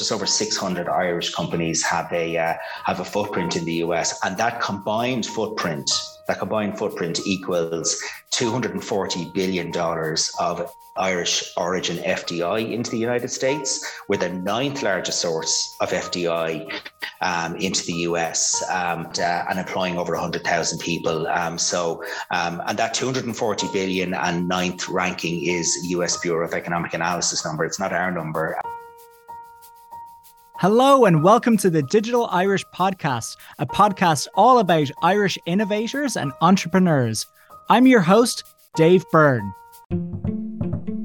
just 0.00 0.12
over 0.12 0.26
600 0.26 0.88
Irish 0.88 1.34
companies 1.34 1.84
have 1.84 2.10
a 2.12 2.36
uh, 2.36 2.54
have 2.84 3.00
a 3.00 3.04
footprint 3.04 3.54
in 3.54 3.64
the 3.66 3.74
US, 3.84 4.18
and 4.24 4.36
that 4.38 4.60
combined 4.60 5.26
footprint, 5.26 5.90
that 6.26 6.38
combined 6.38 6.78
footprint 6.78 7.20
equals 7.26 8.02
240 8.30 9.30
billion 9.34 9.70
dollars 9.70 10.32
of 10.40 10.74
Irish 10.96 11.52
origin 11.56 11.98
FDI 11.98 12.72
into 12.72 12.90
the 12.90 12.98
United 12.98 13.28
States. 13.28 13.84
We're 14.08 14.16
the 14.16 14.30
ninth 14.30 14.82
largest 14.82 15.20
source 15.20 15.76
of 15.80 15.90
FDI 15.90 16.80
um, 17.20 17.56
into 17.56 17.84
the 17.84 17.92
US 18.08 18.62
um, 18.70 19.06
and, 19.06 19.20
uh, 19.20 19.44
and, 19.50 19.58
employing 19.58 19.98
over 19.98 20.14
100,000 20.14 20.78
people. 20.78 21.26
Um, 21.28 21.58
so, 21.58 22.02
um, 22.30 22.62
and 22.66 22.78
that 22.78 22.94
240 22.94 23.68
billion 23.72 24.14
and 24.14 24.48
ninth 24.48 24.88
ranking 24.88 25.44
is 25.44 25.78
US 25.90 26.16
Bureau 26.18 26.46
of 26.46 26.54
Economic 26.54 26.94
Analysis 26.94 27.44
number. 27.44 27.64
It's 27.64 27.78
not 27.78 27.92
our 27.92 28.10
number. 28.10 28.58
Hello, 30.60 31.06
and 31.06 31.24
welcome 31.24 31.56
to 31.56 31.70
the 31.70 31.82
Digital 31.84 32.26
Irish 32.26 32.66
Podcast, 32.66 33.38
a 33.58 33.64
podcast 33.64 34.28
all 34.34 34.58
about 34.58 34.90
Irish 35.02 35.38
innovators 35.46 36.18
and 36.18 36.32
entrepreneurs. 36.42 37.26
I'm 37.70 37.86
your 37.86 38.02
host, 38.02 38.44
Dave 38.76 39.02
Byrne. 39.10 39.54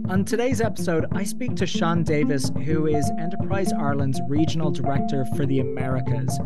On 0.10 0.26
today's 0.26 0.60
episode, 0.60 1.06
I 1.14 1.24
speak 1.24 1.56
to 1.56 1.66
Sean 1.66 2.04
Davis, 2.04 2.52
who 2.66 2.86
is 2.88 3.10
Enterprise 3.18 3.72
Ireland's 3.72 4.20
Regional 4.28 4.72
Director 4.72 5.26
for 5.38 5.46
the 5.46 5.62
Americas. 5.62 6.38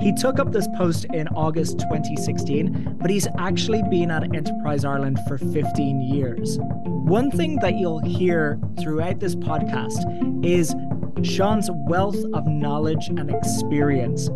He 0.00 0.12
took 0.12 0.40
up 0.40 0.50
this 0.50 0.66
post 0.76 1.04
in 1.14 1.28
August 1.28 1.78
2016, 1.78 2.96
but 3.00 3.10
he's 3.10 3.28
actually 3.38 3.84
been 3.90 4.10
at 4.10 4.34
Enterprise 4.34 4.84
Ireland 4.84 5.20
for 5.28 5.38
15 5.38 6.00
years. 6.00 6.58
One 6.60 7.30
thing 7.30 7.60
that 7.60 7.76
you'll 7.76 8.02
hear 8.02 8.58
throughout 8.80 9.20
this 9.20 9.36
podcast 9.36 10.44
is 10.44 10.74
Sean's 11.22 11.70
wealth 11.70 12.22
of 12.34 12.46
knowledge 12.46 13.08
and 13.08 13.30
experience. 13.30 14.28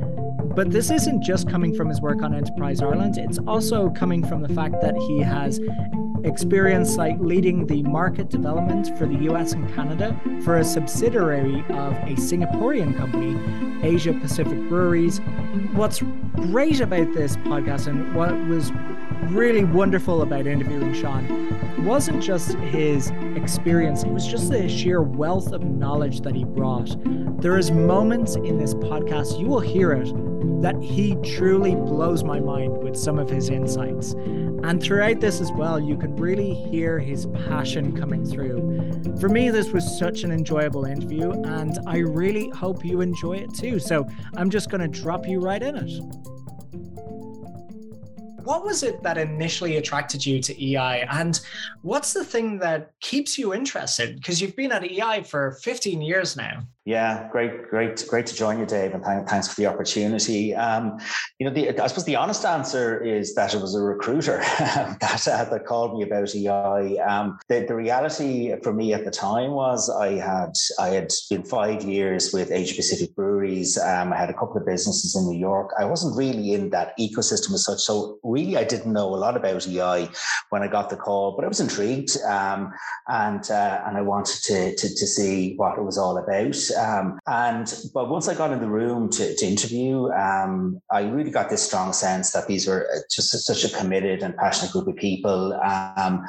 But 0.54 0.70
this 0.70 0.90
isn't 0.90 1.22
just 1.22 1.48
coming 1.48 1.74
from 1.74 1.88
his 1.88 2.00
work 2.00 2.22
on 2.22 2.34
Enterprise 2.34 2.82
Ireland, 2.82 3.18
it's 3.18 3.38
also 3.46 3.90
coming 3.90 4.26
from 4.26 4.42
the 4.42 4.48
fact 4.54 4.80
that 4.80 4.96
he 4.96 5.20
has 5.20 5.60
experience 6.24 6.96
like 6.96 7.16
leading 7.18 7.66
the 7.66 7.82
market 7.82 8.28
development 8.28 8.96
for 8.98 9.06
the 9.06 9.14
US 9.30 9.52
and 9.52 9.72
Canada 9.74 10.18
for 10.42 10.58
a 10.58 10.64
subsidiary 10.64 11.60
of 11.70 11.92
a 11.94 12.14
Singaporean 12.16 12.96
company, 12.96 13.38
Asia 13.86 14.12
Pacific 14.12 14.58
Breweries. 14.68 15.18
What's 15.72 16.02
great 16.34 16.80
about 16.80 17.12
this 17.14 17.36
podcast 17.36 17.86
and 17.86 18.14
what 18.14 18.32
was 18.46 18.72
really 19.28 19.64
wonderful 19.64 20.22
about 20.22 20.46
interviewing 20.46 20.92
Sean 20.94 21.84
wasn't 21.84 22.22
just 22.22 22.54
his 22.54 23.10
experience, 23.36 24.02
it 24.02 24.10
was 24.10 24.26
just 24.26 24.50
the 24.50 24.68
sheer 24.68 25.02
wealth 25.02 25.52
of 25.52 25.62
knowledge 25.62 26.20
that 26.20 26.34
he 26.34 26.44
brought. 26.44 26.96
There 27.40 27.58
is 27.58 27.70
moments 27.70 28.36
in 28.36 28.58
this 28.58 28.74
podcast, 28.74 29.38
you 29.38 29.46
will 29.46 29.60
hear 29.60 29.92
it, 29.92 30.12
that 30.62 30.80
he 30.80 31.16
truly 31.16 31.74
blows 31.74 32.22
my 32.24 32.40
mind 32.40 32.82
with 32.82 32.96
some 32.96 33.18
of 33.18 33.30
his 33.30 33.48
insights. 33.48 34.12
And 34.62 34.82
throughout 34.82 35.20
this 35.20 35.40
as 35.40 35.50
well, 35.52 35.80
you 35.80 35.96
can 35.96 36.14
really 36.16 36.52
hear 36.52 36.98
his 36.98 37.26
passion 37.46 37.98
coming 37.98 38.26
through. 38.26 39.18
For 39.18 39.28
me, 39.28 39.50
this 39.50 39.70
was 39.70 39.98
such 39.98 40.22
an 40.22 40.32
enjoyable 40.32 40.84
interview, 40.84 41.30
and 41.30 41.78
I 41.86 41.98
really 41.98 42.50
hope 42.50 42.84
you 42.84 43.00
enjoy 43.00 43.38
it 43.38 43.54
too. 43.54 43.78
So 43.78 44.06
I'm 44.36 44.50
just 44.50 44.70
going 44.70 44.82
to 44.82 44.88
drop 44.88 45.26
you 45.26 45.40
right 45.40 45.62
in 45.62 45.76
it. 45.76 46.29
What 48.50 48.64
was 48.64 48.82
it 48.82 49.00
that 49.04 49.16
initially 49.16 49.76
attracted 49.76 50.26
you 50.26 50.42
to 50.42 50.52
EI? 50.60 51.06
And 51.08 51.40
what's 51.82 52.12
the 52.12 52.24
thing 52.24 52.58
that 52.58 52.90
keeps 52.98 53.38
you 53.38 53.54
interested? 53.54 54.16
Because 54.16 54.42
you've 54.42 54.56
been 54.56 54.72
at 54.72 54.82
EI 54.82 55.22
for 55.22 55.52
15 55.62 56.02
years 56.02 56.36
now. 56.36 56.62
Yeah, 56.86 57.28
great, 57.30 57.68
great, 57.68 58.02
great 58.08 58.26
to 58.26 58.34
join 58.34 58.58
you, 58.58 58.64
Dave, 58.64 58.94
and 58.94 59.04
thanks 59.28 59.48
for 59.48 59.60
the 59.60 59.66
opportunity. 59.66 60.54
Um, 60.54 60.98
you 61.38 61.46
know, 61.46 61.52
the, 61.52 61.78
I 61.78 61.86
suppose 61.86 62.06
the 62.06 62.16
honest 62.16 62.42
answer 62.46 63.04
is 63.04 63.34
that 63.34 63.52
it 63.52 63.60
was 63.60 63.74
a 63.74 63.82
recruiter 63.82 64.38
that 64.58 65.28
uh, 65.30 65.44
that 65.44 65.66
called 65.66 65.98
me 65.98 66.04
about 66.04 66.34
EI. 66.34 66.98
Um, 66.98 67.38
the, 67.48 67.66
the 67.68 67.74
reality 67.74 68.54
for 68.62 68.72
me 68.72 68.94
at 68.94 69.04
the 69.04 69.10
time 69.10 69.50
was 69.50 69.90
I 69.90 70.12
had 70.12 70.54
I 70.78 70.88
had 70.88 71.12
been 71.28 71.42
five 71.42 71.82
years 71.82 72.32
with 72.32 72.50
Asia 72.50 72.76
Pacific 72.76 73.14
Breweries. 73.14 73.76
Um, 73.76 74.14
I 74.14 74.16
had 74.16 74.30
a 74.30 74.34
couple 74.34 74.56
of 74.56 74.64
businesses 74.64 75.14
in 75.14 75.30
New 75.30 75.38
York. 75.38 75.72
I 75.78 75.84
wasn't 75.84 76.16
really 76.16 76.54
in 76.54 76.70
that 76.70 76.96
ecosystem 76.98 77.52
as 77.52 77.66
such, 77.66 77.80
so 77.80 78.18
really 78.22 78.56
I 78.56 78.64
didn't 78.64 78.94
know 78.94 79.14
a 79.14 79.20
lot 79.20 79.36
about 79.36 79.68
EI 79.68 80.08
when 80.48 80.62
I 80.62 80.66
got 80.66 80.88
the 80.88 80.96
call, 80.96 81.36
but 81.36 81.44
I 81.44 81.48
was 81.48 81.60
intrigued 81.60 82.16
um, 82.22 82.72
and 83.06 83.50
uh, 83.50 83.82
and 83.86 83.98
I 83.98 84.00
wanted 84.00 84.42
to, 84.44 84.74
to 84.74 84.88
to 84.88 85.06
see 85.06 85.56
what 85.56 85.76
it 85.76 85.82
was 85.82 85.98
all 85.98 86.16
about. 86.16 86.56
Um, 86.76 87.18
and 87.26 87.72
but 87.94 88.08
once 88.08 88.28
I 88.28 88.34
got 88.34 88.52
in 88.52 88.60
the 88.60 88.68
room 88.68 89.10
to, 89.10 89.34
to 89.34 89.46
interview, 89.46 90.10
um, 90.10 90.80
I 90.90 91.02
really 91.02 91.30
got 91.30 91.50
this 91.50 91.62
strong 91.62 91.92
sense 91.92 92.32
that 92.32 92.46
these 92.46 92.66
were 92.66 92.88
uh, 92.94 93.00
just 93.10 93.30
such 93.30 93.64
a 93.64 93.76
committed 93.76 94.22
and 94.22 94.36
passionate 94.36 94.72
group 94.72 94.88
of 94.88 94.96
people. 94.96 95.54
Um, 95.54 96.24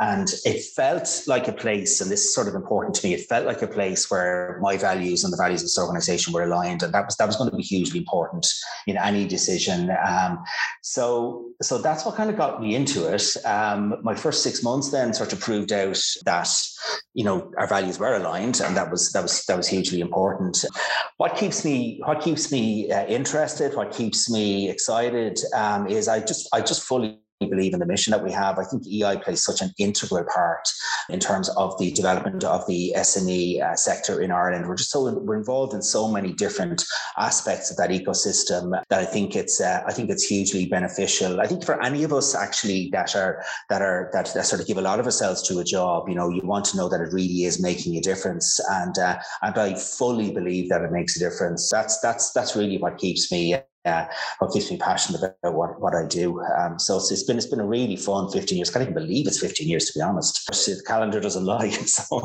and 0.00 0.28
it 0.44 0.64
felt 0.76 1.22
like 1.26 1.48
a 1.48 1.52
place, 1.52 2.00
and 2.00 2.10
this 2.10 2.24
is 2.24 2.34
sort 2.34 2.48
of 2.48 2.54
important 2.54 2.94
to 2.96 3.06
me. 3.06 3.14
It 3.14 3.26
felt 3.28 3.46
like 3.46 3.62
a 3.62 3.66
place 3.66 4.10
where 4.10 4.58
my 4.60 4.76
values 4.76 5.24
and 5.24 5.32
the 5.32 5.36
values 5.36 5.62
of 5.62 5.66
this 5.66 5.78
organization 5.78 6.32
were 6.32 6.42
aligned, 6.42 6.82
and 6.82 6.92
that 6.92 7.06
was 7.06 7.16
that 7.16 7.26
was 7.26 7.36
going 7.36 7.50
to 7.50 7.56
be 7.56 7.62
hugely 7.62 7.98
important 7.98 8.46
in 8.86 8.96
any 8.96 9.26
decision. 9.26 9.90
Um, 10.06 10.42
so, 10.82 11.46
so 11.62 11.78
that's 11.78 12.04
what 12.04 12.16
kind 12.16 12.30
of 12.30 12.36
got 12.36 12.60
me 12.60 12.74
into 12.74 13.12
it. 13.12 13.36
Um, 13.44 13.96
my 14.02 14.14
first 14.14 14.42
six 14.42 14.62
months 14.62 14.90
then 14.90 15.14
sort 15.14 15.32
of 15.32 15.40
proved 15.40 15.72
out 15.72 16.00
that 16.24 16.48
you 17.14 17.24
know 17.24 17.52
our 17.58 17.66
values 17.66 17.98
were 17.98 18.14
aligned, 18.16 18.60
and 18.60 18.76
that 18.76 18.90
was 18.90 19.12
that 19.12 19.22
was 19.22 19.44
that 19.46 19.56
was 19.56 19.68
hugely 19.68 20.00
important. 20.00 20.64
What 21.16 21.36
keeps 21.36 21.64
me 21.64 22.00
what 22.04 22.20
keeps 22.20 22.50
me 22.50 22.90
uh, 22.90 23.06
interested, 23.06 23.74
what 23.74 23.92
keeps 23.92 24.30
me 24.30 24.68
excited, 24.68 25.38
um, 25.54 25.86
is 25.86 26.08
I 26.08 26.20
just 26.20 26.48
I 26.52 26.60
just 26.60 26.82
fully 26.82 27.20
believe 27.46 27.74
in 27.74 27.80
the 27.80 27.86
mission 27.86 28.10
that 28.12 28.24
we 28.24 28.32
have. 28.32 28.58
I 28.58 28.64
think 28.64 28.86
EI 28.86 29.18
plays 29.18 29.42
such 29.42 29.60
an 29.60 29.70
integral 29.78 30.24
part 30.32 30.68
in 31.08 31.20
terms 31.20 31.48
of 31.50 31.76
the 31.78 31.90
development 31.92 32.44
of 32.44 32.66
the 32.66 32.94
SME 32.96 33.62
uh, 33.62 33.76
sector 33.76 34.20
in 34.20 34.30
Ireland. 34.30 34.66
We're 34.66 34.76
just 34.76 34.90
so 34.90 35.12
we're 35.12 35.36
involved 35.36 35.74
in 35.74 35.82
so 35.82 36.08
many 36.10 36.32
different 36.32 36.84
aspects 37.16 37.70
of 37.70 37.76
that 37.76 37.90
ecosystem 37.90 38.80
that 38.88 38.98
I 38.98 39.04
think 39.04 39.36
it's 39.36 39.60
uh, 39.60 39.82
I 39.86 39.92
think 39.92 40.10
it's 40.10 40.24
hugely 40.24 40.66
beneficial. 40.66 41.40
I 41.40 41.46
think 41.46 41.64
for 41.64 41.82
any 41.82 42.04
of 42.04 42.12
us 42.12 42.34
actually 42.34 42.88
that 42.92 43.14
are 43.14 43.44
that 43.68 43.82
are 43.82 44.10
that, 44.12 44.32
that 44.34 44.46
sort 44.46 44.60
of 44.60 44.66
give 44.66 44.78
a 44.78 44.82
lot 44.82 45.00
of 45.00 45.06
ourselves 45.06 45.42
to 45.48 45.58
a 45.58 45.64
job, 45.64 46.08
you 46.08 46.14
know, 46.14 46.28
you 46.28 46.42
want 46.44 46.64
to 46.66 46.76
know 46.76 46.88
that 46.88 47.00
it 47.00 47.12
really 47.12 47.44
is 47.44 47.62
making 47.62 47.96
a 47.96 48.00
difference, 48.00 48.60
and 48.70 48.98
uh, 48.98 49.18
and 49.42 49.58
I 49.58 49.74
fully 49.74 50.32
believe 50.32 50.68
that 50.70 50.82
it 50.82 50.92
makes 50.92 51.16
a 51.16 51.18
difference. 51.18 51.70
That's 51.70 52.00
that's 52.00 52.32
that's 52.32 52.56
really 52.56 52.78
what 52.78 52.98
keeps 52.98 53.30
me 53.30 53.56
uh, 53.84 54.06
what 54.38 54.52
keeps 54.52 54.70
me 54.70 54.76
passionate 54.76 55.22
about 55.22 55.54
what, 55.54 55.80
what 55.80 55.94
I 55.94 56.06
do. 56.06 56.42
Um, 56.42 56.78
so 56.78 56.96
it's, 56.96 57.10
it's 57.10 57.24
been 57.24 57.36
it's 57.36 57.46
been 57.46 57.60
a 57.60 57.66
really 57.66 57.96
fun 57.96 58.30
15 58.30 58.56
years. 58.56 58.70
I 58.70 58.72
can't 58.74 58.82
even 58.82 58.94
believe 58.94 59.26
it's 59.26 59.40
15 59.40 59.68
years 59.68 59.86
to 59.86 59.98
be 59.98 60.02
honest. 60.02 60.46
The 60.46 60.82
calendar 60.86 61.20
doesn't 61.20 61.44
lie. 61.54 61.70
So, 61.70 62.20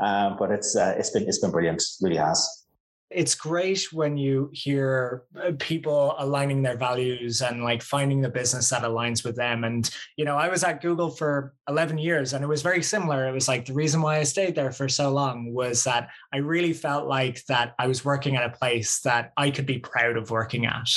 um, 0.00 0.36
but 0.38 0.50
it's 0.50 0.76
uh, 0.76 0.94
it's 0.98 1.10
been 1.10 1.24
it's 1.28 1.38
been 1.38 1.50
brilliant. 1.50 1.82
It 1.82 2.04
really 2.04 2.16
has 2.16 2.65
it's 3.10 3.34
great 3.34 3.92
when 3.92 4.16
you 4.16 4.50
hear 4.52 5.22
uh, 5.40 5.52
people 5.58 6.14
aligning 6.18 6.62
their 6.62 6.76
values 6.76 7.40
and 7.40 7.62
like 7.62 7.82
finding 7.82 8.20
the 8.20 8.28
business 8.28 8.70
that 8.70 8.82
aligns 8.82 9.24
with 9.24 9.36
them. 9.36 9.64
And 9.64 9.88
you 10.16 10.24
know 10.24 10.36
i 10.36 10.48
was 10.48 10.64
at 10.64 10.80
google 10.80 11.10
for 11.10 11.54
11 11.68 11.98
years 11.98 12.32
and 12.32 12.42
it 12.42 12.48
was 12.48 12.62
very 12.62 12.82
similar. 12.82 13.26
It 13.26 13.32
was 13.32 13.48
like 13.48 13.66
the 13.66 13.74
reason 13.74 14.02
why 14.02 14.18
i 14.18 14.22
stayed 14.22 14.54
there 14.54 14.72
for 14.72 14.88
so 14.88 15.10
long 15.10 15.52
was 15.52 15.84
that 15.84 16.08
i 16.32 16.38
really 16.38 16.72
felt 16.72 17.06
like 17.06 17.44
that 17.46 17.74
i 17.78 17.86
was 17.86 18.04
working 18.04 18.36
at 18.36 18.44
a 18.44 18.56
place 18.56 19.00
that 19.00 19.32
i 19.36 19.50
could 19.50 19.66
be 19.66 19.78
proud 19.78 20.16
of 20.16 20.30
working 20.30 20.66
at. 20.66 20.88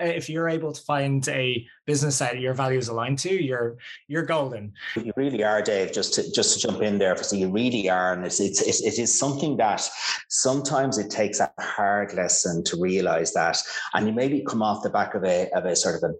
If 0.00 0.28
you're 0.28 0.48
able 0.48 0.72
to 0.72 0.82
find 0.82 1.26
a 1.28 1.66
business 1.88 2.18
that 2.18 2.38
your 2.38 2.54
values 2.54 2.88
align 2.88 3.16
to 3.16 3.32
you're 3.50 3.76
you're 4.08 4.28
golden 4.34 4.64
you 4.96 5.12
really 5.16 5.42
are 5.42 5.62
dave 5.62 5.90
just 5.90 6.12
to 6.14 6.20
just 6.32 6.48
to 6.52 6.56
jump 6.66 6.82
in 6.82 6.98
there 6.98 7.16
so 7.16 7.34
you 7.34 7.48
really 7.50 7.88
are 7.88 8.12
and 8.12 8.24
it's, 8.26 8.40
it's, 8.40 8.60
it 8.90 8.98
is 8.98 9.18
something 9.24 9.56
that 9.56 9.80
sometimes 10.28 10.98
it 10.98 11.10
takes 11.10 11.40
a 11.40 11.50
hard 11.58 12.12
lesson 12.12 12.62
to 12.62 12.76
realize 12.78 13.32
that 13.32 13.56
and 13.94 14.06
you 14.06 14.12
maybe 14.12 14.44
come 14.46 14.62
off 14.62 14.82
the 14.82 14.90
back 14.90 15.14
of 15.14 15.24
a 15.24 15.48
of 15.58 15.64
a 15.64 15.74
sort 15.74 15.96
of 15.96 16.02
a 16.10 16.14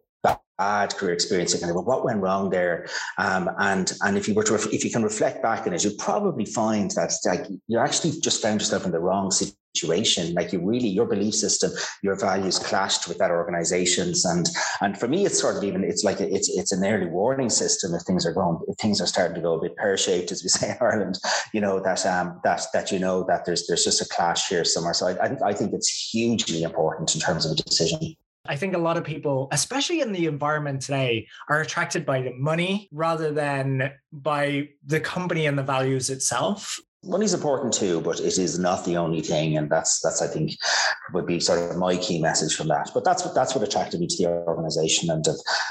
bad 0.58 0.94
career 0.96 1.12
experience, 1.12 1.54
you 1.54 1.60
kind 1.60 1.70
of 1.70 1.76
go, 1.76 1.82
what 1.82 2.04
went 2.04 2.20
wrong 2.20 2.50
there? 2.50 2.88
Um, 3.16 3.48
and 3.58 3.92
and 4.02 4.18
if 4.18 4.28
you 4.28 4.34
were 4.34 4.42
to 4.44 4.54
ref- 4.54 4.72
if 4.72 4.84
you 4.84 4.90
can 4.90 5.02
reflect 5.02 5.42
back 5.42 5.66
on 5.66 5.72
it, 5.72 5.84
you'll 5.84 5.94
probably 5.98 6.44
find 6.44 6.90
that 6.92 7.12
like 7.24 7.46
you 7.68 7.78
actually 7.78 8.18
just 8.20 8.42
found 8.42 8.60
yourself 8.60 8.84
in 8.84 8.92
the 8.92 8.98
wrong 8.98 9.30
situation. 9.30 9.57
Like 10.34 10.52
you 10.52 10.60
really 10.64 10.88
your 10.88 11.06
belief 11.06 11.34
system, 11.34 11.70
your 12.02 12.16
values 12.16 12.58
clashed 12.58 13.08
with 13.08 13.18
that 13.18 13.30
organization's. 13.30 14.24
And 14.24 14.48
and 14.80 14.98
for 14.98 15.08
me, 15.08 15.26
it's 15.26 15.40
sort 15.40 15.56
of 15.56 15.64
even 15.64 15.84
it's 15.84 16.04
like 16.04 16.20
it's 16.20 16.48
it's 16.48 16.72
an 16.72 16.84
early 16.84 17.06
warning 17.06 17.50
system 17.50 17.94
if 17.94 18.02
things 18.02 18.26
are 18.26 18.32
going 18.32 18.58
if 18.68 18.76
things 18.76 19.00
are 19.00 19.06
starting 19.06 19.34
to 19.34 19.40
go 19.40 19.54
a 19.54 19.62
bit 19.62 19.76
pear 19.76 19.96
shaped, 19.96 20.32
as 20.32 20.42
we 20.42 20.48
say 20.58 20.70
in 20.70 20.76
Ireland. 20.80 21.18
You 21.52 21.60
know 21.60 21.80
that 21.80 22.04
um 22.06 22.40
that 22.44 22.62
that 22.72 22.92
you 22.92 22.98
know 22.98 23.24
that 23.24 23.44
there's 23.44 23.66
there's 23.66 23.84
just 23.84 24.02
a 24.02 24.08
clash 24.08 24.48
here 24.48 24.64
somewhere. 24.64 24.94
So 24.94 25.06
I 25.08 25.24
I 25.24 25.28
think 25.28 25.42
I 25.42 25.52
think 25.52 25.72
it's 25.72 26.10
hugely 26.12 26.62
important 26.62 27.14
in 27.14 27.20
terms 27.20 27.46
of 27.46 27.52
a 27.52 27.54
decision. 27.54 28.16
I 28.48 28.56
think 28.56 28.74
a 28.74 28.78
lot 28.78 28.96
of 28.96 29.04
people, 29.04 29.48
especially 29.52 30.00
in 30.00 30.12
the 30.12 30.24
environment 30.24 30.80
today, 30.80 31.28
are 31.50 31.60
attracted 31.60 32.06
by 32.06 32.22
the 32.22 32.32
money 32.32 32.88
rather 32.90 33.30
than 33.30 33.92
by 34.10 34.70
the 34.86 35.00
company 35.00 35.46
and 35.46 35.58
the 35.58 35.62
values 35.62 36.08
itself. 36.08 36.80
Money's 37.04 37.34
important 37.34 37.72
too, 37.72 38.00
but 38.00 38.20
it 38.20 38.38
is 38.38 38.58
not 38.58 38.84
the 38.84 38.96
only 38.96 39.20
thing, 39.20 39.56
and 39.56 39.70
that's 39.70 40.00
that's 40.00 40.22
I 40.22 40.26
think 40.26 40.52
would 41.12 41.26
be 41.26 41.40
sort 41.40 41.58
of 41.58 41.76
my 41.76 41.96
key 41.96 42.20
message 42.20 42.54
from 42.54 42.68
that. 42.68 42.90
But 42.92 43.04
that's 43.04 43.24
what 43.24 43.34
that's 43.34 43.54
what 43.54 43.66
attracted 43.66 44.00
me 44.00 44.06
to 44.06 44.16
the 44.16 44.28
organisation, 44.46 45.10
and 45.10 45.26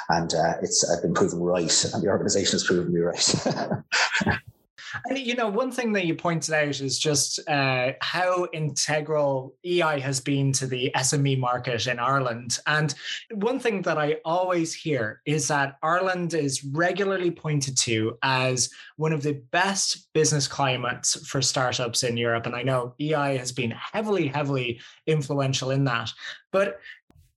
and 0.10 0.34
uh, 0.34 0.54
it's 0.62 0.90
I've 0.90 1.02
been 1.02 1.14
proven 1.14 1.40
right, 1.40 1.86
and 1.94 2.04
the 2.04 2.10
organisation 2.10 2.54
has 2.54 2.64
proven 2.64 2.94
me 2.94 3.02
right. 3.02 3.36
And 5.06 5.18
you 5.18 5.36
know, 5.36 5.48
one 5.48 5.72
thing 5.72 5.94
that 5.94 6.06
you 6.06 6.16
pointed 6.16 6.54
out 6.54 6.82
is 6.82 7.00
just 7.00 7.40
uh, 7.48 7.94
how 8.02 8.48
integral 8.54 9.56
EI 9.66 10.00
has 10.00 10.20
been 10.20 10.52
to 10.54 10.68
the 10.68 10.92
SME 10.96 11.40
market 11.40 11.88
in 11.88 12.00
Ireland. 12.00 12.60
And 12.68 12.94
one 13.32 13.60
thing 13.60 13.82
that 13.84 13.98
I 13.98 14.18
always 14.26 14.74
hear 14.74 15.22
is 15.26 15.48
that 15.48 15.78
Ireland 15.82 16.34
is 16.34 16.64
regularly 16.64 17.32
pointed 17.32 17.78
to 17.80 18.18
as 18.24 18.70
one 18.96 19.14
of 19.14 19.24
the 19.24 19.42
best 19.52 20.12
business 20.14 20.48
climates 20.48 21.28
for 21.28 21.42
startups 21.42 22.04
in 22.04 22.18
Europe. 22.18 22.46
And 22.46 22.56
I 22.56 22.64
know 22.64 22.94
EI 23.00 23.38
has 23.38 23.52
been 23.52 23.72
heavily, 23.72 24.28
heavily 24.28 24.80
influential 25.06 25.72
in 25.72 25.84
that. 25.86 26.12
But 26.52 26.80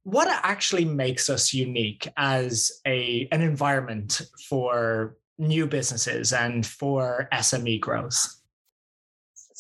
what 0.05 0.29
actually 0.29 0.85
makes 0.85 1.29
us 1.29 1.53
unique 1.53 2.09
as 2.17 2.81
a 2.87 3.29
an 3.33 3.43
environment 3.43 4.23
for 4.49 5.17
new 5.41 5.67
businesses 5.67 6.33
and 6.33 6.65
for 6.67 7.29
SME 7.33 7.81
growth? 7.81 8.40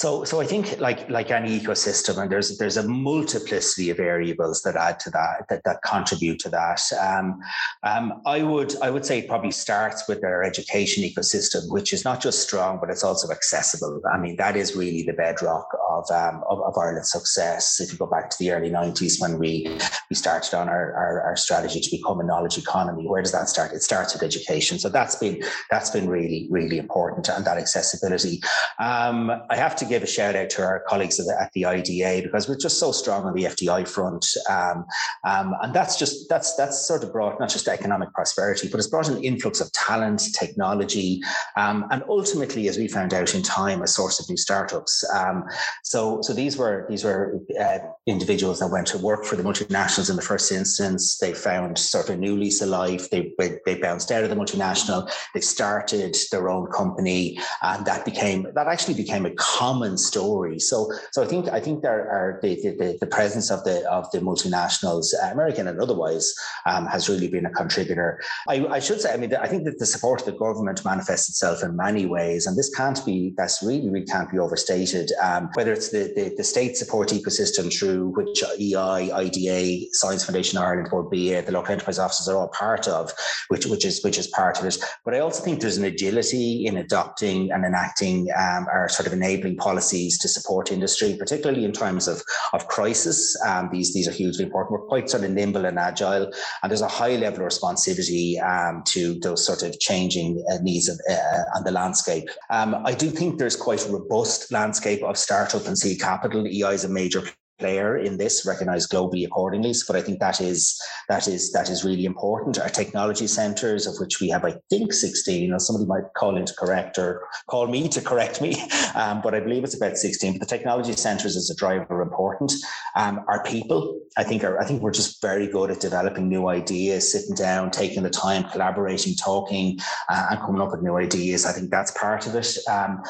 So, 0.00 0.24
so 0.24 0.40
I 0.40 0.46
think 0.46 0.80
like 0.80 1.10
like 1.10 1.30
any 1.30 1.60
ecosystem, 1.60 2.16
and 2.16 2.32
there's 2.32 2.56
there's 2.56 2.78
a 2.78 2.88
multiplicity 2.88 3.90
of 3.90 3.98
variables 3.98 4.62
that 4.62 4.74
add 4.74 4.98
to 5.00 5.10
that 5.10 5.44
that, 5.50 5.62
that 5.64 5.82
contribute 5.82 6.38
to 6.38 6.48
that. 6.48 6.80
Um, 6.98 7.38
um, 7.82 8.22
I 8.24 8.42
would 8.42 8.80
I 8.80 8.88
would 8.88 9.04
say 9.04 9.18
it 9.18 9.28
probably 9.28 9.50
starts 9.50 10.08
with 10.08 10.24
our 10.24 10.42
education 10.42 11.04
ecosystem, 11.04 11.70
which 11.70 11.92
is 11.92 12.02
not 12.02 12.22
just 12.22 12.40
strong, 12.40 12.78
but 12.80 12.88
it's 12.88 13.04
also 13.04 13.30
accessible. 13.30 14.00
I 14.10 14.16
mean, 14.16 14.36
that 14.36 14.56
is 14.56 14.74
really 14.74 15.02
the 15.02 15.12
bedrock 15.12 15.68
of 15.90 16.10
um, 16.10 16.44
of, 16.48 16.62
of 16.62 16.78
Ireland's 16.78 17.10
success. 17.10 17.78
If 17.78 17.92
you 17.92 17.98
go 17.98 18.06
back 18.06 18.30
to 18.30 18.38
the 18.38 18.52
early 18.52 18.70
'90s 18.70 19.20
when 19.20 19.38
we 19.38 19.68
we 20.08 20.16
started 20.16 20.56
on 20.56 20.70
our, 20.70 20.94
our, 20.94 21.20
our 21.26 21.36
strategy 21.36 21.78
to 21.78 21.90
become 21.90 22.20
a 22.20 22.24
knowledge 22.24 22.56
economy, 22.56 23.06
where 23.06 23.20
does 23.20 23.32
that 23.32 23.50
start? 23.50 23.74
It 23.74 23.82
starts 23.82 24.14
with 24.14 24.22
education. 24.22 24.78
So 24.78 24.88
that's 24.88 25.16
been 25.16 25.42
that's 25.70 25.90
been 25.90 26.08
really 26.08 26.46
really 26.48 26.78
important, 26.78 27.28
and 27.28 27.44
that 27.44 27.58
accessibility. 27.58 28.40
Um, 28.78 29.30
I 29.50 29.56
have 29.56 29.76
to 29.76 29.89
give 29.90 30.02
a 30.02 30.06
shout 30.06 30.36
out 30.36 30.48
to 30.50 30.62
our 30.62 30.84
colleagues 30.88 31.20
at 31.20 31.26
the, 31.26 31.40
at 31.40 31.52
the 31.52 31.66
IDA 31.66 32.22
because 32.22 32.48
we're 32.48 32.56
just 32.56 32.78
so 32.78 32.92
strong 32.92 33.24
on 33.24 33.34
the 33.34 33.44
FDI 33.44 33.86
front, 33.86 34.26
um, 34.48 34.86
um, 35.24 35.54
and 35.60 35.74
that's 35.74 35.98
just 35.98 36.28
that's 36.28 36.54
that's 36.56 36.86
sort 36.86 37.04
of 37.04 37.12
brought 37.12 37.38
not 37.38 37.50
just 37.50 37.68
economic 37.68 38.12
prosperity, 38.14 38.68
but 38.68 38.78
it's 38.78 38.88
brought 38.88 39.08
an 39.08 39.22
influx 39.22 39.60
of 39.60 39.70
talent, 39.72 40.22
technology, 40.38 41.20
um, 41.56 41.86
and 41.90 42.02
ultimately, 42.08 42.68
as 42.68 42.78
we 42.78 42.88
found 42.88 43.12
out 43.12 43.34
in 43.34 43.42
time, 43.42 43.82
a 43.82 43.86
source 43.86 44.20
of 44.20 44.28
new 44.28 44.36
startups. 44.36 45.04
Um, 45.14 45.44
so 45.84 46.22
so 46.22 46.32
these 46.32 46.56
were 46.56 46.86
these 46.88 47.04
were 47.04 47.40
uh, 47.60 47.78
individuals 48.06 48.60
that 48.60 48.68
went 48.68 48.86
to 48.88 48.98
work 48.98 49.24
for 49.24 49.36
the 49.36 49.42
multinationals 49.42 50.08
in 50.08 50.16
the 50.16 50.22
first 50.22 50.52
instance. 50.52 51.18
They 51.18 51.34
found 51.34 51.78
sort 51.78 52.08
of 52.08 52.14
a 52.14 52.18
new 52.18 52.36
lease 52.36 52.62
of 52.62 52.68
life. 52.68 53.10
They 53.10 53.32
they 53.38 53.76
bounced 53.76 54.12
out 54.12 54.24
of 54.24 54.30
the 54.30 54.36
multinational. 54.36 55.10
They 55.34 55.40
started 55.40 56.16
their 56.30 56.48
own 56.48 56.70
company, 56.70 57.38
and 57.62 57.84
that 57.86 58.04
became 58.04 58.46
that 58.54 58.68
actually 58.68 58.94
became 58.94 59.26
a 59.26 59.34
common 59.34 59.79
story. 59.96 60.58
So, 60.58 60.90
so 61.12 61.22
I 61.22 61.26
think 61.26 61.48
I 61.48 61.60
think 61.60 61.82
there 61.82 62.10
are 62.10 62.38
the 62.42 62.54
the, 62.54 62.98
the 63.00 63.06
presence 63.06 63.50
of 63.50 63.64
the 63.64 63.88
of 63.90 64.10
the 64.12 64.18
multinationals, 64.18 65.06
American 65.32 65.68
and 65.68 65.80
otherwise, 65.80 66.32
um, 66.66 66.86
has 66.86 67.08
really 67.08 67.28
been 67.28 67.46
a 67.46 67.50
contributor. 67.50 68.20
I, 68.48 68.66
I, 68.66 68.80
should 68.80 69.00
say, 69.00 69.12
I 69.12 69.16
mean, 69.16 69.34
I 69.34 69.46
think 69.46 69.64
that 69.64 69.78
the 69.78 69.86
support 69.86 70.20
of 70.20 70.26
the 70.26 70.32
government 70.32 70.84
manifests 70.84 71.28
itself 71.28 71.62
in 71.62 71.76
many 71.76 72.06
ways, 72.06 72.46
and 72.46 72.56
this 72.56 72.70
can't 72.74 73.04
be 73.04 73.34
that's 73.36 73.62
really 73.62 73.88
really 73.88 74.06
can't 74.06 74.30
be 74.30 74.38
overstated. 74.38 75.10
Um, 75.22 75.50
whether 75.54 75.72
it's 75.72 75.90
the, 75.90 76.12
the, 76.14 76.34
the 76.36 76.44
state 76.44 76.76
support 76.76 77.08
ecosystem 77.08 77.72
through 77.76 78.08
which 78.16 78.42
EI, 78.42 79.10
IDA, 79.12 79.86
Science 79.92 80.24
Foundation 80.24 80.58
Ireland, 80.58 80.88
or 80.92 81.02
BA, 81.02 81.42
the 81.42 81.52
local 81.52 81.72
enterprise 81.72 81.98
offices 81.98 82.28
are 82.28 82.36
all 82.36 82.48
part 82.48 82.88
of, 82.88 83.12
which 83.48 83.66
which 83.66 83.84
is 83.84 84.02
which 84.02 84.18
is 84.18 84.26
part 84.28 84.58
of 84.58 84.64
it. 84.64 84.78
But 85.04 85.14
I 85.14 85.20
also 85.20 85.42
think 85.42 85.60
there's 85.60 85.76
an 85.76 85.84
agility 85.84 86.66
in 86.66 86.76
adopting 86.76 87.50
and 87.50 87.64
enacting 87.64 88.28
um, 88.36 88.66
our 88.72 88.88
sort 88.88 89.06
of 89.06 89.12
enabling 89.12 89.56
policies 89.60 90.18
to 90.18 90.28
support 90.28 90.72
industry, 90.72 91.16
particularly 91.18 91.64
in 91.64 91.72
times 91.72 92.08
of, 92.08 92.22
of 92.52 92.66
crisis. 92.68 93.36
Um, 93.46 93.68
these, 93.72 93.94
these 93.94 94.08
are 94.08 94.12
hugely 94.12 94.44
important. 94.44 94.72
We're 94.72 94.86
quite 94.86 95.08
sort 95.10 95.24
of 95.24 95.30
nimble 95.30 95.64
and 95.64 95.78
agile, 95.78 96.30
and 96.62 96.70
there's 96.70 96.80
a 96.80 96.88
high 96.88 97.16
level 97.16 97.46
of 97.46 97.52
responsivity 97.52 98.42
um, 98.42 98.82
to 98.86 99.18
those 99.20 99.44
sort 99.44 99.62
of 99.62 99.78
changing 99.78 100.44
uh, 100.52 100.58
needs 100.62 100.88
of, 100.88 100.98
uh, 101.10 101.42
on 101.56 101.64
the 101.64 101.70
landscape. 101.70 102.28
Um, 102.50 102.74
I 102.84 102.92
do 102.92 103.10
think 103.10 103.38
there's 103.38 103.56
quite 103.56 103.86
a 103.86 103.92
robust 103.92 104.50
landscape 104.50 105.02
of 105.02 105.16
startup 105.16 105.66
and 105.66 105.78
seed 105.78 106.00
capital. 106.00 106.46
EI 106.46 106.74
is 106.74 106.84
a 106.84 106.88
major 106.88 107.22
player 107.60 107.98
in 107.98 108.16
this, 108.16 108.44
recognized 108.44 108.90
globally 108.90 109.24
accordingly. 109.24 109.72
But 109.86 109.96
I 109.96 110.02
think 110.02 110.18
that 110.18 110.40
is 110.40 110.80
that 111.08 111.28
is 111.28 111.52
that 111.52 111.70
is 111.70 111.84
really 111.84 112.04
important. 112.04 112.58
Our 112.58 112.68
technology 112.68 113.26
centres, 113.26 113.86
of 113.86 113.94
which 114.00 114.20
we 114.20 114.28
have, 114.30 114.44
I 114.44 114.54
think, 114.70 114.92
16. 114.92 115.52
Or 115.52 115.58
somebody 115.60 115.86
might 115.86 116.12
call 116.16 116.36
in 116.36 116.46
to 116.46 116.54
correct 116.54 116.98
or 116.98 117.22
call 117.48 117.66
me 117.68 117.88
to 117.88 118.00
correct 118.00 118.40
me, 118.40 118.56
um, 118.94 119.20
but 119.22 119.34
I 119.34 119.40
believe 119.40 119.62
it's 119.62 119.76
about 119.76 119.96
16. 119.96 120.32
But 120.32 120.40
the 120.40 120.56
technology 120.56 120.92
centres 120.92 121.36
as 121.36 121.50
a 121.50 121.54
driver 121.54 122.02
important. 122.02 122.52
Um, 122.96 123.20
our 123.28 123.42
people, 123.44 124.00
I 124.16 124.24
think, 124.24 124.42
are 124.44 124.58
I 124.60 124.64
think 124.64 124.82
we're 124.82 124.90
just 124.90 125.20
very 125.22 125.46
good 125.46 125.70
at 125.70 125.80
developing 125.80 126.28
new 126.28 126.48
ideas, 126.48 127.12
sitting 127.12 127.34
down, 127.34 127.70
taking 127.70 128.02
the 128.02 128.10
time, 128.10 128.44
collaborating, 128.50 129.14
talking, 129.14 129.78
uh, 130.08 130.26
and 130.30 130.40
coming 130.40 130.60
up 130.60 130.70
with 130.72 130.82
new 130.82 130.96
ideas. 130.96 131.46
I 131.46 131.52
think 131.52 131.70
that's 131.70 131.92
part 131.92 132.26
of 132.26 132.34
it. 132.34 132.56
Um, 132.68 133.02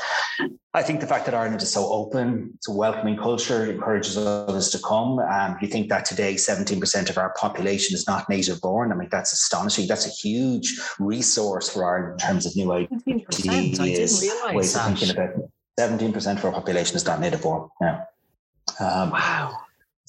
I 0.73 0.83
think 0.83 1.01
the 1.01 1.07
fact 1.07 1.25
that 1.25 1.35
Ireland 1.35 1.61
is 1.63 1.73
so 1.73 1.89
open, 1.91 2.53
it's 2.55 2.69
a 2.69 2.73
welcoming 2.73 3.17
culture, 3.17 3.69
encourages 3.69 4.17
others 4.17 4.71
to 4.71 4.79
come. 4.79 5.19
Um, 5.19 5.57
you 5.61 5.67
think 5.67 5.89
that 5.89 6.05
today 6.05 6.35
17% 6.35 7.11
of 7.11 7.19
our 7.19 7.31
population 7.31 7.97
is 7.97 8.07
not 8.07 8.29
native 8.29 8.61
born. 8.61 8.93
I 8.93 8.95
mean, 8.95 9.09
that's 9.11 9.33
astonishing. 9.33 9.89
That's 9.89 10.07
a 10.07 10.11
huge 10.11 10.81
resource 11.01 11.69
for 11.69 11.85
Ireland 11.85 12.21
in 12.21 12.27
terms 12.29 12.47
of 12.47 12.55
new 12.55 12.71
ideas, 12.71 14.25
ways 14.53 14.77
of 14.77 14.85
thinking 14.85 15.11
about 15.11 15.31
it. 15.31 15.51
17% 15.81 16.37
of 16.37 16.45
our 16.45 16.53
population 16.53 16.95
is 16.95 17.05
not 17.05 17.19
native 17.19 17.43
born. 17.43 17.69
Yeah. 17.81 18.05
Um, 18.79 19.11
wow. 19.11 19.59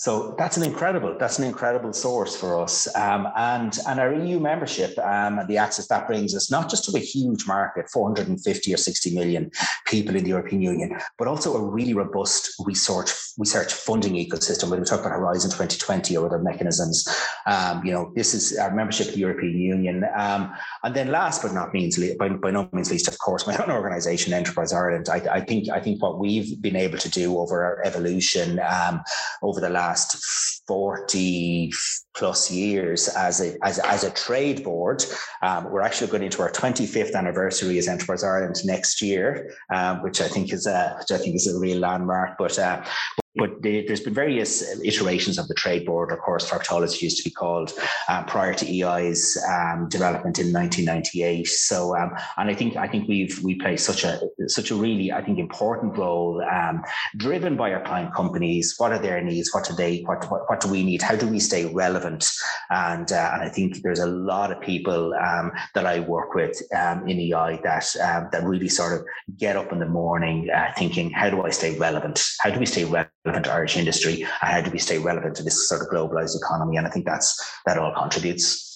So 0.02 0.34
that's 0.36 0.58
an 0.58 0.64
incredible, 0.64 1.16
that's 1.20 1.38
an 1.38 1.46
incredible 1.46 1.94
source 1.94 2.36
for 2.36 2.60
us. 2.60 2.88
Um, 2.96 3.28
and, 3.38 3.78
and 3.88 4.00
our 4.00 4.12
EU 4.12 4.40
membership 4.40 4.98
um, 4.98 5.38
and 5.38 5.48
the 5.48 5.58
access 5.58 5.86
that 5.90 6.08
brings 6.08 6.34
us 6.36 6.50
not 6.50 6.72
just 6.72 6.86
to 6.86 6.98
a 6.98 7.00
huge 7.00 7.46
market, 7.46 7.88
450 7.88 8.74
or 8.74 8.78
60 8.78 9.14
million 9.14 9.52
people 9.86 10.16
in 10.16 10.24
the 10.24 10.32
European 10.32 10.64
Union, 10.64 10.98
but 11.20 11.28
also 11.28 11.54
a 11.54 11.64
really 11.64 11.94
robust 11.94 12.52
research, 12.66 13.12
research 13.38 13.72
funding 13.74 14.14
ecosystem. 14.14 14.72
When 14.72 14.80
we 14.80 14.88
talk 14.88 15.02
about 15.02 15.12
Horizon 15.12 15.52
2020 15.52 16.18
or 16.18 16.26
other 16.26 16.40
mechanisms, 16.40 17.08
um, 17.46 17.86
you 17.86 17.92
know, 17.92 18.12
this 18.16 18.34
is 18.34 18.58
our 18.58 18.74
membership 18.74 19.10
of 19.10 19.14
the 19.14 19.20
European 19.20 19.60
Union. 19.60 20.04
Um, 20.18 20.52
and 20.84 20.96
then 20.96 21.12
last 21.12 21.44
but 21.44 21.54
not 21.54 21.76
means, 21.76 22.00
by, 22.18 22.30
by 22.30 22.50
no 22.50 22.68
means 22.74 22.90
least, 22.90 23.08
of 23.08 23.20
course, 23.20 23.46
my 23.46 23.56
own 23.58 23.70
organization, 23.70 24.34
Enterprise 24.34 24.74
Ireland, 24.74 25.10
I, 25.10 25.18
I 25.32 25.42
think, 25.42 25.70
I 25.70 25.80
think 25.80 26.02
what 26.02 26.18
we've 26.18 26.60
been 26.60 26.76
able 26.76 26.98
to 26.98 27.10
do 27.12 27.38
over 27.38 27.64
our 27.64 27.86
evolution 27.86 28.60
um, 28.68 29.02
over 29.44 29.62
the 29.62 29.70
last 29.70 29.91
last 29.92 30.64
40 30.68 31.74
plus 32.16 32.50
years 32.50 33.10
as 33.10 33.42
a, 33.42 33.58
as, 33.64 33.80
as 33.80 34.04
a 34.04 34.12
trade 34.12 34.64
board. 34.64 35.04
Um, 35.42 35.70
we're 35.70 35.82
actually 35.82 36.10
going 36.12 36.24
into 36.24 36.42
our 36.42 36.52
25th 36.52 37.14
anniversary 37.14 37.78
as 37.78 37.88
Enterprise 37.88 38.24
Ireland 38.24 38.56
next 38.64 39.02
year, 39.02 39.54
um, 39.74 40.02
which 40.02 40.22
I 40.22 40.30
think 40.30 40.54
is 40.54 40.66
a, 40.68 40.96
which 41.00 41.12
I 41.12 41.22
think 41.22 41.36
is 41.36 41.48
a 41.54 41.60
real 41.60 41.80
landmark. 41.80 42.38
But 42.38 42.58
uh, 42.58 42.84
but 43.36 43.62
the, 43.62 43.86
there's 43.88 44.02
been 44.02 44.14
various 44.14 44.62
iterations 44.84 45.38
of 45.38 45.48
the 45.48 45.54
trade 45.54 45.86
board, 45.86 46.12
of 46.12 46.20
course, 46.20 46.50
Tráchtála 46.50 47.02
used 47.02 47.18
to 47.18 47.24
be 47.24 47.30
called 47.30 47.72
um, 48.10 48.26
prior 48.26 48.54
to 48.54 48.70
EI's 48.70 49.42
um, 49.48 49.88
development 49.88 50.38
in 50.38 50.52
1998. 50.52 51.48
So, 51.48 51.96
um, 51.96 52.12
and 52.38 52.50
I 52.50 52.54
think 52.54 52.76
I 52.76 52.88
think 52.88 53.08
we've 53.08 53.42
we 53.42 53.56
play 53.56 53.78
such 53.78 54.04
a 54.04 54.20
such 54.48 54.70
a 54.72 54.76
really 54.76 55.14
I 55.14 55.24
think 55.24 55.40
important 55.40 55.98
role, 55.98 56.44
um, 56.44 56.84
driven 57.16 57.56
by 57.56 57.72
our 57.72 57.82
client 57.84 58.14
companies. 58.14 58.76
What 58.78 58.92
are 58.92 59.00
their 59.00 59.22
needs? 59.22 59.54
What 59.54 59.66
do 59.66 59.76
they? 59.76 60.02
What 60.02 60.30
what, 60.30 60.50
what 60.50 60.60
do 60.60 60.70
we 60.70 60.84
need? 60.84 61.02
How 61.02 61.16
do 61.16 61.28
we 61.28 61.40
stay 61.40 61.72
relevant? 61.74 62.30
And 62.70 63.10
uh, 63.14 63.32
and 63.34 63.44
I 63.44 63.50
think 63.50 63.82
there's 63.82 64.00
a 64.00 64.08
lot 64.08 64.52
of 64.52 64.60
people 64.60 65.14
um, 65.14 65.54
that 65.74 65.86
I 65.86 66.02
work 66.02 66.36
with 66.36 66.62
um, 66.76 67.08
in 67.08 67.18
EI 67.18 67.62
that 67.64 67.86
that 68.34 68.44
really 68.44 68.70
sort 68.70 69.00
of 69.00 69.06
get 69.38 69.56
up 69.56 69.72
in 69.72 69.80
the 69.80 69.88
morning 69.88 70.50
uh, 70.54 70.74
thinking, 70.78 71.12
how 71.12 71.30
do 71.30 71.44
I 71.44 71.50
stay 71.50 71.78
relevant? 71.78 72.22
How 72.42 72.50
do 72.50 72.60
we 72.60 72.66
stay 72.66 72.84
relevant? 72.84 73.12
Relevant 73.26 73.46
to 73.46 73.54
Irish 73.54 73.78
industry 73.78 74.22
and 74.22 74.52
how 74.52 74.62
do 74.62 74.72
we 74.72 74.80
stay 74.80 74.98
relevant 74.98 75.36
to 75.36 75.44
this 75.44 75.68
sort 75.68 75.82
of 75.82 75.88
globalized 75.88 76.36
economy? 76.36 76.78
And 76.78 76.88
I 76.88 76.90
think 76.90 77.06
that's 77.06 77.40
that 77.66 77.78
all 77.78 77.94
contributes. 77.94 78.68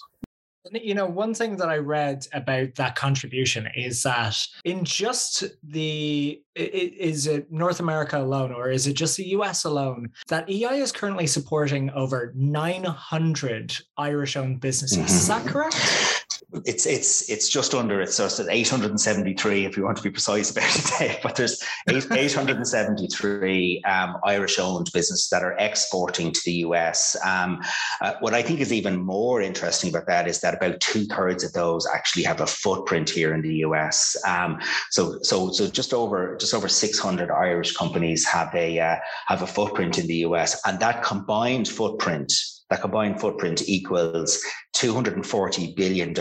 You 0.72 0.96
know, 0.96 1.06
one 1.06 1.36
thing 1.36 1.58
that 1.58 1.70
I 1.70 1.78
read 1.78 2.26
about 2.34 2.74
that 2.76 2.96
contribution 2.96 3.68
is 3.76 4.02
that 4.02 4.36
in 4.64 4.84
just 4.84 5.44
the 5.64 6.42
is 6.56 7.28
it 7.28 7.52
North 7.52 7.80
America 7.80 8.18
alone, 8.20 8.52
or 8.52 8.72
is 8.72 8.88
it 8.88 8.94
just 8.94 9.18
the 9.18 9.28
US 9.28 9.64
alone, 9.66 10.10
that 10.28 10.50
EI 10.50 10.80
is 10.82 10.92
currently 10.92 11.28
supporting 11.28 11.92
over 11.92 12.34
900 12.36 13.78
Irish 13.98 14.36
owned 14.36 14.60
businesses. 14.60 14.98
Mm-hmm. 14.98 15.08
Is 15.08 15.28
that 15.28 15.46
correct? 15.46 16.25
It's 16.66 16.86
it's 16.86 17.30
it's 17.30 17.50
just 17.50 17.74
under 17.74 18.02
it. 18.02 18.12
So 18.12 18.26
it's 18.26 18.40
at 18.40 18.48
873 18.50 19.66
if 19.66 19.78
you 19.78 19.84
want 19.84 19.98
to 19.98 20.04
be 20.04 20.10
precise 20.10 20.52
about 20.52 21.02
it 21.02 21.20
but 21.24 21.36
there's 21.36 21.62
8, 21.90 22.12
873 22.12 23.84
um, 23.84 24.18
irish 24.24 24.60
owned 24.60 24.90
businesses 24.94 25.30
that 25.30 25.44
are 25.44 25.56
exporting 25.60 26.32
to 26.32 26.42
the 26.46 26.52
us 26.64 27.16
um, 27.26 27.62
uh, 28.02 28.14
what 28.20 28.34
i 28.34 28.42
think 28.42 28.60
is 28.60 28.74
even 28.74 28.98
more 28.98 29.42
interesting 29.42 29.90
about 29.90 30.08
that 30.08 30.28
is 30.28 30.42
that 30.42 30.54
about 30.56 30.80
two-thirds 30.80 31.44
of 31.44 31.54
those 31.54 31.88
actually 31.94 32.24
have 32.24 32.42
a 32.42 32.48
footprint 32.48 33.10
here 33.10 33.34
in 33.34 33.42
the 33.42 33.58
us 33.58 34.16
um, 34.26 34.60
so 34.92 35.20
so 35.22 35.52
so 35.52 35.68
just 35.68 35.94
over 35.94 36.36
just 36.38 36.54
over 36.54 36.68
600 36.68 37.32
irish 37.32 37.76
companies 37.76 38.26
have 38.26 38.54
a 38.56 38.80
uh, 38.80 38.96
have 39.28 39.42
a 39.42 39.48
footprint 39.48 39.98
in 39.98 40.08
the 40.08 40.20
us 40.20 40.60
and 40.66 40.80
that 40.80 41.04
combined 41.04 41.68
footprint 41.68 42.32
that 42.70 42.82
combined 42.82 43.20
footprint 43.20 43.68
equals 43.68 44.44
$240 44.76 45.76
billion 45.76 46.14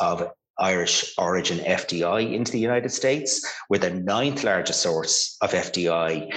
of 0.00 0.30
Irish 0.58 1.14
origin 1.18 1.58
FDI 1.58 2.32
into 2.32 2.52
the 2.52 2.58
United 2.58 2.90
States. 2.90 3.44
We're 3.68 3.78
the 3.78 3.90
ninth 3.90 4.44
largest 4.44 4.82
source 4.82 5.36
of 5.40 5.50
FDI 5.52 6.32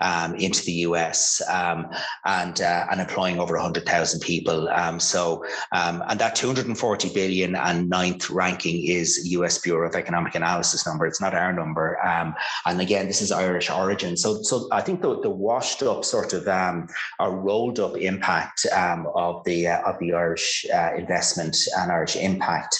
um, 0.00 0.34
into 0.34 0.64
the 0.64 0.72
US 0.88 1.40
um, 1.48 1.86
and 2.26 2.60
uh, 2.60 2.86
and 2.90 3.00
employing 3.00 3.38
over 3.38 3.54
100,000 3.54 4.20
people. 4.20 4.68
Um, 4.68 5.00
so 5.00 5.44
um, 5.72 6.02
and 6.08 6.20
that 6.20 6.34
240 6.34 7.14
billion 7.14 7.56
and 7.56 7.88
ninth 7.88 8.28
ranking 8.28 8.86
is 8.86 9.26
US 9.30 9.58
Bureau 9.58 9.88
of 9.88 9.94
Economic 9.94 10.34
Analysis 10.34 10.86
number. 10.86 11.06
It's 11.06 11.20
not 11.20 11.34
our 11.34 11.52
number. 11.52 12.04
Um, 12.04 12.34
and 12.66 12.80
again, 12.80 13.06
this 13.06 13.22
is 13.22 13.32
Irish 13.32 13.70
origin. 13.70 14.16
So 14.16 14.42
so 14.42 14.68
I 14.70 14.82
think 14.82 15.00
the, 15.00 15.20
the 15.20 15.30
washed 15.30 15.82
up 15.82 16.04
sort 16.04 16.32
of 16.32 16.46
um, 16.48 16.88
or 17.18 17.40
rolled 17.40 17.80
up 17.80 17.96
impact 17.96 18.66
of 18.66 19.44
the 19.44 19.68
uh, 19.68 19.82
of 19.82 19.98
the 19.98 20.12
Irish 20.12 20.66
uh, 20.72 20.90
investment 20.96 21.56
and 21.78 21.90
Irish 21.90 22.16
impact 22.16 22.78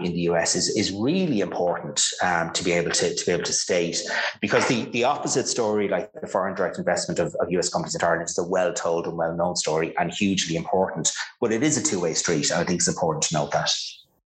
in 0.00 0.11
in 0.12 0.16
the 0.16 0.32
US 0.32 0.54
is, 0.54 0.68
is 0.76 0.92
really 0.92 1.40
important 1.40 2.02
um, 2.22 2.52
to 2.52 2.62
be 2.62 2.72
able 2.72 2.90
to, 2.90 3.14
to 3.14 3.26
be 3.26 3.32
able 3.32 3.44
to 3.44 3.52
state 3.52 4.00
because 4.40 4.66
the, 4.68 4.84
the 4.86 5.04
opposite 5.04 5.48
story, 5.48 5.88
like 5.88 6.10
the 6.20 6.26
foreign 6.26 6.54
direct 6.54 6.78
investment 6.78 7.18
of, 7.18 7.34
of 7.40 7.50
US 7.50 7.68
companies 7.68 7.94
in 7.94 8.02
Ireland, 8.02 8.28
is 8.28 8.38
a 8.38 8.44
well 8.44 8.72
told 8.72 9.06
and 9.06 9.16
well 9.16 9.34
known 9.34 9.56
story 9.56 9.96
and 9.98 10.12
hugely 10.12 10.56
important. 10.56 11.10
But 11.40 11.52
it 11.52 11.62
is 11.62 11.76
a 11.76 11.82
two 11.82 12.00
way 12.00 12.14
street. 12.14 12.50
And 12.50 12.60
I 12.60 12.64
think 12.64 12.78
it's 12.78 12.88
important 12.88 13.22
to 13.24 13.34
note 13.34 13.52
that. 13.52 13.70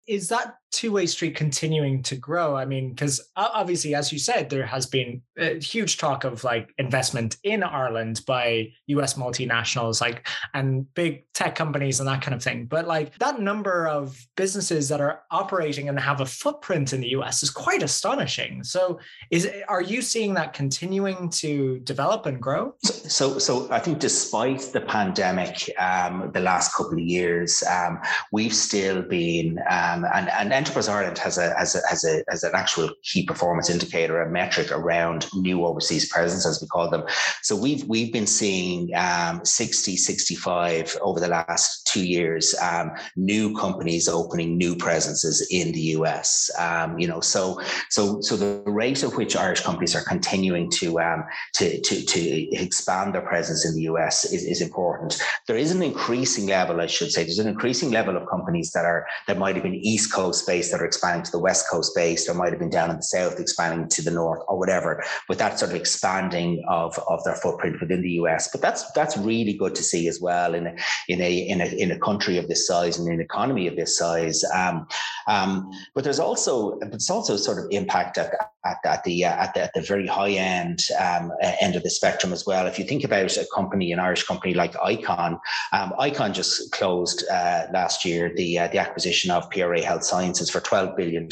Is 0.06 0.28
that 0.28 0.54
two-way 0.74 1.06
street 1.06 1.36
continuing 1.36 2.02
to 2.04 2.16
grow. 2.16 2.56
I 2.56 2.64
mean 2.64 2.90
because 2.90 3.20
obviously 3.36 3.94
as 3.94 4.12
you 4.12 4.18
said 4.18 4.50
there 4.50 4.66
has 4.66 4.86
been 4.86 5.22
a 5.38 5.60
huge 5.60 5.98
talk 5.98 6.24
of 6.24 6.44
like 6.44 6.72
investment 6.78 7.36
in 7.42 7.62
ireland 7.62 8.20
by 8.26 8.68
us 8.88 9.14
multinationals 9.14 10.00
like 10.00 10.26
and 10.54 10.92
big 10.94 11.24
tech 11.32 11.54
companies 11.54 12.00
and 12.00 12.08
that 12.08 12.22
kind 12.22 12.34
of 12.34 12.42
thing. 12.42 12.66
But 12.66 12.86
like 12.86 13.18
that 13.18 13.40
number 13.40 13.86
of 13.86 14.26
businesses 14.36 14.88
that 14.88 15.00
are 15.00 15.22
operating 15.30 15.88
and 15.88 15.98
have 15.98 16.20
a 16.20 16.26
footprint 16.26 16.92
in 16.92 17.00
the 17.00 17.08
us 17.08 17.42
is 17.42 17.50
quite 17.50 17.82
astonishing. 17.82 18.64
So 18.64 18.98
is 19.30 19.50
are 19.68 19.82
you 19.82 20.02
seeing 20.02 20.34
that 20.34 20.52
continuing 20.52 21.30
to 21.30 21.78
develop 21.80 22.26
and 22.26 22.40
grow? 22.40 22.74
So 22.82 23.38
so 23.38 23.68
i 23.70 23.78
think 23.78 23.98
despite 23.98 24.60
the 24.72 24.80
pandemic 24.80 25.70
um, 25.78 26.30
the 26.32 26.40
last 26.40 26.74
couple 26.74 26.94
of 26.94 26.98
years 26.98 27.62
um, 27.70 28.00
we've 28.32 28.54
still 28.54 29.02
been 29.02 29.58
um, 29.70 30.06
and 30.14 30.28
and 30.30 30.52
Enterprise 30.64 30.88
Ireland 30.88 31.18
has 31.18 31.36
a, 31.36 31.54
has 31.58 31.74
a, 31.74 31.80
has 31.90 32.04
a 32.04 32.24
has 32.26 32.42
an 32.42 32.52
actual 32.54 32.88
key 33.02 33.26
performance 33.26 33.68
indicator, 33.68 34.22
a 34.22 34.30
metric 34.30 34.72
around 34.72 35.26
new 35.34 35.66
overseas 35.66 36.08
presence, 36.08 36.46
as 36.46 36.62
we 36.62 36.66
call 36.68 36.88
them. 36.88 37.04
So 37.42 37.54
we've 37.54 37.84
we've 37.84 38.10
been 38.10 38.26
seeing 38.26 38.88
um, 38.96 39.44
60, 39.44 39.94
65 39.98 40.96
over 41.02 41.20
the 41.20 41.28
last 41.28 41.86
two 41.86 42.06
years, 42.06 42.54
um, 42.62 42.92
new 43.14 43.54
companies 43.54 44.08
opening 44.08 44.56
new 44.56 44.74
presences 44.74 45.46
in 45.50 45.70
the 45.72 45.80
US. 45.98 46.50
Um, 46.58 46.98
you 46.98 47.08
know, 47.08 47.20
so 47.20 47.60
so 47.90 48.22
so 48.22 48.34
the 48.34 48.62
rate 48.64 49.04
at 49.04 49.14
which 49.16 49.36
Irish 49.36 49.60
companies 49.60 49.94
are 49.94 50.04
continuing 50.04 50.70
to 50.78 50.98
um, 50.98 51.24
to, 51.56 51.78
to 51.78 52.06
to 52.06 52.20
expand 52.56 53.14
their 53.14 53.20
presence 53.20 53.66
in 53.66 53.74
the 53.74 53.82
US 53.82 54.24
is, 54.24 54.44
is 54.44 54.62
important. 54.62 55.22
There 55.46 55.58
is 55.58 55.72
an 55.72 55.82
increasing 55.82 56.46
level, 56.46 56.80
I 56.80 56.86
should 56.86 57.12
say, 57.12 57.24
there's 57.24 57.38
an 57.38 57.48
increasing 57.48 57.90
level 57.90 58.16
of 58.16 58.26
companies 58.30 58.70
that 58.72 58.86
are 58.86 59.06
that 59.26 59.36
might 59.36 59.56
have 59.56 59.62
been 59.62 59.74
East 59.74 60.10
Coast 60.10 60.46
based 60.46 60.53
that 60.62 60.80
are 60.80 60.84
expanding 60.84 61.24
to 61.24 61.30
the 61.30 61.38
West 61.38 61.68
Coast 61.70 61.92
based, 61.94 62.28
or 62.28 62.34
might 62.34 62.50
have 62.50 62.58
been 62.58 62.70
down 62.70 62.90
in 62.90 62.96
the 62.96 63.02
South 63.02 63.40
expanding 63.40 63.88
to 63.88 64.02
the 64.02 64.10
North, 64.10 64.42
or 64.48 64.58
whatever. 64.58 65.02
But 65.28 65.38
that 65.38 65.58
sort 65.58 65.70
of 65.70 65.76
expanding 65.76 66.64
of, 66.68 66.98
of 67.08 67.22
their 67.24 67.36
footprint 67.36 67.80
within 67.80 68.02
the 68.02 68.10
US. 68.12 68.48
But 68.50 68.60
that's 68.60 68.90
that's 68.92 69.16
really 69.16 69.54
good 69.54 69.74
to 69.74 69.82
see 69.82 70.08
as 70.08 70.20
well 70.20 70.54
in 70.54 70.66
a 70.66 70.76
in 71.08 71.20
a 71.20 71.48
in 71.48 71.60
a 71.60 71.66
in 71.66 71.90
a 71.90 71.98
country 71.98 72.38
of 72.38 72.48
this 72.48 72.66
size 72.66 72.98
and 72.98 73.08
an 73.08 73.20
economy 73.20 73.66
of 73.66 73.76
this 73.76 73.96
size. 73.98 74.44
Um, 74.54 74.86
um, 75.26 75.70
but 75.94 76.04
there's 76.04 76.20
also 76.20 76.78
but 76.78 76.94
it's 76.94 77.10
also 77.10 77.36
sort 77.36 77.58
of 77.58 77.66
impact 77.70 78.18
at, 78.18 78.32
at, 78.64 78.78
at 78.84 79.04
the 79.04 79.24
uh, 79.24 79.28
at 79.28 79.54
the 79.54 79.62
at 79.62 79.74
the 79.74 79.80
very 79.80 80.06
high 80.06 80.30
end 80.30 80.80
um, 81.00 81.32
end 81.60 81.76
of 81.76 81.82
the 81.82 81.90
spectrum 81.90 82.32
as 82.32 82.46
well. 82.46 82.66
If 82.66 82.78
you 82.78 82.84
think 82.84 83.04
about 83.04 83.36
a 83.36 83.46
company, 83.54 83.92
an 83.92 83.98
Irish 84.00 84.24
company 84.24 84.54
like 84.54 84.74
Icon, 84.82 85.38
um, 85.72 85.92
Icon 85.98 86.32
just 86.32 86.72
closed 86.72 87.24
uh, 87.30 87.66
last 87.72 88.04
year 88.04 88.32
the 88.34 88.58
uh, 88.58 88.68
the 88.68 88.78
acquisition 88.78 89.30
of 89.30 89.48
PRA 89.50 89.80
Health 89.82 90.04
Sciences 90.04 90.33
for 90.50 90.60
$12 90.60 90.96
billion 90.96 91.28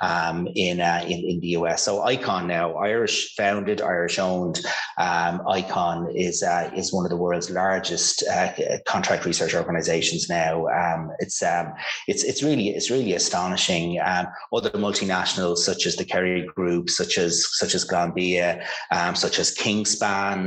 um, 0.00 0.48
in, 0.54 0.80
uh, 0.80 1.02
in, 1.04 1.18
in 1.18 1.40
the 1.40 1.48
US. 1.48 1.82
So 1.82 2.02
Icon 2.02 2.46
now, 2.46 2.74
Irish 2.74 3.34
founded, 3.36 3.80
Irish 3.80 4.18
owned, 4.18 4.60
um, 4.98 5.42
Icon 5.48 6.10
is, 6.14 6.42
uh, 6.42 6.70
is 6.74 6.92
one 6.92 7.04
of 7.04 7.10
the 7.10 7.16
world's 7.16 7.50
largest 7.50 8.22
uh, 8.28 8.52
contract 8.86 9.24
research 9.24 9.54
organizations 9.54 10.28
now. 10.28 10.66
Um, 10.68 11.10
it's, 11.18 11.42
um, 11.42 11.72
it's, 12.08 12.24
it's 12.24 12.42
really, 12.42 12.70
it's 12.70 12.90
really 12.90 13.14
astonishing. 13.14 14.00
Um, 14.04 14.26
other 14.52 14.70
multinationals 14.70 15.58
such 15.58 15.86
as 15.86 15.96
the 15.96 16.04
Kerry 16.04 16.46
Group, 16.46 16.90
such 16.90 17.18
as, 17.18 17.46
such 17.58 17.74
as 17.74 17.84
Glanbia, 17.84 18.64
um, 18.90 19.14
such 19.14 19.38
as 19.38 19.54
Kingspan, 19.54 20.44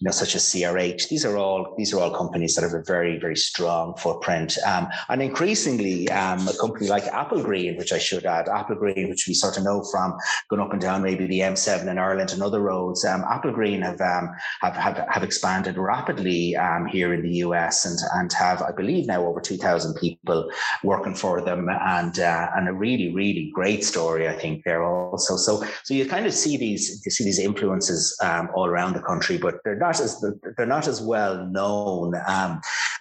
you 0.00 0.04
know, 0.04 0.10
such 0.10 0.34
as 0.34 0.44
CRH, 0.44 1.08
these 1.08 1.24
are 1.24 1.36
all, 1.36 1.74
these 1.76 1.92
are 1.92 2.00
all 2.00 2.16
companies 2.16 2.54
that 2.54 2.62
have 2.62 2.74
a 2.74 2.82
very, 2.82 3.18
very 3.18 3.36
strong 3.36 3.94
footprint. 3.96 4.56
and 4.66 5.22
increasingly, 5.22 6.06
a 6.08 6.56
like 6.80 7.04
Applegreen, 7.04 7.76
which 7.78 7.92
I 7.92 7.98
should 7.98 8.24
add, 8.24 8.46
Applegreen, 8.46 9.08
which 9.08 9.26
we 9.26 9.34
sort 9.34 9.56
of 9.56 9.64
know 9.64 9.82
from 9.90 10.16
going 10.48 10.62
up 10.62 10.72
and 10.72 10.80
down 10.80 11.02
maybe 11.02 11.26
the 11.26 11.40
M7 11.40 11.88
in 11.88 11.98
Ireland 11.98 12.32
and 12.32 12.42
other 12.42 12.60
roads. 12.60 13.04
Um, 13.04 13.22
Applegreen 13.22 13.82
have, 13.82 14.00
um, 14.00 14.30
have, 14.60 14.76
have 14.76 15.06
have 15.08 15.22
expanded 15.22 15.76
rapidly 15.76 16.56
um, 16.56 16.86
here 16.86 17.12
in 17.12 17.22
the 17.22 17.36
US 17.46 17.84
and 17.84 17.98
and 18.14 18.32
have, 18.32 18.62
I 18.62 18.72
believe, 18.72 19.06
now 19.06 19.24
over 19.24 19.40
2,000 19.40 19.94
people 19.94 20.50
working 20.84 21.14
for 21.14 21.40
them, 21.40 21.68
and 21.68 22.18
uh, 22.18 22.50
and 22.54 22.68
a 22.68 22.72
really 22.72 23.14
really 23.14 23.50
great 23.54 23.84
story, 23.84 24.28
I 24.28 24.34
think 24.34 24.64
there 24.64 24.82
also. 24.84 25.36
So 25.36 25.64
so 25.84 25.94
you 25.94 26.06
kind 26.06 26.26
of 26.26 26.34
see 26.34 26.56
these 26.56 27.02
you 27.04 27.10
see 27.10 27.24
these 27.24 27.38
influences 27.38 28.16
um, 28.22 28.48
all 28.54 28.66
around 28.66 28.94
the 28.94 29.02
country, 29.02 29.38
but 29.38 29.56
they're 29.64 29.76
not 29.76 30.00
as 30.00 30.24
they're 30.56 30.66
not 30.66 30.86
as 30.86 31.00
well 31.00 31.46
known 31.46 32.14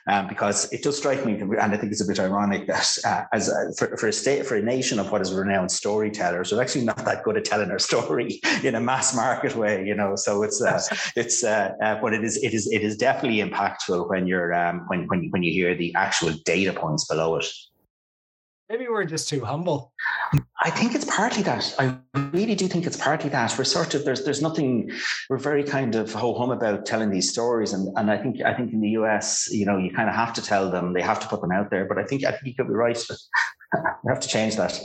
um, 0.07 0.27
because 0.27 0.71
it 0.71 0.83
does 0.83 0.97
strike 0.97 1.25
me, 1.25 1.33
and 1.33 1.59
I 1.59 1.77
think 1.77 1.91
it's 1.91 2.01
a 2.01 2.07
bit 2.07 2.19
ironic 2.19 2.67
that 2.67 2.97
uh, 3.05 3.23
as 3.33 3.49
a, 3.49 3.73
for, 3.77 3.97
for 3.97 4.07
a 4.07 4.13
state 4.13 4.45
for 4.45 4.55
a 4.55 4.61
nation 4.61 4.99
of 4.99 5.11
what 5.11 5.21
is 5.21 5.33
renowned 5.33 5.71
storytellers, 5.71 6.51
we're 6.51 6.61
actually 6.61 6.85
not 6.85 7.03
that 7.05 7.23
good 7.23 7.37
at 7.37 7.45
telling 7.45 7.71
our 7.71 7.79
story 7.79 8.39
in 8.63 8.75
a 8.75 8.79
mass 8.79 9.15
market 9.15 9.55
way, 9.55 9.85
you 9.85 9.95
know. 9.95 10.15
So 10.15 10.43
it's 10.43 10.61
uh, 10.61 10.81
it's 11.15 11.43
uh, 11.43 11.73
uh, 11.83 11.99
but 12.01 12.13
it 12.13 12.23
is 12.23 12.41
it 12.43 12.53
is 12.53 12.71
it 12.71 12.81
is 12.81 12.97
definitely 12.97 13.41
impactful 13.41 14.09
when 14.09 14.27
you're 14.27 14.53
um, 14.53 14.85
when 14.87 15.07
when 15.07 15.29
when 15.31 15.43
you 15.43 15.51
hear 15.51 15.75
the 15.75 15.93
actual 15.95 16.31
data 16.45 16.73
points 16.73 17.05
below 17.05 17.37
it. 17.37 17.45
Maybe 18.69 18.87
we're 18.89 19.05
just 19.05 19.29
too 19.29 19.45
humble. 19.45 19.93
I 20.61 20.69
think 20.69 20.93
it's 20.93 21.05
partly 21.05 21.41
that. 21.43 21.73
I 21.79 21.97
really 22.33 22.55
do 22.55 22.67
think 22.67 22.85
it's 22.85 22.97
partly 22.97 23.29
that. 23.29 23.57
We're 23.57 23.63
sort 23.63 23.95
of 23.95 24.03
there's 24.03 24.25
there's 24.25 24.41
nothing. 24.41 24.91
We're 25.29 25.37
very 25.37 25.63
kind 25.63 25.95
of 25.95 26.11
ho 26.11 26.33
hum 26.33 26.51
about 26.51 26.85
telling 26.85 27.09
these 27.09 27.29
stories, 27.29 27.71
and 27.71 27.87
and 27.97 28.11
I 28.11 28.17
think 28.17 28.41
I 28.41 28.53
think 28.53 28.73
in 28.73 28.81
the 28.81 28.89
US, 28.89 29.47
you 29.51 29.65
know, 29.65 29.77
you 29.77 29.93
kind 29.93 30.09
of 30.09 30.15
have 30.15 30.33
to 30.33 30.41
tell 30.41 30.69
them. 30.69 30.91
They 30.91 31.01
have 31.01 31.21
to 31.21 31.27
put 31.27 31.39
them 31.39 31.51
out 31.53 31.69
there. 31.69 31.85
But 31.85 31.97
I 31.97 32.03
think 32.03 32.25
I 32.25 32.31
think 32.31 32.45
you 32.45 32.55
could 32.55 32.67
be 32.67 32.73
right. 32.73 32.97
we 34.03 34.09
have 34.09 34.19
to 34.19 34.27
change 34.27 34.57
that. 34.57 34.77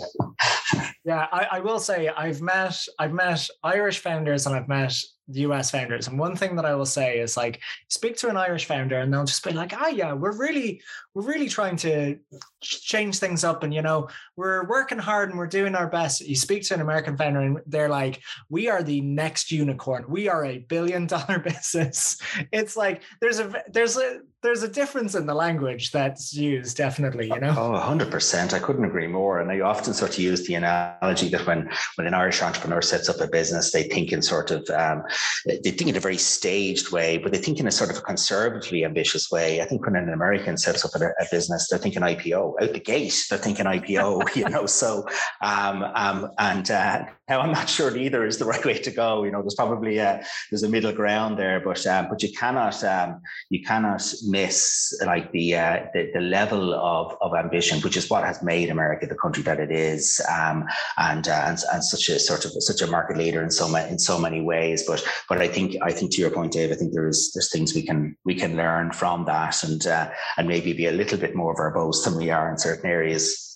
yeah, 1.05 1.27
I, 1.33 1.47
I 1.53 1.61
will 1.61 1.81
say 1.81 2.09
I've 2.09 2.41
met 2.41 2.79
I've 3.01 3.13
met 3.13 3.49
Irish 3.65 3.99
founders 3.99 4.47
and 4.47 4.55
I've 4.55 4.69
met 4.69 4.95
US 5.29 5.71
founders. 5.71 6.09
And 6.09 6.19
one 6.19 6.37
thing 6.37 6.57
that 6.57 6.65
I 6.65 6.75
will 6.75 6.87
say 6.87 7.19
is 7.19 7.37
like 7.37 7.61
speak 7.89 8.17
to 8.19 8.29
an 8.29 8.37
Irish 8.37 8.67
founder 8.67 8.99
and 8.99 9.13
they'll 9.13 9.25
just 9.25 9.45
be 9.45 9.53
like, 9.53 9.73
ah, 9.75 9.89
yeah, 9.89 10.13
we're 10.13 10.37
really, 10.37 10.81
we're 11.15 11.23
really 11.23 11.49
trying 11.49 11.77
to 11.77 12.19
change 12.61 13.19
things 13.19 13.45
up. 13.45 13.63
And, 13.63 13.73
you 13.73 13.83
know, 13.83 14.09
we're 14.37 14.67
working 14.67 14.99
hard 14.99 15.31
and 15.31 15.39
we're 15.39 15.47
doing 15.47 15.75
our 15.75 15.89
best. 15.89 16.21
You 16.21 16.37
speak 16.37 16.65
to 16.65 16.75
an 16.75 16.81
American 16.81 17.17
founder 17.17 17.41
and 17.41 17.59
they're 17.67 17.89
like, 17.89 18.21
we 18.49 18.69
are 18.69 18.83
the 18.83 19.01
next 19.01 19.51
unicorn. 19.53 20.05
We 20.09 20.29
are 20.29 20.45
a 20.45 20.59
billion 20.59 21.07
dollar 21.07 21.39
business. 21.45 22.19
It's 22.53 22.77
like, 22.77 23.03
there's 23.21 23.39
a, 23.39 23.63
there's 23.73 23.97
a, 23.97 24.21
there's 24.43 24.65
a 24.65 24.69
difference 24.69 25.15
in 25.15 25.25
the 25.25 25.35
language 25.35 25.93
that's 25.93 26.35
used, 26.35 26.77
definitely, 26.77 27.29
you 27.29 27.39
know? 27.39 27.55
Oh, 27.57 27.71
100%. 27.71 28.53
I 28.53 28.59
couldn't 28.59 28.85
agree 28.85 29.07
more. 29.07 29.41
And 29.41 29.51
I 29.51 29.61
often 29.61 29.95
sort 29.95 30.13
of 30.13 30.19
use 30.19 30.45
the 30.47 30.55
analogy 30.55 31.29
that 31.29 31.47
when, 31.47 31.71
when 31.95 32.09
an 32.09 32.15
Irish 32.15 32.43
entrepreneur 32.43 32.83
sets 32.83 33.09
up 33.09 33.21
a 33.21 33.29
business, 33.29 33.71
they 33.71 33.85
think 33.85 34.11
in 34.11 34.21
sort 34.21 34.51
of, 34.51 34.69
um, 34.71 35.05
they 35.47 35.71
think 35.71 35.91
in 35.91 35.97
a 35.97 36.01
very 36.01 36.17
staged 36.17 36.91
way, 36.91 37.19
but 37.19 37.31
they 37.31 37.39
think 37.39 37.61
in 37.61 37.69
a 37.69 37.71
sort 37.71 37.91
of 37.91 37.99
a 37.99 38.01
conservatively 38.01 38.85
ambitious 38.85 39.31
way. 39.31 39.61
I 39.61 39.65
think 39.65 39.87
when 39.87 39.95
an 39.95 40.13
American 40.13 40.57
sets 40.57 40.85
up 40.85 41.01
a, 41.01 41.05
a 41.05 41.27
business, 41.31 41.69
they're 41.69 41.79
thinking 41.79 42.03
IPO 42.03 42.61
out 42.61 42.73
the 42.73 42.81
gate. 42.81 43.25
They're 43.31 43.39
thinking 43.39 43.67
IPO, 43.67 44.35
you 44.37 44.49
know. 44.49 44.67
So, 44.67 45.07
um, 45.41 45.85
um, 45.95 46.31
and 46.39 46.69
uh, 46.69 47.05
now 47.29 47.41
I'm 47.41 47.53
not 47.53 47.69
sure 47.69 47.97
either 47.97 48.27
is 48.27 48.39
the 48.39 48.45
right 48.45 48.65
way 48.65 48.79
to 48.79 48.91
go. 48.91 49.23
You 49.23 49.31
know, 49.31 49.41
there's 49.41 49.55
probably 49.55 49.99
a, 49.99 50.25
there's 50.51 50.65
a 50.65 50.69
middle 50.69 50.93
ground 50.93 51.39
there, 51.39 51.61
but 51.61 51.87
um, 51.87 52.09
but 52.11 52.23
you 52.23 52.33
cannot 52.33 52.83
um, 52.83 53.21
you 53.51 53.63
cannot 53.63 54.03
miss 54.33 54.93
like 55.07 55.31
the, 55.33 55.47
uh, 55.55 55.77
the, 55.95 56.11
the 56.15 56.25
level 56.39 56.75
of 56.75 57.17
of 57.21 57.35
ambition, 57.35 57.81
which 57.83 57.97
is 57.97 58.09
what 58.11 58.25
has 58.25 58.43
made 58.43 58.69
America 58.71 59.07
the 59.07 59.23
country 59.25 59.43
that 59.45 59.61
it 59.61 59.71
is, 59.71 60.21
um, 60.37 60.65
and, 60.97 61.29
uh, 61.29 61.45
and 61.49 61.59
and 61.73 61.85
such 61.85 62.09
a 62.09 62.19
sort 62.19 62.45
of 62.47 62.53
such 62.71 62.81
a 62.83 62.91
market 62.97 63.17
leader 63.17 63.43
in 63.43 63.51
so 63.51 63.69
many 63.69 63.91
in 63.91 63.99
so 63.99 64.19
many 64.19 64.41
ways. 64.41 64.85
But 64.87 65.05
but 65.29 65.39
I 65.39 65.49
think 65.49 65.77
I 65.83 65.93
think 65.93 66.11
to 66.13 66.21
your 66.23 66.31
point, 66.31 66.53
Dave, 66.53 66.73
I 66.73 66.75
think 66.75 66.93
there's 66.93 67.31
there's 67.33 67.51
things 67.53 67.75
we 67.75 67.85
can 67.91 68.17
we 68.25 68.35
can 68.35 68.57
learn 68.57 68.93
from 68.93 69.27
that, 69.27 69.63
and 69.63 69.87
uh, 69.87 70.11
and 70.37 70.49
maybe 70.49 70.73
be 70.73 70.87
a 70.87 70.93
little 70.93 71.19
bit 71.19 71.37
more 71.37 71.55
verbose 71.55 72.05
than 72.05 72.17
we 72.17 72.31
are 72.31 72.51
in 72.51 72.59
certain 72.59 72.91
areas. 72.91 73.52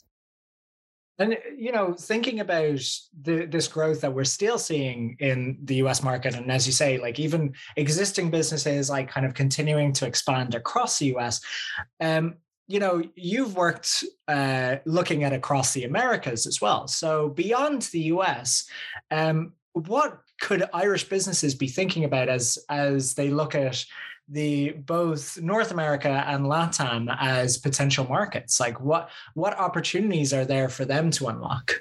And 1.18 1.38
you 1.56 1.72
know, 1.72 1.94
thinking 1.94 2.40
about 2.40 2.80
the, 3.22 3.46
this 3.46 3.68
growth 3.68 4.02
that 4.02 4.12
we're 4.12 4.24
still 4.24 4.58
seeing 4.58 5.16
in 5.18 5.58
the 5.64 5.76
U.S. 5.76 6.02
market, 6.02 6.34
and 6.34 6.50
as 6.50 6.66
you 6.66 6.72
say, 6.72 6.98
like 6.98 7.18
even 7.18 7.54
existing 7.76 8.30
businesses, 8.30 8.90
like 8.90 9.08
kind 9.08 9.24
of 9.24 9.34
continuing 9.34 9.92
to 9.94 10.06
expand 10.06 10.54
across 10.54 10.98
the 10.98 11.06
U.S. 11.06 11.40
Um, 12.00 12.34
you 12.68 12.80
know, 12.80 13.02
you've 13.14 13.56
worked 13.56 14.04
uh, 14.28 14.76
looking 14.84 15.24
at 15.24 15.32
across 15.32 15.72
the 15.72 15.84
Americas 15.84 16.46
as 16.46 16.60
well. 16.60 16.88
So 16.88 17.28
beyond 17.30 17.82
the 17.82 18.00
U.S., 18.00 18.68
um, 19.10 19.52
what 19.72 20.20
could 20.40 20.64
Irish 20.72 21.08
businesses 21.08 21.54
be 21.54 21.68
thinking 21.68 22.04
about 22.04 22.28
as 22.28 22.58
as 22.68 23.14
they 23.14 23.30
look 23.30 23.54
at 23.54 23.84
the 24.28 24.70
both 24.72 25.40
North 25.40 25.70
America 25.70 26.24
and 26.26 26.46
LATAM 26.46 27.14
as 27.20 27.58
potential 27.58 28.06
markets? 28.06 28.58
Like 28.60 28.80
what 28.80 29.10
what 29.34 29.58
opportunities 29.58 30.32
are 30.32 30.44
there 30.44 30.68
for 30.68 30.84
them 30.84 31.10
to 31.12 31.28
unlock? 31.28 31.72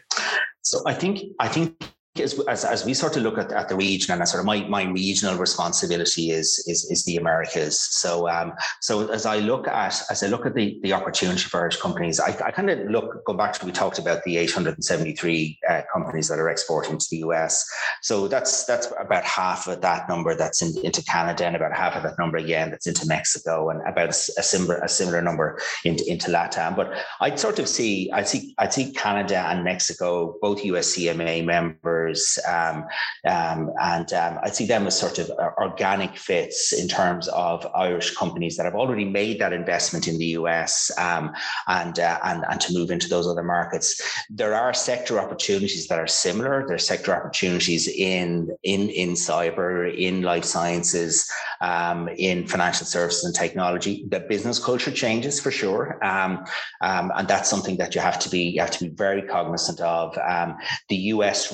So 0.62 0.82
I 0.86 0.94
think 0.94 1.20
I 1.40 1.48
think 1.48 1.95
as, 2.18 2.40
as, 2.48 2.64
as, 2.64 2.86
we 2.86 2.94
sort 2.94 3.18
of 3.18 3.24
look 3.24 3.38
at, 3.38 3.52
at 3.52 3.68
the 3.68 3.76
region 3.76 4.14
and 4.18 4.28
sort 4.28 4.40
of 4.40 4.46
my, 4.46 4.62
my 4.68 4.84
regional 4.84 5.38
responsibility 5.38 6.32
is, 6.32 6.64
is, 6.68 6.90
is 6.90 7.04
the 7.04 7.18
Americas. 7.18 7.80
So, 7.80 8.30
um, 8.30 8.54
so 8.80 9.10
as 9.10 9.26
I 9.26 9.40
look 9.40 9.68
at, 9.68 10.02
as 10.10 10.24
I 10.24 10.28
look 10.28 10.46
at 10.46 10.56
the, 10.56 10.80
the 10.82 10.94
opportunity 10.94 11.42
for 11.42 11.62
Irish 11.62 11.78
companies, 11.78 12.20
I, 12.20 12.30
I 12.46 12.52
kind 12.52 12.70
of 12.70 12.90
look, 12.90 13.26
go 13.26 13.34
back 13.34 13.54
to, 13.54 13.66
we 13.66 13.74
talked 13.74 14.00
about 14.00 14.24
the 14.24 14.38
873 14.38 15.60
uh, 15.70 15.82
companies 15.92 16.30
that 16.30 16.40
are 16.40 16.50
exporting 16.50 16.98
to 16.98 17.06
the 17.12 17.18
US. 17.18 17.66
So 18.02 18.30
that's, 18.30 18.64
that's 18.64 18.88
about 18.98 19.26
half 19.26 19.68
of 19.68 19.82
that 19.82 20.08
number 20.08 20.36
that's 20.36 20.62
in, 20.62 20.74
into 20.86 21.04
Canada 21.04 21.46
and 21.46 21.56
about 21.56 21.76
half 21.76 21.96
of 21.98 22.04
that 22.04 22.18
number 22.18 22.38
again, 22.38 22.72
that's 22.72 22.88
into 22.88 23.06
Mexico 23.08 23.70
and 23.70 23.82
about 23.86 24.10
a, 24.10 24.14
similar, 24.14 24.78
a 24.78 24.88
similar 24.88 25.22
number 25.22 25.60
into, 25.84 26.10
into 26.10 26.32
Latam. 26.32 26.78
But 26.78 26.94
I'd 27.20 27.40
sort 27.40 27.60
of 27.60 27.68
see, 27.68 28.10
I 28.14 28.24
see, 28.24 28.56
I 28.58 28.70
see 28.70 28.94
Canada 28.94 29.46
and 29.50 29.66
Mexico, 29.66 30.38
both 30.42 30.64
USMCA 30.64 31.44
members, 31.44 32.05
um, 32.48 32.86
um, 33.28 33.72
and 33.82 34.12
um, 34.14 34.40
I 34.44 34.50
see 34.50 34.66
them 34.66 34.88
as 34.88 35.00
sort 35.00 35.20
of 35.20 35.30
uh, 35.32 35.52
organic 35.58 36.18
fits 36.18 36.74
in 36.74 36.88
terms 36.88 37.28
of 37.30 37.66
Irish 37.76 38.16
companies 38.16 38.58
that 38.58 38.66
have 38.66 38.76
already 38.76 39.06
made 39.06 39.40
that 39.40 39.54
investment 39.54 40.08
in 40.08 40.18
the 40.18 40.26
US 40.40 40.92
um, 40.98 41.34
and, 41.68 42.00
uh, 42.00 42.20
and, 42.24 42.44
and 42.50 42.62
to 42.62 42.74
move 42.74 42.92
into 42.92 43.08
those 43.08 43.28
other 43.28 43.44
markets. 43.44 44.02
There 44.30 44.54
are 44.54 44.74
sector 44.74 45.20
opportunities 45.20 45.88
that 45.88 46.00
are 46.00 46.08
similar. 46.08 46.66
There 46.68 46.76
are 46.76 46.80
sector 46.80 47.16
opportunities 47.16 47.88
in, 47.88 48.56
in, 48.64 48.90
in 48.90 49.12
cyber, 49.12 49.96
in 49.96 50.22
life 50.22 50.46
sciences, 50.46 51.30
um, 51.62 52.10
in 52.18 52.48
financial 52.48 52.86
services 52.86 53.24
and 53.24 53.36
technology. 53.36 54.06
The 54.10 54.20
business 54.22 54.60
culture 54.60 54.92
changes 54.92 55.40
for 55.40 55.52
sure, 55.52 56.04
um, 56.04 56.44
um, 56.82 57.12
and 57.16 57.28
that's 57.28 57.50
something 57.50 57.78
that 57.78 57.96
you 57.96 58.02
have 58.02 58.20
to 58.20 58.30
be 58.30 58.44
you 58.50 58.62
have 58.62 58.72
to 58.72 58.86
be 58.86 58.90
very 58.90 59.22
cognizant 59.22 59.80
of. 59.82 60.18
Um, 60.18 60.58
the 60.90 60.96
US 61.14 61.52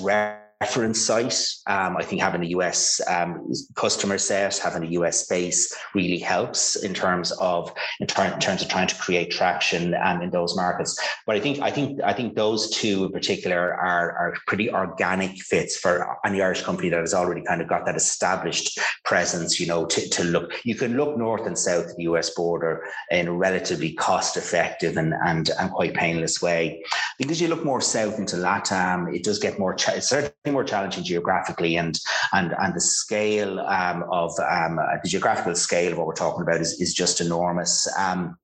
reference 0.61 1.01
site. 1.01 1.39
Um, 1.65 1.97
I 1.97 2.03
think 2.03 2.21
having 2.21 2.43
a 2.43 2.49
US 2.57 3.01
um, 3.07 3.51
customer 3.75 4.19
set, 4.19 4.59
having 4.59 4.83
a 4.83 4.91
US 4.99 5.25
base 5.27 5.73
really 5.95 6.19
helps 6.19 6.75
in 6.75 6.93
terms 6.93 7.31
of 7.33 7.73
in, 7.99 8.05
ter- 8.05 8.31
in 8.31 8.39
terms 8.39 8.61
of 8.61 8.69
trying 8.69 8.87
to 8.87 8.95
create 8.95 9.31
traction 9.31 9.95
um, 9.95 10.21
in 10.21 10.29
those 10.29 10.55
markets. 10.55 11.00
But 11.25 11.35
I 11.35 11.39
think 11.39 11.59
I 11.61 11.71
think 11.71 12.00
I 12.03 12.13
think 12.13 12.35
those 12.35 12.69
two 12.69 13.05
in 13.05 13.11
particular 13.11 13.74
are 13.74 14.11
are 14.21 14.33
pretty 14.45 14.71
organic 14.71 15.41
fits 15.41 15.77
for 15.77 16.17
any 16.24 16.43
Irish 16.43 16.61
company 16.61 16.89
that 16.89 17.00
has 17.00 17.15
already 17.15 17.41
kind 17.41 17.61
of 17.61 17.67
got 17.67 17.87
that 17.87 17.95
established 17.95 18.79
presence. 19.03 19.59
You 19.59 19.65
know, 19.65 19.87
to, 19.87 20.09
to 20.09 20.24
look 20.24 20.53
you 20.63 20.75
can 20.75 20.95
look 20.95 21.17
north 21.17 21.47
and 21.47 21.57
south 21.57 21.87
of 21.87 21.95
the 21.97 22.03
US 22.03 22.29
border 22.35 22.83
in 23.09 23.27
a 23.27 23.33
relatively 23.33 23.93
cost 23.93 24.37
effective 24.37 24.95
and 24.97 25.15
and 25.25 25.50
and 25.59 25.71
quite 25.71 25.95
painless 25.95 26.39
way. 26.39 26.83
Because 27.17 27.41
you 27.41 27.47
look 27.47 27.65
more 27.65 27.81
south 27.81 28.19
into 28.19 28.35
LATAM, 28.35 29.15
it 29.15 29.24
does 29.24 29.39
get 29.39 29.57
more 29.57 29.74
ch- 29.74 30.01
certainly 30.01 30.50
more 30.51 30.64
challenging 30.64 31.03
geographically, 31.03 31.77
and 31.77 32.00
and 32.33 32.53
and 32.59 32.74
the 32.74 32.81
scale 32.81 33.59
um, 33.59 34.03
of 34.11 34.31
um, 34.40 34.77
the 35.03 35.09
geographical 35.09 35.55
scale 35.55 35.92
of 35.92 35.98
what 35.98 36.07
we're 36.07 36.14
talking 36.14 36.42
about 36.42 36.61
is 36.61 36.79
is 36.79 36.94
just 36.94 37.22
enormous. 37.22 37.87
Um, 37.98 38.37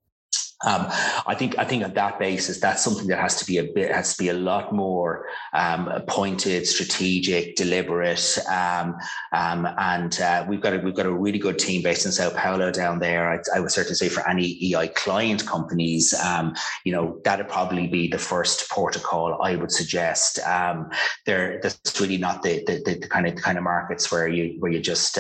um, 0.65 0.87
I 1.27 1.35
think 1.35 1.57
I 1.59 1.65
think 1.65 1.83
on 1.83 1.93
that 1.93 2.17
basis, 2.17 2.59
that's 2.59 2.83
something 2.83 3.07
that 3.07 3.19
has 3.19 3.35
to 3.35 3.45
be 3.45 3.59
a 3.59 3.63
bit 3.63 3.91
has 3.91 4.15
to 4.17 4.23
be 4.23 4.29
a 4.29 4.33
lot 4.33 4.73
more 4.73 5.27
um, 5.53 5.87
pointed, 6.07 6.65
strategic, 6.65 7.55
deliberate, 7.55 8.37
um, 8.49 8.95
um 9.33 9.67
and 9.77 10.19
uh, 10.19 10.45
we've 10.47 10.61
got 10.61 10.73
a, 10.73 10.79
we've 10.79 10.95
got 10.95 11.05
a 11.05 11.11
really 11.11 11.37
good 11.37 11.59
team 11.59 11.83
based 11.83 12.07
in 12.07 12.11
Sao 12.11 12.31
Paulo 12.31 12.71
down 12.71 12.97
there. 12.97 13.31
I, 13.31 13.57
I 13.57 13.59
would 13.59 13.71
certainly 13.71 13.95
say 13.95 14.09
for 14.09 14.27
any 14.27 14.57
EI 14.73 14.87
client 14.89 15.45
companies, 15.45 16.15
um, 16.25 16.55
you 16.83 16.91
know 16.91 17.21
that'd 17.23 17.49
probably 17.49 17.85
be 17.85 18.07
the 18.07 18.17
first 18.17 18.67
protocol 18.69 19.39
I 19.43 19.57
would 19.57 19.71
suggest. 19.71 20.39
Um, 20.39 20.89
there, 21.27 21.59
that's 21.61 22.01
really 22.01 22.17
not 22.17 22.41
the, 22.41 22.63
the, 22.65 22.95
the 22.99 23.07
kind 23.07 23.27
of 23.27 23.35
the 23.35 23.41
kind 23.41 23.59
of 23.59 23.63
markets 23.63 24.11
where 24.11 24.27
you 24.27 24.55
where 24.59 24.71
you 24.71 24.79
just 24.79 25.19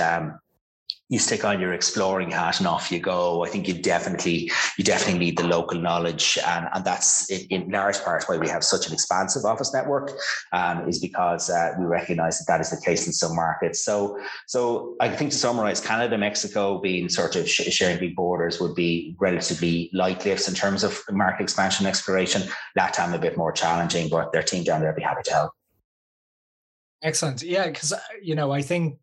you 1.09 1.19
stick 1.19 1.45
on 1.45 1.59
your 1.61 1.73
exploring 1.73 2.29
hat 2.29 2.59
and 2.59 2.67
off 2.67 2.91
you 2.91 2.99
go. 2.99 3.43
I 3.45 3.49
think 3.49 3.67
you 3.67 3.81
definitely 3.81 4.51
you 4.77 4.83
definitely 4.83 5.19
need 5.19 5.37
the 5.37 5.47
local 5.47 5.79
knowledge, 5.79 6.37
and, 6.45 6.67
and 6.73 6.83
that's 6.83 7.29
in, 7.29 7.69
large 7.69 8.01
part 8.03 8.25
why 8.27 8.37
we 8.37 8.49
have 8.49 8.63
such 8.63 8.87
an 8.87 8.93
expansive 8.93 9.45
office 9.45 9.73
network, 9.73 10.11
um, 10.51 10.87
is 10.89 10.99
because 10.99 11.49
uh, 11.49 11.73
we 11.79 11.85
recognise 11.85 12.39
that 12.39 12.45
that 12.51 12.61
is 12.61 12.71
the 12.71 12.81
case 12.85 13.07
in 13.07 13.13
some 13.13 13.35
markets. 13.35 13.83
So 13.83 14.19
so 14.47 14.95
I 14.99 15.09
think 15.09 15.31
to 15.31 15.37
summarise, 15.37 15.79
Canada, 15.79 16.17
Mexico 16.17 16.79
being 16.79 17.07
sort 17.07 17.35
of 17.35 17.49
sharing 17.49 17.99
big 17.99 18.15
borders 18.15 18.59
would 18.59 18.75
be 18.75 19.15
relatively 19.19 19.89
light 19.93 20.25
lifts 20.25 20.49
in 20.49 20.55
terms 20.55 20.83
of 20.83 21.01
market 21.09 21.43
expansion 21.43 21.85
and 21.85 21.89
exploration. 21.89 22.43
Latam 22.77 23.13
a 23.13 23.17
bit 23.17 23.37
more 23.37 23.53
challenging, 23.53 24.09
but 24.09 24.33
their 24.33 24.43
team 24.43 24.63
down 24.63 24.81
there 24.81 24.91
be 24.93 25.01
happy 25.01 25.23
to 25.23 25.31
help. 25.31 25.51
Excellent. 27.01 27.43
Yeah, 27.43 27.67
because 27.67 27.93
uh, 27.93 27.99
you 28.21 28.35
know 28.35 28.51
I 28.51 28.61
think 28.61 28.97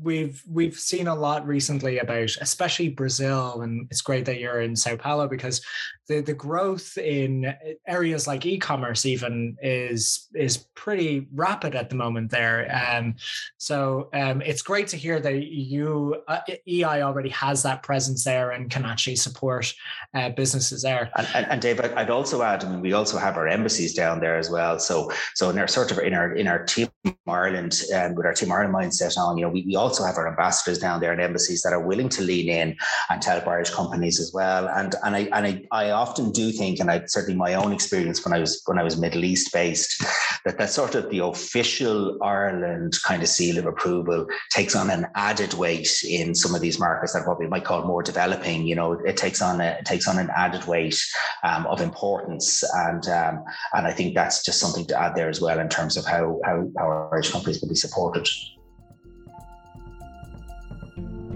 we've 0.00 0.42
we've 0.48 0.78
seen 0.78 1.08
a 1.08 1.14
lot 1.14 1.44
recently 1.46 1.98
about 1.98 2.30
especially 2.40 2.88
Brazil 2.88 3.62
and 3.62 3.88
it's 3.90 4.02
great 4.02 4.24
that 4.24 4.38
you're 4.38 4.60
in 4.60 4.76
Sao 4.76 4.96
Paulo 4.96 5.26
because 5.26 5.60
the 6.06 6.20
the 6.20 6.34
growth 6.34 6.96
in 6.96 7.52
areas 7.88 8.26
like 8.26 8.46
e-commerce 8.46 9.04
even 9.04 9.56
is 9.62 10.28
is 10.34 10.68
pretty 10.76 11.26
rapid 11.34 11.74
at 11.74 11.90
the 11.90 11.96
moment 11.96 12.30
there. 12.30 12.70
Um 12.72 13.16
so 13.58 14.10
um 14.14 14.42
it's 14.42 14.62
great 14.62 14.86
to 14.88 14.96
hear 14.96 15.18
that 15.18 15.42
you 15.42 16.22
uh, 16.28 16.40
EI 16.68 17.02
already 17.02 17.30
has 17.30 17.64
that 17.64 17.82
presence 17.82 18.22
there 18.22 18.52
and 18.52 18.70
can 18.70 18.84
actually 18.84 19.16
support 19.16 19.74
uh, 20.14 20.28
businesses 20.30 20.82
there. 20.82 21.10
And, 21.16 21.26
and, 21.34 21.46
and 21.50 21.60
Dave 21.60 21.80
I'd 21.80 22.10
also 22.10 22.42
add 22.42 22.64
I 22.64 22.68
mean 22.68 22.80
we 22.80 22.92
also 22.92 23.18
have 23.18 23.36
our 23.36 23.48
embassies 23.48 23.92
down 23.92 24.20
there 24.20 24.36
as 24.36 24.50
well. 24.50 24.78
So 24.78 25.10
so 25.34 25.50
in 25.50 25.58
our 25.58 25.66
sort 25.66 25.90
of 25.90 25.98
in 25.98 26.14
our 26.14 26.32
in 26.34 26.46
our 26.46 26.64
team 26.64 26.88
Ireland 27.26 27.82
and 27.92 28.12
um, 28.12 28.14
with 28.14 28.26
our 28.26 28.34
team 28.34 28.52
Ireland 28.52 28.74
mindset 28.74 29.18
on 29.18 29.36
you 29.36 29.44
know 29.44 29.50
we 29.50 29.63
we 29.64 29.76
also 29.76 30.04
have 30.04 30.16
our 30.16 30.28
ambassadors 30.28 30.78
down 30.78 31.00
there 31.00 31.12
and 31.12 31.20
embassies 31.20 31.62
that 31.62 31.72
are 31.72 31.86
willing 31.86 32.08
to 32.10 32.22
lean 32.22 32.48
in 32.48 32.76
and 33.10 33.24
help 33.24 33.46
Irish 33.46 33.70
companies 33.70 34.20
as 34.20 34.32
well. 34.32 34.68
And 34.68 34.94
and 35.04 35.16
I 35.16 35.20
and 35.32 35.46
I, 35.46 35.62
I 35.70 35.90
often 35.90 36.30
do 36.32 36.50
think, 36.52 36.80
and 36.80 36.90
I 36.90 37.02
certainly 37.06 37.38
my 37.38 37.54
own 37.54 37.72
experience 37.72 38.24
when 38.24 38.34
I 38.34 38.40
was 38.40 38.62
when 38.66 38.78
I 38.78 38.82
was 38.82 39.00
Middle 39.00 39.24
East 39.24 39.52
based, 39.52 40.02
that 40.44 40.58
that 40.58 40.70
sort 40.70 40.94
of 40.94 41.10
the 41.10 41.20
official 41.20 42.18
Ireland 42.22 42.94
kind 43.04 43.22
of 43.22 43.28
seal 43.28 43.58
of 43.58 43.66
approval 43.66 44.26
takes 44.50 44.74
on 44.76 44.90
an 44.90 45.06
added 45.14 45.54
weight 45.54 46.02
in 46.04 46.34
some 46.34 46.54
of 46.54 46.60
these 46.60 46.78
markets 46.78 47.12
that 47.14 47.26
what 47.26 47.38
we 47.38 47.46
might 47.46 47.64
call 47.64 47.84
more 47.84 48.02
developing. 48.02 48.66
You 48.66 48.74
know, 48.74 48.92
it 48.92 49.16
takes 49.16 49.40
on 49.40 49.60
a, 49.60 49.76
it 49.80 49.84
takes 49.84 50.08
on 50.08 50.18
an 50.18 50.30
added 50.36 50.64
weight 50.66 51.02
um, 51.42 51.66
of 51.66 51.80
importance, 51.80 52.62
and 52.74 53.06
um, 53.08 53.44
and 53.72 53.86
I 53.86 53.92
think 53.92 54.14
that's 54.14 54.42
just 54.44 54.60
something 54.60 54.86
to 54.86 55.00
add 55.00 55.14
there 55.14 55.28
as 55.28 55.40
well 55.40 55.58
in 55.58 55.68
terms 55.68 55.96
of 55.96 56.04
how 56.04 56.40
how, 56.44 56.68
how 56.78 57.08
Irish 57.12 57.30
companies 57.30 57.58
can 57.58 57.68
be 57.68 57.74
supported. 57.74 58.28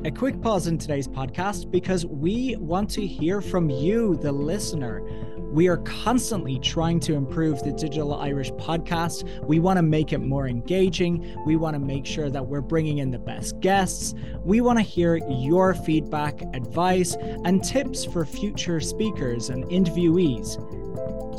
A 0.05 0.13
quick 0.13 0.41
pause 0.41 0.69
in 0.69 0.79
today's 0.79 1.09
podcast 1.09 1.73
because 1.73 2.07
we 2.07 2.55
want 2.57 2.89
to 2.91 3.05
hear 3.05 3.41
from 3.41 3.69
you, 3.69 4.15
the 4.17 4.31
listener. 4.31 5.03
We 5.51 5.67
are 5.67 5.79
constantly 5.79 6.61
trying 6.61 7.01
to 7.01 7.15
improve 7.15 7.65
the 7.65 7.73
Digital 7.73 8.15
Irish 8.15 8.53
podcast. 8.53 9.45
We 9.45 9.59
want 9.59 9.77
to 9.77 9.83
make 9.83 10.13
it 10.13 10.19
more 10.19 10.47
engaging. 10.47 11.37
We 11.45 11.57
want 11.57 11.75
to 11.75 11.81
make 11.81 12.07
sure 12.07 12.31
that 12.31 12.47
we're 12.47 12.61
bringing 12.61 12.99
in 12.99 13.11
the 13.11 13.19
best 13.19 13.59
guests. 13.59 14.15
We 14.45 14.61
want 14.61 14.79
to 14.79 14.85
hear 14.85 15.17
your 15.29 15.75
feedback, 15.75 16.43
advice, 16.55 17.17
and 17.45 17.63
tips 17.63 18.05
for 18.05 18.25
future 18.25 18.79
speakers 18.79 19.51
and 19.51 19.65
interviewees. 19.65 20.61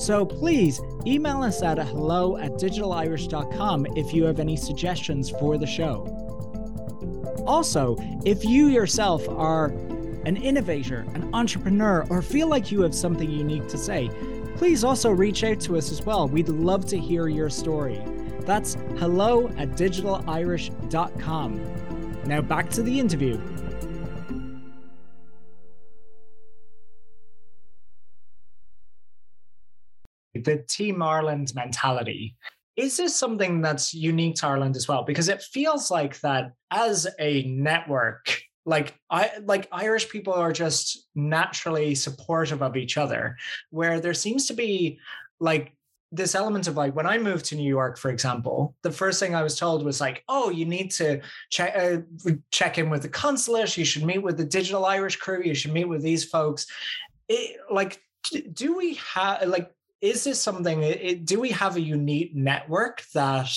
So 0.02 0.26
please 0.26 0.82
email 1.08 1.44
us 1.44 1.62
at 1.62 1.78
hello 1.78 2.36
at 2.38 2.52
digitalirish.com 2.54 3.88
if 3.96 4.14
you 4.14 4.26
have 4.26 4.40
any 4.42 4.58
suggestions 4.58 5.30
for 5.30 5.58
the 5.58 5.68
show. 5.68 6.29
Also, 7.50 7.98
if 8.26 8.46
you 8.46 8.68
yourself 8.68 9.28
are 9.28 9.74
an 10.24 10.38
innovator, 10.38 11.00
an 11.16 11.34
entrepreneur, 11.34 12.06
or 12.12 12.22
feel 12.22 12.48
like 12.48 12.72
you 12.72 12.82
have 12.82 12.94
something 12.94 13.28
unique 13.28 13.68
to 13.70 13.76
say, 13.76 14.12
please 14.56 14.84
also 14.84 15.10
reach 15.10 15.44
out 15.44 15.60
to 15.62 15.76
us 15.76 15.92
as 15.92 16.06
well. 16.06 16.28
We'd 16.28 16.48
love 16.48 16.86
to 16.86 17.00
hear 17.00 17.28
your 17.28 17.50
story. 17.50 18.00
That's 18.42 18.76
hello 18.98 19.48
at 19.58 19.70
digitalirish.com. 19.70 22.22
Now 22.26 22.42
back 22.42 22.70
to 22.70 22.84
the 22.84 23.00
interview. 23.00 23.42
the 30.36 30.64
Team 30.70 31.02
Ireland 31.02 31.54
mentality. 31.56 32.36
Is 32.80 32.96
this 32.96 33.14
something 33.14 33.60
that's 33.62 33.94
unique 33.94 34.36
to 34.36 34.48
Ireland 34.48 34.78
as 34.78 34.88
well? 34.88 35.04
Because 35.04 35.28
it 35.28 35.42
feels 35.42 35.92
like 35.92 36.18
that 36.22 36.54
as 36.72 37.06
a 37.20 37.44
network, 37.44 38.42
like 38.66 38.96
I 39.10 39.32
like 39.44 39.68
Irish 39.74 40.08
people 40.08 40.32
are 40.34 40.54
just 40.54 41.10
naturally 41.14 41.94
supportive 41.94 42.62
of 42.62 42.78
each 42.78 42.98
other, 42.98 43.36
where 43.70 44.00
there 44.00 44.14
seems 44.14 44.48
to 44.48 44.54
be 44.54 44.98
like 45.42 45.74
this 46.14 46.36
element 46.36 46.68
of 46.68 46.78
like 46.78 46.96
when 46.96 47.06
I 47.06 47.18
moved 47.18 47.46
to 47.48 47.56
New 47.56 47.68
York, 47.68 47.98
for 47.98 48.12
example, 48.12 48.76
the 48.82 48.92
first 48.92 49.20
thing 49.20 49.36
I 49.36 49.44
was 49.44 49.60
told 49.60 49.84
was 49.84 50.00
like, 50.00 50.24
"Oh, 50.30 50.50
you 50.50 50.64
need 50.64 50.90
to 50.92 51.20
check 51.50 51.74
uh, 51.76 52.32
check 52.52 52.78
in 52.78 52.90
with 52.90 53.02
the 53.02 53.10
consulate. 53.10 53.76
You 53.76 53.84
should 53.84 54.06
meet 54.06 54.24
with 54.24 54.38
the 54.38 54.46
Digital 54.46 54.86
Irish 54.86 55.18
crew. 55.18 55.42
You 55.44 55.54
should 55.54 55.74
meet 55.74 55.90
with 55.90 56.02
these 56.02 56.24
folks." 56.24 56.66
It, 57.28 57.58
like, 57.70 58.02
do 58.54 58.78
we 58.78 58.94
have 59.14 59.46
like 59.50 59.70
is 60.02 60.24
this 60.24 60.42
something 60.42 60.82
it, 60.84 61.26
do 61.26 61.40
we 61.40 61.50
have 61.50 61.76
a 61.76 61.82
unique 61.82 62.36
network 62.36 63.04
that 63.14 63.50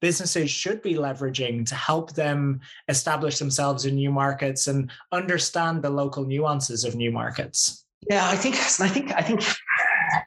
businesses 0.00 0.50
should 0.50 0.80
be 0.82 0.94
leveraging 0.94 1.66
to 1.68 1.74
help 1.74 2.12
them 2.12 2.60
establish 2.88 3.38
themselves 3.38 3.84
in 3.84 3.96
new 3.96 4.10
markets 4.10 4.68
and 4.68 4.90
understand 5.12 5.82
the 5.82 5.90
local 5.90 6.24
nuances 6.24 6.84
of 6.84 6.94
new 6.94 7.10
markets? 7.10 7.84
Yeah 8.08 8.28
i 8.28 8.36
think 8.36 8.54
i 8.54 8.88
think 8.88 9.12
i 9.12 9.22
think 9.22 9.42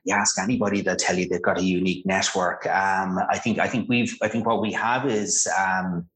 you 0.04 0.14
ask 0.14 0.38
anybody 0.40 0.82
they'll 0.82 0.96
tell 0.96 1.18
you 1.18 1.28
they've 1.28 1.42
got 1.42 1.58
a 1.58 1.64
unique 1.64 2.06
network. 2.06 2.66
Um, 2.68 3.20
i 3.30 3.38
think 3.38 3.60
i 3.60 3.68
think 3.68 3.88
we've 3.88 4.16
i 4.22 4.28
think 4.28 4.46
what 4.46 4.62
we 4.62 4.74
have 4.74 5.06
is 5.08 5.48
um, 5.58 6.08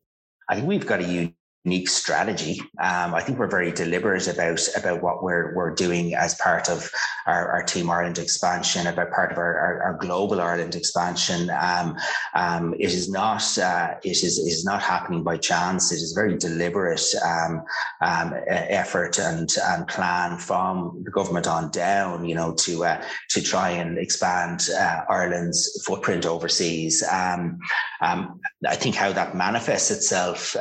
i 0.50 0.56
think 0.56 0.68
we've 0.68 0.86
got 0.86 1.02
a 1.02 1.34
unique 1.65 1.89
strategy. 1.89 2.62
Um, 2.80 3.15
I 3.15 3.21
think 3.21 3.39
we're 3.39 3.47
very 3.47 3.71
deliberate 3.71 4.28
about 4.28 4.62
about 4.78 5.01
what 5.01 5.23
we're 5.23 5.54
we're 5.56 5.73
doing 5.73 6.13
as 6.13 6.36
part 6.36 6.69
of 6.69 6.89
our, 7.25 7.51
our 7.54 7.63
Team 7.63 7.89
Ireland 7.89 8.19
expansion, 8.19 8.86
about 8.86 9.12
part 9.12 9.32
of 9.32 9.39
our, 9.39 9.58
our, 9.58 9.84
our 9.84 9.93
global 9.97 10.39
Ireland 10.39 10.75
expansion. 10.75 11.49
Um, 11.49 11.97
um, 12.36 12.75
it 12.75 12.93
is 12.93 13.10
not 13.10 13.43
uh, 13.58 13.95
it 14.04 14.23
is 14.23 14.38
is 14.38 14.63
not 14.63 14.82
happening 14.82 15.23
by 15.23 15.38
chance. 15.38 15.91
It 15.91 15.95
is 15.95 16.13
very 16.13 16.38
deliberate 16.38 17.04
um, 17.25 17.63
um, 18.01 18.34
effort 18.47 19.17
and 19.17 19.49
and 19.63 19.88
plan 19.88 20.38
from 20.38 21.01
the 21.04 21.12
government 21.12 21.47
on 21.47 21.71
down. 21.71 22.25
You 22.25 22.36
know 22.36 22.54
to 22.60 22.86
uh, 22.86 23.04
to 23.32 23.41
try 23.41 23.71
and 23.71 23.97
expand 23.97 24.69
uh, 24.69 25.01
Ireland's 25.10 25.84
footprint 25.84 26.28
overseas. 26.28 27.04
Um, 27.12 27.60
I 28.01 28.75
think 28.75 28.95
how 28.95 29.12
that 29.13 29.36
manifests 29.36 29.89
itself 29.89 30.56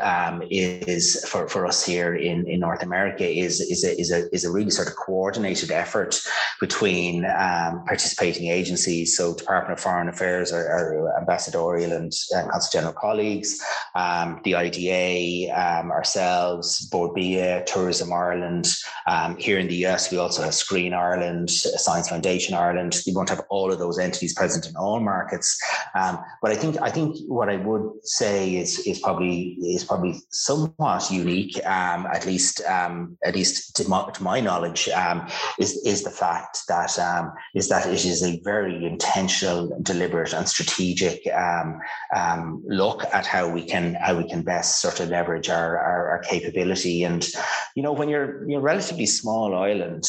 is 0.50 0.93
is 0.94 1.24
for, 1.28 1.48
for 1.48 1.66
us 1.66 1.84
here 1.84 2.14
in, 2.14 2.48
in 2.48 2.60
North 2.60 2.82
America 2.82 3.28
is, 3.28 3.60
is, 3.60 3.84
a, 3.84 4.00
is, 4.00 4.10
a, 4.10 4.32
is 4.34 4.44
a 4.44 4.50
really 4.50 4.70
sort 4.70 4.88
of 4.88 4.96
coordinated 4.96 5.70
effort 5.70 6.20
between 6.60 7.24
um, 7.26 7.84
participating 7.86 8.48
agencies. 8.48 9.16
So 9.16 9.34
Department 9.34 9.78
of 9.78 9.80
Foreign 9.80 10.08
Affairs, 10.08 10.52
our, 10.52 10.66
our 10.66 11.18
ambassadorial 11.18 11.92
and 11.92 12.12
consul 12.50 12.70
general 12.72 12.94
colleagues, 12.94 13.60
um, 13.94 14.40
the 14.44 14.54
IDA, 14.54 15.52
um, 15.52 15.90
ourselves, 15.90 16.86
Bord 16.88 17.14
Bia, 17.14 17.64
Tourism 17.66 18.12
Ireland. 18.12 18.72
Um, 19.06 19.36
here 19.36 19.58
in 19.58 19.68
the 19.68 19.86
US, 19.86 20.10
we 20.10 20.18
also 20.18 20.42
have 20.42 20.54
Screen 20.54 20.94
Ireland, 20.94 21.50
Science 21.50 22.08
Foundation 22.08 22.54
Ireland. 22.54 23.00
We 23.06 23.14
won't 23.14 23.28
have 23.28 23.42
all 23.50 23.72
of 23.72 23.78
those 23.78 23.98
entities 23.98 24.34
present 24.34 24.66
in 24.66 24.76
all 24.76 25.00
markets. 25.00 25.58
Um, 25.94 26.18
but 26.40 26.52
I 26.52 26.54
think 26.54 26.76
I 26.80 26.90
think 26.90 27.16
what 27.26 27.48
I 27.48 27.56
would 27.56 27.90
say 28.04 28.56
is 28.56 28.78
is 28.86 28.98
probably 29.00 29.56
is 29.60 29.84
probably 29.84 30.14
somewhat 30.30 30.83
somewhat 30.84 31.10
unique, 31.10 31.56
um, 31.66 32.06
at 32.12 32.26
least 32.26 32.62
um, 32.66 33.16
at 33.24 33.34
least 33.34 33.76
to 33.76 33.88
my, 33.88 34.08
to 34.10 34.22
my 34.22 34.40
knowledge, 34.40 34.88
um, 34.88 35.26
is 35.58 35.76
is 35.84 36.02
the 36.02 36.10
fact 36.10 36.58
that 36.68 36.98
um, 36.98 37.32
is 37.54 37.68
that 37.68 37.86
it 37.86 38.04
is 38.04 38.22
a 38.22 38.40
very 38.44 38.84
intentional, 38.84 39.78
deliberate, 39.82 40.32
and 40.32 40.48
strategic 40.48 41.26
um, 41.32 41.80
um, 42.14 42.62
look 42.66 43.04
at 43.12 43.26
how 43.26 43.48
we 43.48 43.62
can 43.64 43.94
how 43.94 44.16
we 44.16 44.28
can 44.28 44.42
best 44.42 44.80
sort 44.80 45.00
of 45.00 45.08
leverage 45.08 45.48
our, 45.48 45.78
our, 45.78 46.08
our 46.10 46.18
capability. 46.20 47.04
And 47.04 47.26
you 47.74 47.82
know, 47.82 47.92
when 47.92 48.08
you're 48.08 48.48
you're 48.48 48.60
a 48.60 48.62
relatively 48.62 49.06
small 49.06 49.54
island, 49.54 50.04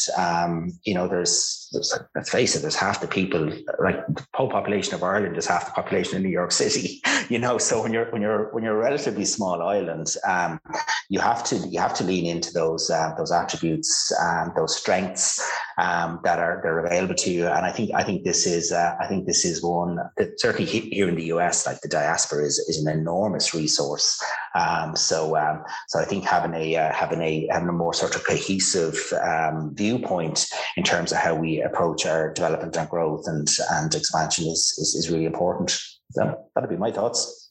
you 0.84 0.94
know, 0.94 1.08
there's, 1.08 1.65
there's 1.72 1.98
let's 2.14 2.30
face 2.30 2.56
it, 2.56 2.60
there's 2.60 2.76
half 2.76 3.00
the 3.00 3.08
people 3.08 3.52
like 3.82 4.06
the 4.08 4.26
whole 4.34 4.50
population 4.50 4.94
of 4.94 5.02
Ireland 5.02 5.36
is 5.36 5.46
half 5.46 5.66
the 5.66 5.72
population 5.72 6.16
in 6.16 6.22
New 6.22 6.30
York 6.30 6.52
City. 6.52 7.02
You 7.28 7.40
know, 7.40 7.58
so 7.58 7.82
when 7.82 7.92
you're 7.92 8.08
when 8.12 8.22
you're 8.22 8.52
when 8.52 8.62
you're 8.62 8.80
a 8.80 8.84
relatively 8.84 9.24
small 9.24 9.60
island, 9.60 10.14
um, 10.28 10.60
you 11.08 11.18
have 11.18 11.42
to 11.46 11.56
you 11.56 11.80
have 11.80 11.92
to 11.94 12.04
lean 12.04 12.24
into 12.24 12.52
those 12.52 12.88
uh, 12.88 13.14
those 13.18 13.32
attributes, 13.32 14.12
um, 14.22 14.52
those 14.54 14.76
strengths 14.76 15.42
um, 15.78 16.20
that 16.24 16.38
are 16.38 16.60
that 16.62 16.68
are 16.68 16.84
available 16.84 17.14
to 17.14 17.30
you. 17.30 17.46
And 17.46 17.66
I 17.66 17.72
think 17.72 17.90
I 17.94 18.02
think 18.02 18.24
this 18.24 18.46
is 18.46 18.72
uh, 18.72 18.94
I 19.00 19.06
think 19.06 19.26
this 19.26 19.44
is 19.44 19.62
one 19.62 19.98
that 20.16 20.40
certainly 20.40 20.66
here 20.66 21.08
in 21.08 21.16
the 21.16 21.24
US, 21.34 21.66
like 21.66 21.80
the 21.80 21.88
diaspora 21.88 22.44
is, 22.44 22.58
is 22.58 22.84
an 22.84 22.92
enormous 22.92 23.54
resource. 23.54 24.22
Um, 24.54 24.96
so 24.96 25.36
um, 25.36 25.62
so 25.88 25.98
I 25.98 26.04
think 26.04 26.24
having 26.24 26.54
a 26.54 26.76
uh, 26.76 26.92
having 26.92 27.20
a 27.20 27.48
having 27.50 27.68
a 27.68 27.72
more 27.72 27.94
sort 27.94 28.16
of 28.16 28.24
cohesive 28.24 28.98
um, 29.22 29.74
viewpoint 29.74 30.46
in 30.76 30.82
terms 30.82 31.12
of 31.12 31.18
how 31.18 31.34
we 31.34 31.60
approach 31.60 32.06
our 32.06 32.32
development 32.32 32.76
and 32.76 32.88
growth 32.88 33.24
and 33.26 33.48
and 33.72 33.94
expansion 33.94 34.46
is 34.46 34.74
is, 34.78 34.94
is 34.94 35.10
really 35.10 35.26
important. 35.26 35.78
So 36.12 36.38
that'd 36.54 36.70
be 36.70 36.76
my 36.76 36.92
thoughts 36.92 37.45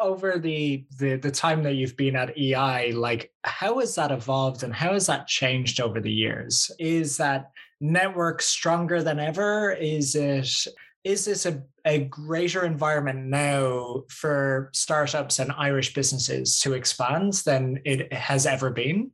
over 0.00 0.38
the, 0.38 0.84
the 0.98 1.16
the 1.16 1.30
time 1.30 1.62
that 1.62 1.74
you've 1.74 1.96
been 1.96 2.16
at 2.16 2.36
EI, 2.38 2.92
like 2.92 3.32
how 3.42 3.78
has 3.78 3.94
that 3.96 4.12
evolved 4.12 4.62
and 4.62 4.74
how 4.74 4.92
has 4.92 5.06
that 5.06 5.26
changed 5.26 5.80
over 5.80 6.00
the 6.00 6.12
years? 6.12 6.70
Is 6.78 7.16
that 7.18 7.50
network 7.80 8.42
stronger 8.42 9.02
than 9.02 9.18
ever? 9.18 9.72
Is 9.72 10.14
it 10.14 10.48
is 11.04 11.26
this 11.26 11.44
a, 11.44 11.62
a 11.84 12.04
greater 12.04 12.64
environment 12.64 13.26
now 13.26 14.04
for 14.08 14.70
startups 14.72 15.38
and 15.38 15.52
Irish 15.52 15.92
businesses 15.92 16.58
to 16.60 16.72
expand 16.72 17.34
than 17.44 17.80
it 17.84 18.12
has 18.12 18.46
ever 18.46 18.70
been? 18.70 19.10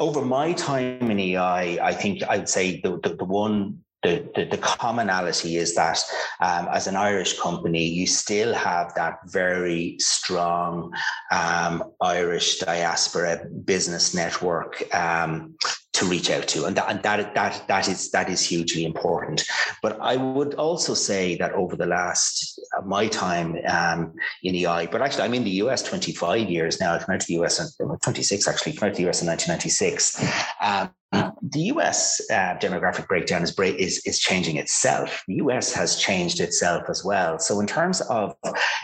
over 0.00 0.22
my 0.22 0.52
time 0.54 1.10
in 1.10 1.20
EI, 1.20 1.78
I 1.80 1.92
think 1.92 2.22
I'd 2.28 2.48
say 2.48 2.80
the, 2.80 2.98
the, 3.02 3.14
the 3.14 3.24
one 3.24 3.78
the, 4.02 4.28
the, 4.34 4.44
the, 4.44 4.58
commonality 4.58 5.56
is 5.56 5.74
that 5.74 5.98
um, 6.40 6.68
as 6.72 6.86
an 6.86 6.94
Irish 6.94 7.38
company, 7.38 7.84
you 7.84 8.06
still 8.06 8.54
have 8.54 8.94
that 8.94 9.18
very 9.26 9.96
strong 9.98 10.92
um, 11.32 11.82
Irish 12.00 12.58
diaspora 12.60 13.44
business 13.64 14.14
network 14.14 14.82
um, 14.94 15.56
to 15.94 16.06
reach 16.06 16.30
out 16.30 16.46
to, 16.46 16.66
and 16.66 16.76
that 16.76 16.88
and 16.88 17.02
that 17.02 17.34
that 17.34 17.66
that 17.66 17.88
is 17.88 18.10
that 18.12 18.30
is 18.30 18.40
hugely 18.40 18.84
important. 18.84 19.44
But 19.82 19.98
I 20.00 20.16
would 20.16 20.54
also 20.54 20.94
say 20.94 21.36
that 21.38 21.52
over 21.54 21.74
the 21.74 21.86
last 21.86 22.60
uh, 22.78 22.82
my 22.82 23.08
time 23.08 23.58
um, 23.66 24.14
in 24.44 24.54
EI, 24.54 24.86
but 24.92 25.02
actually 25.02 25.24
I'm 25.24 25.34
in 25.34 25.42
the 25.42 25.58
US 25.62 25.82
25 25.82 26.48
years 26.48 26.80
now. 26.80 26.94
I 26.94 26.98
came 26.98 27.14
out 27.16 27.20
to 27.20 27.26
the 27.26 27.42
US 27.42 27.58
in 27.80 27.98
26 27.98 28.46
actually. 28.46 28.72
Came 28.74 28.88
out 28.88 28.94
to 28.94 29.02
the 29.02 29.08
US 29.08 29.22
in 29.22 29.26
1996. 29.26 30.24
Um, 30.62 30.90
the 31.12 31.60
US 31.74 32.20
uh, 32.30 32.56
demographic 32.60 33.06
breakdown 33.08 33.42
is, 33.42 33.58
is 33.58 33.98
is 34.04 34.18
changing 34.18 34.56
itself. 34.56 35.24
The 35.26 35.36
US 35.36 35.72
has 35.72 35.96
changed 35.96 36.40
itself 36.40 36.84
as 36.88 37.04
well. 37.04 37.38
So 37.38 37.60
in 37.60 37.66
terms 37.66 38.00
of 38.02 38.34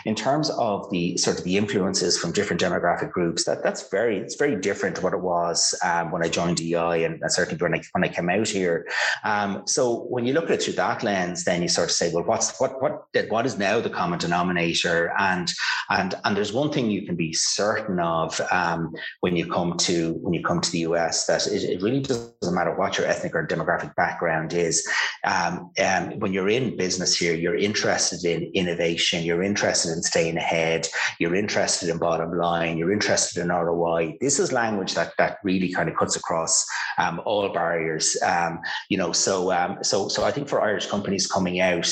in 0.05 0.15
terms 0.15 0.49
of 0.51 0.89
the 0.89 1.17
sort 1.17 1.37
of 1.37 1.43
the 1.43 1.57
influences 1.57 2.17
from 2.17 2.31
different 2.31 2.61
demographic 2.61 3.11
groups, 3.11 3.45
that 3.45 3.63
that's 3.63 3.89
very 3.89 4.17
it's 4.17 4.35
very 4.35 4.55
different 4.55 4.95
to 4.97 5.01
what 5.01 5.13
it 5.13 5.21
was 5.21 5.77
um, 5.83 6.11
when 6.11 6.23
I 6.23 6.29
joined 6.29 6.59
EI 6.61 7.03
and 7.03 7.21
certainly 7.27 7.61
when 7.61 7.75
I 7.75 7.81
when 7.91 8.03
I 8.03 8.09
came 8.09 8.29
out 8.29 8.47
here. 8.47 8.87
Um, 9.23 9.63
so 9.67 10.05
when 10.09 10.25
you 10.25 10.33
look 10.33 10.45
at 10.45 10.51
it 10.51 10.63
through 10.63 10.73
that 10.73 11.03
lens, 11.03 11.43
then 11.43 11.61
you 11.61 11.67
sort 11.67 11.89
of 11.89 11.91
say, 11.91 12.11
well, 12.13 12.23
what's 12.23 12.59
what 12.59 12.81
what 12.81 13.05
what 13.29 13.45
is 13.45 13.57
now 13.57 13.79
the 13.79 13.89
common 13.89 14.19
denominator? 14.19 15.13
And 15.19 15.51
and 15.89 16.15
and 16.23 16.35
there's 16.35 16.53
one 16.53 16.71
thing 16.71 16.89
you 16.89 17.05
can 17.05 17.15
be 17.15 17.33
certain 17.33 17.99
of 17.99 18.39
um, 18.51 18.95
when 19.19 19.35
you 19.35 19.45
come 19.51 19.77
to 19.77 20.13
when 20.21 20.33
you 20.33 20.43
come 20.43 20.61
to 20.61 20.71
the 20.71 20.79
US 20.79 21.25
that 21.27 21.45
it, 21.47 21.63
it 21.63 21.81
really 21.81 21.99
does 21.99 22.14
doesn't 22.15 22.55
matter 22.55 22.75
what 22.75 22.97
your 22.97 23.07
ethnic 23.07 23.35
or 23.35 23.45
demographic 23.45 23.95
background 23.95 24.53
is. 24.53 24.87
Um, 25.23 25.71
um, 25.83 26.19
when 26.19 26.33
you're 26.33 26.49
in 26.49 26.77
business 26.77 27.15
here, 27.17 27.33
you're 27.33 27.57
interested 27.57 28.23
in 28.23 28.51
innovation, 28.53 29.23
you're 29.23 29.43
interested 29.43 29.91
in 29.91 30.03
staying 30.03 30.37
ahead, 30.37 30.87
you're 31.19 31.35
interested 31.35 31.89
in 31.89 31.97
bottom 31.97 32.37
line, 32.37 32.77
you're 32.77 32.91
interested 32.91 33.41
in 33.41 33.49
ROI. 33.49 34.17
This 34.21 34.39
is 34.39 34.51
language 34.51 34.93
that 34.95 35.13
that 35.17 35.37
really 35.43 35.71
kind 35.71 35.89
of 35.89 35.95
cuts 35.95 36.15
across 36.15 36.65
um, 36.97 37.21
all 37.25 37.51
barriers. 37.51 38.17
Um, 38.21 38.59
you 38.89 38.97
know, 38.97 39.11
so 39.11 39.51
um, 39.51 39.77
so 39.83 40.07
so 40.07 40.23
I 40.23 40.31
think 40.31 40.47
for 40.47 40.61
Irish 40.61 40.87
companies 40.87 41.27
coming 41.27 41.59
out, 41.59 41.89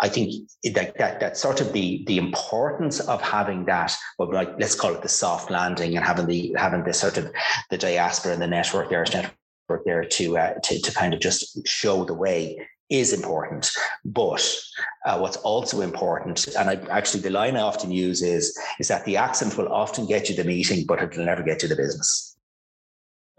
I 0.00 0.08
think 0.08 0.48
that, 0.74 0.96
that 0.98 1.20
that 1.20 1.36
sort 1.36 1.60
of 1.60 1.72
the 1.72 2.04
the 2.06 2.18
importance 2.18 3.00
of 3.00 3.20
having 3.20 3.64
that, 3.66 3.94
well, 4.18 4.32
like 4.32 4.52
let's 4.58 4.74
call 4.74 4.92
it 4.92 5.02
the 5.02 5.08
soft 5.08 5.50
landing, 5.50 5.96
and 5.96 6.04
having 6.04 6.26
the 6.26 6.54
having 6.56 6.84
the 6.84 6.92
sort 6.92 7.16
of 7.16 7.32
the 7.70 7.78
diaspora 7.78 8.32
and 8.32 8.42
the 8.42 8.46
network, 8.46 8.88
the 8.88 8.96
Irish 8.96 9.14
network 9.14 9.31
there 9.84 10.04
to 10.04 10.38
uh, 10.38 10.54
to 10.64 10.80
to 10.80 10.92
kind 10.92 11.14
of 11.14 11.20
just 11.20 11.66
show 11.66 12.04
the 12.04 12.14
way 12.14 12.68
is 12.90 13.12
important. 13.12 13.70
But 14.04 14.46
uh, 15.06 15.18
what's 15.18 15.38
also 15.38 15.80
important, 15.80 16.46
and 16.58 16.68
I, 16.68 16.74
actually 16.90 17.22
the 17.22 17.30
line 17.30 17.56
I 17.56 17.62
often 17.62 17.90
use 17.90 18.22
is, 18.22 18.56
is 18.78 18.88
that 18.88 19.04
the 19.06 19.16
accent 19.16 19.56
will 19.56 19.72
often 19.72 20.06
get 20.06 20.28
you 20.28 20.36
the 20.36 20.44
meeting, 20.44 20.84
but 20.86 21.00
it 21.02 21.16
will 21.16 21.24
never 21.24 21.42
get 21.42 21.62
you 21.62 21.68
the 21.68 21.76
business. 21.76 22.31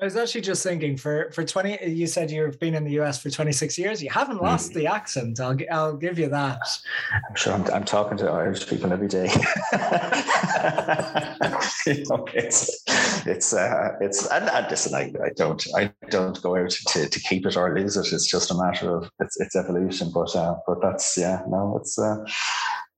I 0.01 0.06
was 0.06 0.15
actually 0.15 0.41
just 0.41 0.63
thinking 0.63 0.97
for 0.97 1.32
for 1.32 1.45
20 1.45 1.88
you 1.88 2.08
said 2.08 2.32
you've 2.32 2.60
been 2.60 2.73
in 2.73 2.84
the 2.84 2.99
US 2.99 3.21
for 3.21 3.29
26 3.29 3.77
years. 3.77 4.01
You 4.01 4.10
haven't 4.10 4.41
lost 4.41 4.71
mm. 4.71 4.75
the 4.75 4.88
accent. 4.88 5.39
I'll 5.39 5.56
I'll 5.71 5.95
give 5.95 6.17
you 6.17 6.29
that. 6.29 6.60
I'm 7.29 7.36
sure 7.36 7.53
I'm, 7.53 7.63
I'm 7.71 7.86
talking 7.86 8.17
to 8.17 8.29
Irish 8.29 8.67
people 8.67 8.91
every 8.91 9.08
day. 9.08 9.29
You 11.86 12.03
know, 12.10 12.25
it's 12.34 12.84
it's 13.25 13.53
uh, 13.53 13.89
it's 13.99 14.25
and, 14.27 14.49
and 14.49 14.67
listen 14.69 14.95
I, 14.95 15.12
I 15.23 15.29
don't 15.36 15.65
I 15.75 15.91
don't 16.10 16.41
go 16.41 16.56
out 16.56 16.69
to, 16.69 17.10
to 17.10 17.19
keep 17.19 17.45
it 17.45 17.58
or 17.58 17.77
lose 17.77 17.97
it. 17.97 18.13
It's 18.13 18.29
just 18.29 18.51
a 18.51 18.56
matter 18.56 18.95
of 18.95 19.10
it's, 19.19 19.39
it's 19.39 19.56
evolution. 19.56 20.10
But 20.13 20.34
uh, 20.36 20.56
but 20.65 20.82
that's 20.82 21.17
yeah 21.17 21.41
no 21.47 21.77
it's 21.82 21.99
uh, 21.99 22.23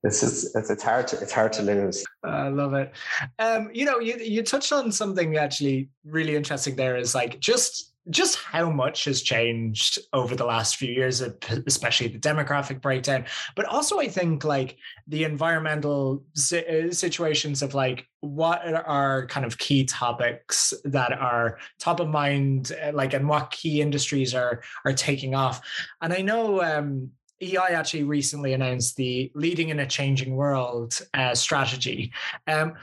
it's 0.02 0.20
just 0.20 0.56
it's, 0.56 0.70
it's 0.70 0.82
hard 0.82 1.08
to 1.08 1.18
it's 1.18 1.32
hard 1.32 1.52
to 1.54 1.62
lose. 1.62 2.04
I 2.22 2.48
love 2.48 2.74
it. 2.74 2.92
Um, 3.38 3.70
you 3.72 3.84
know, 3.84 3.98
you 3.98 4.16
you 4.16 4.42
touched 4.42 4.72
on 4.72 4.92
something 4.92 5.36
actually 5.36 5.88
really 6.04 6.36
interesting. 6.36 6.76
There 6.76 6.96
is 6.96 7.14
like 7.14 7.40
just 7.40 7.94
just 8.10 8.38
how 8.38 8.70
much 8.70 9.04
has 9.06 9.22
changed 9.22 9.98
over 10.12 10.36
the 10.36 10.44
last 10.44 10.76
few 10.76 10.92
years, 10.92 11.20
especially 11.66 12.08
the 12.08 12.18
demographic 12.18 12.80
breakdown, 12.80 13.24
but 13.56 13.66
also 13.66 13.98
I 13.98 14.06
think 14.06 14.44
like 14.44 14.76
the 15.08 15.24
environmental 15.24 16.24
uh, 16.52 16.92
situations 16.92 17.62
of 17.62 17.74
like 17.74 18.06
what 18.20 18.62
are 18.64 19.26
kind 19.26 19.44
of 19.44 19.58
key 19.58 19.84
topics 19.84 20.72
that 20.84 21.12
are 21.12 21.58
top 21.80 22.00
of 22.00 22.08
mind, 22.08 22.72
uh, 22.82 22.92
like 22.92 23.12
and 23.12 23.28
what 23.28 23.50
key 23.50 23.80
industries 23.80 24.34
are 24.34 24.62
are 24.84 24.92
taking 24.92 25.34
off. 25.34 25.60
And 26.00 26.12
I 26.12 26.22
know 26.22 26.62
um, 26.62 27.10
EI 27.42 27.72
actually 27.72 28.04
recently 28.04 28.52
announced 28.52 28.96
the 28.96 29.30
Leading 29.34 29.68
in 29.68 29.80
a 29.80 29.86
Changing 29.86 30.36
World 30.36 30.98
uh, 31.14 31.34
strategy. 31.34 32.12
Um, 32.46 32.74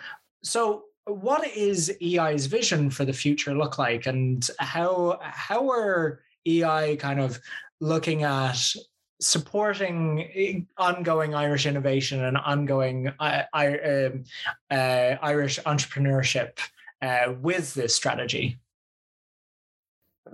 so, 0.43 0.83
what 1.05 1.45
is 1.47 1.95
EI's 2.01 2.45
vision 2.45 2.89
for 2.89 3.03
the 3.03 3.13
future 3.13 3.53
look 3.53 3.77
like, 3.77 4.05
and 4.05 4.47
how 4.59 5.19
how 5.21 5.69
are 5.69 6.21
EI 6.47 6.95
kind 6.97 7.19
of 7.19 7.39
looking 7.81 8.23
at 8.23 8.57
supporting 9.19 10.29
eh, 10.33 10.59
ongoing 10.77 11.33
Irish 11.33 11.65
innovation 11.65 12.23
and 12.23 12.37
ongoing 12.37 13.11
uh, 13.19 13.43
um, 13.53 14.23
uh, 14.69 15.15
Irish 15.21 15.59
entrepreneurship 15.65 16.59
uh, 17.01 17.33
with 17.41 17.73
this 17.73 17.95
strategy? 17.95 18.57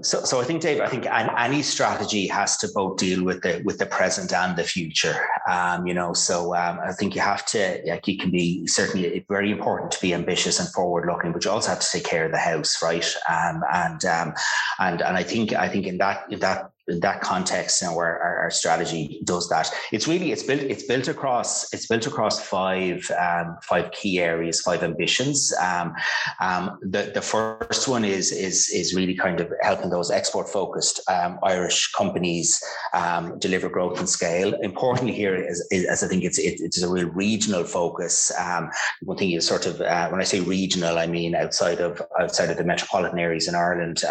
So, 0.02 0.23
so 0.23 0.39
I 0.39 0.43
think, 0.43 0.62
Dave, 0.62 0.80
I 0.82 0.88
think 0.88 1.08
any 1.08 1.62
strategy 1.62 2.28
has 2.28 2.58
to 2.58 2.69
both 2.73 2.97
deal 2.97 3.23
with 3.23 3.41
the 3.41 3.62
with 3.65 3.80
the 3.80 3.86
present 3.86 4.32
and 4.32 4.56
the 4.56 4.63
future. 4.63 5.17
Um, 5.49 5.88
you 5.88 5.93
know, 5.93 6.13
so 6.13 6.56
um, 6.56 6.80
I 6.80 6.93
think 6.93 7.15
you 7.15 7.21
have 7.21 7.45
to, 7.47 7.82
like, 7.86 8.08
you 8.08 8.17
can 8.17 8.32
be 8.32 8.65
certainly 8.67 9.25
very 9.28 9.52
important 9.52 9.91
to 9.91 10.02
be 10.02 10.13
ambitious 10.13 10.60
and 10.60 10.69
forward 10.69 11.08
looking, 11.08 11.34
but 11.34 11.43
you 11.43 11.52
also 11.52 11.69
have 11.69 11.80
to 11.80 11.91
take 11.91 12.06
care 12.06 12.25
of 12.25 12.32
the 12.32 12.38
house, 12.38 12.82
right? 12.82 13.06
Um, 13.28 13.62
and 13.73 14.06
um, 14.06 14.34
and 14.78 15.02
and 15.02 15.17
I 15.17 15.23
think 15.23 15.54
I 15.54 15.67
think 15.67 15.86
in 15.86 15.97
that 15.97 16.32
in 16.32 16.39
that 16.39 16.71
that 16.99 17.21
context, 17.21 17.82
know, 17.82 17.95
where 17.95 18.19
our, 18.19 18.38
our, 18.39 18.52
strategy 18.52 19.21
does 19.23 19.47
that, 19.49 19.71
it's 19.91 20.08
really 20.08 20.32
it's 20.32 20.43
built 20.43 20.62
it's 20.62 20.84
built 20.84 21.08
across 21.08 21.71
it's 21.73 21.88
built 21.88 22.08
across 22.08 22.39
five 22.39 23.10
um, 23.19 23.58
five 23.63 23.91
key 23.91 24.19
areas, 24.19 24.62
five 24.62 24.84
ambitions. 24.84 25.54
Um, 25.62 25.93
um, 26.39 26.80
the 26.82 27.12
the 27.13 27.21
first 27.21 27.88
one 27.88 28.04
is 28.04 28.32
is 28.32 28.69
is 28.69 28.95
really 28.95 29.15
kind 29.15 29.39
of 29.39 29.52
helping 29.62 29.89
those 29.89 30.12
export 30.12 30.49
focused 30.49 30.99
um, 31.10 31.39
Irish 31.43 31.91
companies 31.91 32.62
um, 32.93 33.38
deliver 33.39 33.69
growth 33.69 33.99
and 33.99 34.10
scale. 34.10 34.54
Importantly, 34.62 35.13
here 35.13 35.36
is, 35.36 35.65
is, 35.71 35.84
is 35.84 36.04
I 36.04 36.08
think 36.08 36.23
it's 36.23 36.39
it, 36.39 36.60
it's 36.60 36.82
a 36.82 36.89
real 36.89 37.10
regional 37.10 37.63
focus. 37.63 38.32
Um, 38.39 38.71
one 39.04 39.17
thing 39.17 39.32
is 39.32 39.47
sort 39.47 39.65
of 39.65 39.82
uh, 39.82 40.10
when 40.10 40.21
I 40.21 40.25
say 40.25 40.39
regional, 40.39 40.97
I 40.97 41.08
mean 41.08 41.36
outside 41.36 41.80
of 41.80 42.02
outside 42.19 42.49
of 42.49 42.58
the 42.58 42.63
metropolitan 42.63 43.19
areas 43.19 43.47
in 43.47 43.56
Ireland. 43.56 44.04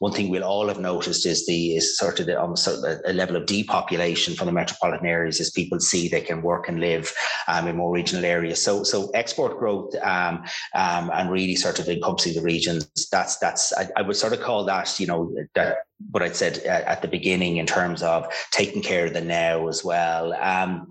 one 0.00 0.12
thing 0.12 0.28
we'll 0.28 0.44
all 0.44 0.68
have 0.68 0.80
noticed 0.80 1.26
is 1.26 1.46
the 1.46 1.76
is 1.76 1.96
sort 1.96 2.15
to 2.16 2.24
the 2.24 2.40
almost 2.40 2.66
a, 2.66 3.00
a, 3.04 3.12
level 3.12 3.36
of 3.36 3.46
depopulation 3.46 4.34
from 4.34 4.46
the 4.46 4.52
metropolitan 4.52 5.06
areas 5.06 5.40
as 5.40 5.50
people 5.50 5.78
see 5.80 6.08
they 6.08 6.20
can 6.20 6.42
work 6.42 6.68
and 6.68 6.80
live 6.80 7.12
um, 7.48 7.68
in 7.68 7.76
more 7.76 7.92
regional 7.92 8.24
areas. 8.24 8.62
So 8.62 8.82
so 8.84 9.10
export 9.10 9.58
growth 9.58 9.94
um, 10.02 10.44
um, 10.74 11.10
and 11.12 11.30
really 11.30 11.56
sort 11.56 11.78
of 11.78 11.88
encompassing 11.88 12.34
the 12.34 12.42
regions. 12.42 12.88
That's 13.10 13.38
that's 13.38 13.72
I, 13.72 13.88
I, 13.96 14.02
would 14.02 14.16
sort 14.16 14.32
of 14.32 14.40
call 14.40 14.64
that 14.64 14.98
you 14.98 15.06
know 15.06 15.34
that 15.54 15.78
what 16.10 16.22
I'd 16.22 16.36
said 16.36 16.58
at 16.58 17.00
the 17.00 17.08
beginning 17.08 17.56
in 17.56 17.66
terms 17.66 18.02
of 18.02 18.26
taking 18.50 18.82
care 18.82 19.06
of 19.06 19.14
the 19.14 19.20
now 19.20 19.66
as 19.68 19.82
well. 19.82 20.34
Um, 20.34 20.88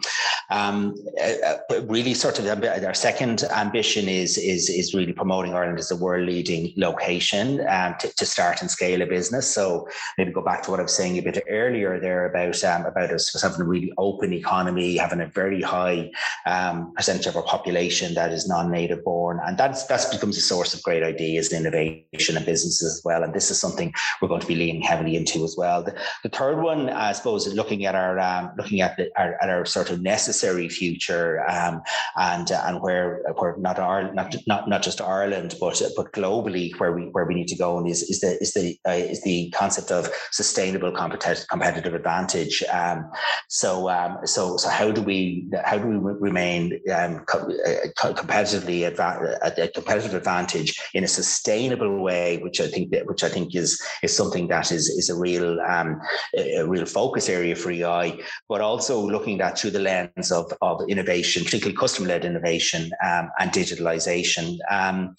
um, 0.50 0.96
uh, 1.22 1.56
uh 1.70 1.82
really, 1.86 2.14
sort 2.14 2.40
of 2.40 2.64
our 2.64 2.94
second 2.94 3.44
ambition 3.56 4.10
is 4.10 4.38
is 4.38 4.70
is 4.70 4.94
really 4.94 5.14
promoting 5.14 5.54
Ireland 5.54 5.80
as 5.80 5.92
a 5.92 5.96
world 5.96 6.26
leading 6.26 6.74
location 6.76 7.66
um, 7.68 7.96
to, 8.00 8.14
to, 8.16 8.26
start 8.26 8.62
and 8.62 8.70
scale 8.70 9.02
a 9.02 9.06
business. 9.06 9.48
So 9.48 9.88
maybe 10.18 10.32
go 10.32 10.42
back 10.42 10.64
to 10.64 10.72
what 10.72 10.80
I 10.80 10.84
was 10.84 10.96
saying 10.96 11.18
a 11.18 11.22
bit 11.22 11.44
earlier 11.50 12.00
there 12.00 12.26
about 12.26 12.64
um, 12.64 12.86
about 12.86 13.12
us 13.12 13.42
having 13.42 13.62
a 13.62 13.66
really 13.66 13.92
open 13.98 14.34
economy, 14.34 14.98
having 14.98 15.22
a 15.22 15.28
very 15.28 15.62
high 15.62 16.12
um, 16.46 16.94
percentage 16.96 17.28
of 17.28 17.36
our 17.36 17.44
population 17.44 18.14
that 18.16 18.32
is 18.32 18.48
non-native 18.48 19.04
born, 19.04 19.40
and 19.46 19.58
that's 19.58 19.86
that 19.86 20.06
becomes 20.12 20.38
a 20.38 20.42
source 20.42 20.74
of 20.74 20.82
great 20.84 21.04
ideas, 21.04 21.52
and 21.52 21.66
innovation, 21.66 22.38
and 22.38 22.46
businesses 22.46 22.98
as 22.98 23.02
well. 23.04 23.24
And 23.24 23.34
this 23.34 23.52
is 23.52 23.60
something 23.60 23.94
we're 24.22 24.28
going 24.28 24.42
to 24.42 24.48
be 24.48 24.56
leaning 24.56 24.82
heavily 24.82 24.95
into 25.04 25.44
as 25.44 25.56
well. 25.58 25.84
The, 25.84 25.96
the 26.24 26.30
third 26.30 26.62
one, 26.62 26.90
I 26.90 27.12
suppose, 27.12 27.52
looking 27.54 27.86
at 27.86 27.96
our 27.96 28.20
um, 28.20 28.52
looking 28.58 28.82
at, 28.82 28.98
the, 28.98 29.10
our, 29.18 29.36
at 29.42 29.50
our 29.50 29.66
sort 29.66 29.90
of 29.90 30.02
necessary 30.02 30.70
future 30.70 31.48
um, 31.50 31.82
and 32.16 32.52
uh, 32.52 32.64
and 32.66 32.82
where 32.82 33.22
where 33.38 33.56
not 33.58 33.80
our 33.80 34.14
not 34.14 34.36
not 34.48 34.70
not 34.70 34.82
just 34.82 35.02
Ireland 35.02 35.56
but 35.60 35.82
but 35.96 36.12
globally 36.12 36.78
where 36.80 36.94
we 36.94 37.04
where 37.12 37.26
we 37.26 37.36
need 37.36 37.48
to 37.50 37.58
go 37.58 37.78
and 37.78 37.88
is 37.88 38.04
is 38.04 38.22
the 38.22 38.38
is 38.42 38.54
the 38.54 38.80
uh, 38.88 38.92
is 38.92 39.22
the 39.24 39.50
concept 39.52 39.92
of 39.92 40.10
sustainable 40.32 40.92
competitive 40.92 41.48
competitive 41.48 41.94
advantage. 41.94 42.64
Um, 42.72 43.10
so 43.50 43.90
um, 43.90 44.18
so 44.26 44.58
so 44.58 44.70
how 44.70 44.92
do 44.92 45.02
we 45.02 45.48
how 45.64 45.78
do 45.78 45.88
we 45.88 45.98
remain 45.98 46.80
um, 46.94 47.20
co- 47.26 47.50
uh, 47.50 48.14
competitively 48.14 48.90
adva- 48.90 49.38
a 49.58 49.68
competitive 49.70 50.14
advantage 50.14 50.80
in 50.94 51.04
a 51.04 51.08
sustainable 51.08 52.02
way, 52.02 52.38
which 52.38 52.62
I 52.62 52.68
think 52.68 52.92
that 52.92 53.06
which 53.08 53.24
I 53.24 53.30
think 53.30 53.56
is 53.56 53.82
is 54.04 54.16
something 54.16 54.48
that 54.48 54.72
is 54.72 54.85
is 54.90 55.10
a 55.10 55.16
real 55.16 55.60
um, 55.62 56.00
a 56.38 56.64
real 56.64 56.86
focus 56.86 57.30
area 57.30 57.56
for 57.56 57.72
EI, 57.72 58.20
but 58.50 58.62
also 58.62 59.00
looking 59.00 59.42
at 59.42 59.58
through 59.58 59.72
the 59.72 59.80
lens 59.80 60.32
of, 60.32 60.52
of 60.62 60.82
innovation, 60.90 61.44
particularly 61.44 61.78
customer 61.78 62.08
led 62.08 62.26
innovation 62.26 62.92
um, 63.04 63.30
and 63.40 63.52
digitalization. 63.52 64.58
Um, 64.72 65.16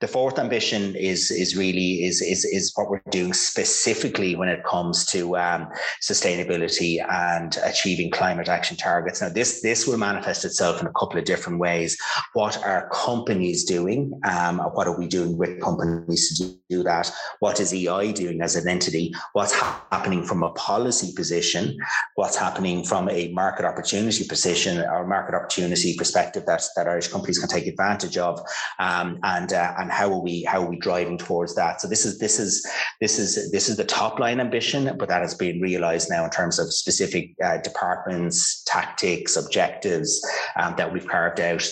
the 0.00 0.08
fourth 0.08 0.38
ambition 0.38 0.94
is 0.94 1.30
is 1.30 1.56
really 1.56 2.04
is 2.04 2.20
is 2.20 2.44
is 2.44 2.72
what 2.74 2.90
we're 2.90 3.00
doing 3.10 3.32
specifically 3.32 4.36
when 4.36 4.48
it 4.48 4.62
comes 4.62 5.06
to 5.06 5.36
um, 5.38 5.68
sustainability 6.02 7.02
and 7.10 7.56
achieving 7.64 8.10
climate 8.10 8.48
action 8.48 8.76
targets. 8.76 9.22
Now, 9.22 9.30
this 9.30 9.62
this 9.62 9.86
will 9.86 9.96
manifest 9.96 10.44
itself 10.44 10.82
in 10.82 10.86
a 10.86 10.92
couple 10.92 11.18
of 11.18 11.24
different 11.24 11.58
ways. 11.60 11.96
What 12.34 12.62
are 12.62 12.90
companies 12.92 13.64
doing? 13.64 14.20
Um, 14.24 14.58
what 14.58 14.86
are 14.86 14.98
we 14.98 15.06
doing 15.06 15.38
with 15.38 15.60
companies 15.62 16.36
to 16.38 16.58
do 16.68 16.82
that? 16.82 17.10
What 17.40 17.58
is 17.58 17.72
EI 17.72 18.12
doing 18.12 18.42
as 18.42 18.54
an 18.54 18.68
entity? 18.68 19.14
What's 19.32 19.54
happening 19.54 20.24
from 20.24 20.42
a 20.42 20.50
policy 20.50 21.14
position? 21.16 21.74
What's 22.16 22.36
happening 22.36 22.84
from 22.84 23.08
a 23.08 23.28
market 23.32 23.64
opportunity 23.64 24.24
position 24.28 24.78
or 24.78 25.06
market 25.06 25.34
opportunity 25.34 25.96
perspective 25.96 26.44
that 26.46 26.64
that 26.76 26.86
Irish 26.86 27.08
companies 27.08 27.38
can 27.38 27.48
take 27.48 27.66
advantage 27.66 28.18
of? 28.18 28.40
Um, 28.78 29.20
and 29.22 29.54
uh, 29.54 29.72
and 29.78 29.85
how 29.90 30.12
are 30.12 30.20
we 30.20 30.42
how 30.44 30.62
are 30.62 30.68
we 30.68 30.76
driving 30.76 31.18
towards 31.18 31.54
that? 31.54 31.80
So 31.80 31.88
this 31.88 32.04
is 32.04 32.18
this 32.18 32.38
is 32.38 32.66
this 33.00 33.18
is 33.18 33.50
this 33.52 33.68
is 33.68 33.76
the 33.76 33.84
top 33.84 34.18
line 34.18 34.40
ambition, 34.40 34.96
but 34.98 35.08
that 35.08 35.22
has 35.22 35.34
been 35.34 35.60
realized 35.60 36.10
now 36.10 36.24
in 36.24 36.30
terms 36.30 36.58
of 36.58 36.72
specific 36.72 37.34
uh, 37.42 37.58
departments, 37.58 38.62
tactics, 38.64 39.36
objectives 39.36 40.24
um, 40.56 40.74
that 40.76 40.92
we've 40.92 41.06
carved 41.06 41.40
out 41.40 41.66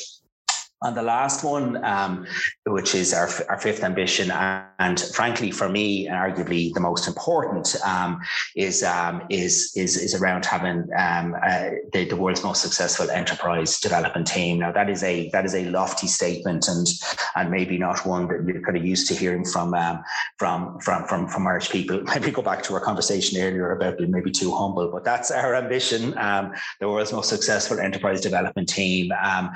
on 0.84 0.94
the 0.94 1.02
last 1.02 1.42
one, 1.42 1.82
um, 1.82 2.26
which 2.66 2.94
is 2.94 3.14
our, 3.14 3.28
our 3.48 3.58
fifth 3.58 3.82
ambition, 3.82 4.30
and 4.30 5.00
frankly, 5.14 5.50
for 5.50 5.68
me, 5.68 6.06
and 6.06 6.16
arguably 6.16 6.72
the 6.74 6.80
most 6.80 7.08
important, 7.08 7.74
um, 7.84 8.20
is, 8.54 8.82
um, 8.82 9.22
is 9.30 9.72
is 9.76 9.96
is 9.96 10.14
around 10.14 10.44
having 10.44 10.86
um, 10.98 11.34
uh, 11.42 11.70
the, 11.92 12.04
the 12.04 12.16
world's 12.16 12.44
most 12.44 12.60
successful 12.60 13.10
enterprise 13.10 13.80
development 13.80 14.26
team. 14.26 14.58
Now, 14.58 14.72
that 14.72 14.90
is 14.90 15.02
a 15.02 15.30
that 15.30 15.46
is 15.46 15.54
a 15.54 15.64
lofty 15.70 16.06
statement, 16.06 16.68
and 16.68 16.86
and 17.34 17.50
maybe 17.50 17.78
not 17.78 18.04
one 18.04 18.28
that 18.28 18.44
you're 18.46 18.62
kind 18.62 18.76
of 18.76 18.84
used 18.84 19.08
to 19.08 19.14
hearing 19.14 19.44
from 19.44 19.72
um, 19.74 20.04
from 20.38 20.78
from 20.80 21.06
from 21.06 21.28
from 21.28 21.46
Irish 21.46 21.70
people. 21.70 22.02
Maybe 22.14 22.30
go 22.30 22.42
back 22.42 22.62
to 22.64 22.74
our 22.74 22.80
conversation 22.80 23.40
earlier 23.40 23.72
about 23.72 23.98
being 23.98 24.10
maybe 24.10 24.30
too 24.30 24.54
humble, 24.54 24.90
but 24.90 25.04
that's 25.04 25.30
our 25.30 25.54
ambition. 25.54 26.16
Um, 26.18 26.52
the 26.80 26.88
world's 26.88 27.12
most 27.12 27.28
successful 27.28 27.80
enterprise 27.80 28.20
development 28.20 28.68
team. 28.68 29.10
Um, 29.12 29.50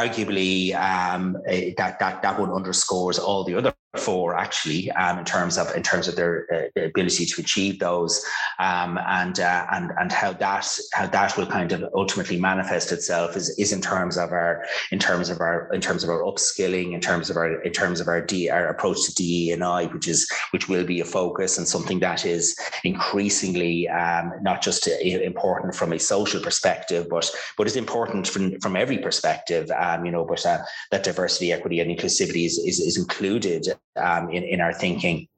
arguably 0.00 0.74
um, 0.74 1.36
eh, 1.46 1.72
that 1.76 1.98
that 1.98 2.22
that 2.22 2.38
one 2.38 2.50
underscores 2.52 3.18
all 3.18 3.44
the 3.44 3.54
other 3.54 3.74
four 3.98 4.36
actually 4.36 4.88
um, 4.92 5.18
in 5.18 5.24
terms 5.24 5.58
of 5.58 5.74
in 5.74 5.82
terms 5.82 6.06
of 6.06 6.14
their, 6.14 6.70
uh, 6.76 6.80
ability 6.80 7.26
to 7.26 7.40
achieve 7.40 7.80
those 7.80 8.24
um, 8.60 8.98
and 9.08 9.40
uh, 9.40 9.66
and 9.72 9.90
and 9.98 10.12
how 10.12 10.32
that 10.32 10.66
how 10.92 11.06
that 11.06 11.36
will 11.36 11.46
kind 11.46 11.72
of 11.72 11.84
ultimately 11.94 12.38
manifest 12.38 12.92
itself 12.92 13.36
is 13.36 13.50
is 13.58 13.72
in 13.72 13.80
terms 13.80 14.16
of 14.16 14.30
our 14.30 14.64
in 14.92 14.98
terms 15.00 15.28
of 15.28 15.40
our 15.40 15.68
in 15.72 15.80
terms 15.80 16.04
of 16.04 16.10
our 16.10 16.22
upskilling 16.22 16.92
in 16.92 17.00
terms 17.00 17.30
of 17.30 17.36
our 17.36 17.60
in 17.62 17.72
terms 17.72 17.98
of 18.00 18.06
our 18.06 18.20
D, 18.20 18.48
our 18.48 18.68
approach 18.68 19.04
to 19.06 19.14
DE 19.14 19.50
and 19.50 19.64
I 19.64 19.86
which 19.86 20.06
is 20.06 20.30
which 20.52 20.68
will 20.68 20.84
be 20.84 21.00
a 21.00 21.04
focus 21.04 21.58
and 21.58 21.66
something 21.66 21.98
that 21.98 22.24
is 22.24 22.56
increasingly 22.84 23.88
um, 23.88 24.32
not 24.40 24.62
just 24.62 24.86
uh, 24.86 24.92
important 25.00 25.74
from 25.74 25.92
a 25.92 25.98
social 25.98 26.40
perspective 26.40 27.08
but 27.10 27.28
but 27.58 27.66
is 27.66 27.74
important 27.74 28.28
from 28.28 28.58
from 28.60 28.76
every 28.76 28.98
perspective 28.98 29.68
um, 29.72 30.04
you 30.04 30.12
know 30.12 30.24
but 30.24 30.46
uh, 30.46 30.58
that 30.92 31.02
diversity 31.02 31.52
equity 31.52 31.80
and 31.80 31.90
inclusivity 31.90 32.46
is 32.46 32.56
is, 32.58 32.78
is 32.78 32.96
included 32.96 33.66
um, 33.96 34.30
in, 34.30 34.44
in 34.44 34.60
our 34.60 34.72
thinking. 34.72 35.28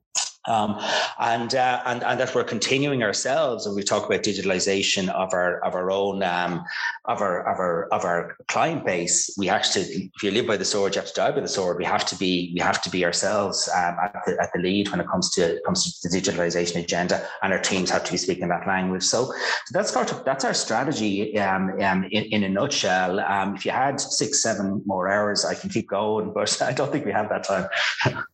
Um, 0.49 0.77
and, 1.21 1.55
uh, 1.55 1.83
and 1.87 2.03
and 2.03 2.19
that 2.19 2.35
we're 2.35 2.43
continuing 2.43 3.05
ourselves, 3.05 3.65
and 3.67 3.77
we 3.77 3.85
talk 3.85 4.07
about 4.07 4.23
digitalization 4.23 5.09
of 5.09 5.33
our 5.33 5.65
of 5.65 5.77
our 5.77 5.88
own 5.93 6.25
um, 6.25 6.65
of 7.05 7.21
our 7.21 7.49
of 7.49 7.61
our 7.61 7.87
of 7.93 8.05
our 8.05 8.37
client 8.49 8.85
base. 8.85 9.33
We 9.38 9.49
actually, 9.49 10.11
if 10.12 10.23
you 10.25 10.33
live 10.33 10.49
by 10.49 10.57
the 10.57 10.65
sword, 10.65 10.97
you 10.97 11.01
have 11.01 11.09
to 11.09 11.15
die 11.15 11.31
by 11.31 11.38
the 11.38 11.47
sword. 11.49 11.79
We 11.79 11.85
have 11.85 12.05
to 12.07 12.17
be 12.17 12.51
we 12.57 12.61
have 12.61 12.83
to 12.83 12.91
be 12.91 13.05
ourselves 13.05 13.69
um, 13.73 13.97
at, 14.03 14.21
the, 14.27 14.37
at 14.43 14.51
the 14.53 14.61
lead 14.61 14.88
when 14.88 14.99
it 14.99 15.07
comes 15.07 15.31
to 15.35 15.61
comes 15.65 16.01
to 16.01 16.09
the 16.09 16.21
digitalization 16.21 16.83
agenda, 16.83 17.25
and 17.45 17.53
our 17.53 17.61
teams 17.61 17.88
have 17.91 18.03
to 18.03 18.11
be 18.11 18.19
speaking 18.19 18.49
that 18.49 18.67
language. 18.67 19.05
So, 19.05 19.27
so 19.27 19.33
that's 19.71 19.95
of 19.95 20.25
that's 20.25 20.45
our 20.45 20.55
strategy 20.55 21.38
um, 21.38 21.81
um, 21.81 22.03
in, 22.11 22.25
in 22.25 22.43
a 22.43 22.49
nutshell. 22.49 23.21
Um, 23.21 23.55
if 23.55 23.65
you 23.65 23.71
had 23.71 24.01
six 24.01 24.43
seven 24.43 24.83
more 24.87 25.09
hours, 25.09 25.45
I 25.45 25.55
can 25.55 25.71
keep 25.71 25.88
going, 25.88 26.33
but 26.33 26.61
I 26.67 26.73
don't 26.73 26.91
think 26.91 27.05
we 27.05 27.12
have 27.12 27.29
that 27.29 27.45
time. 27.45 27.69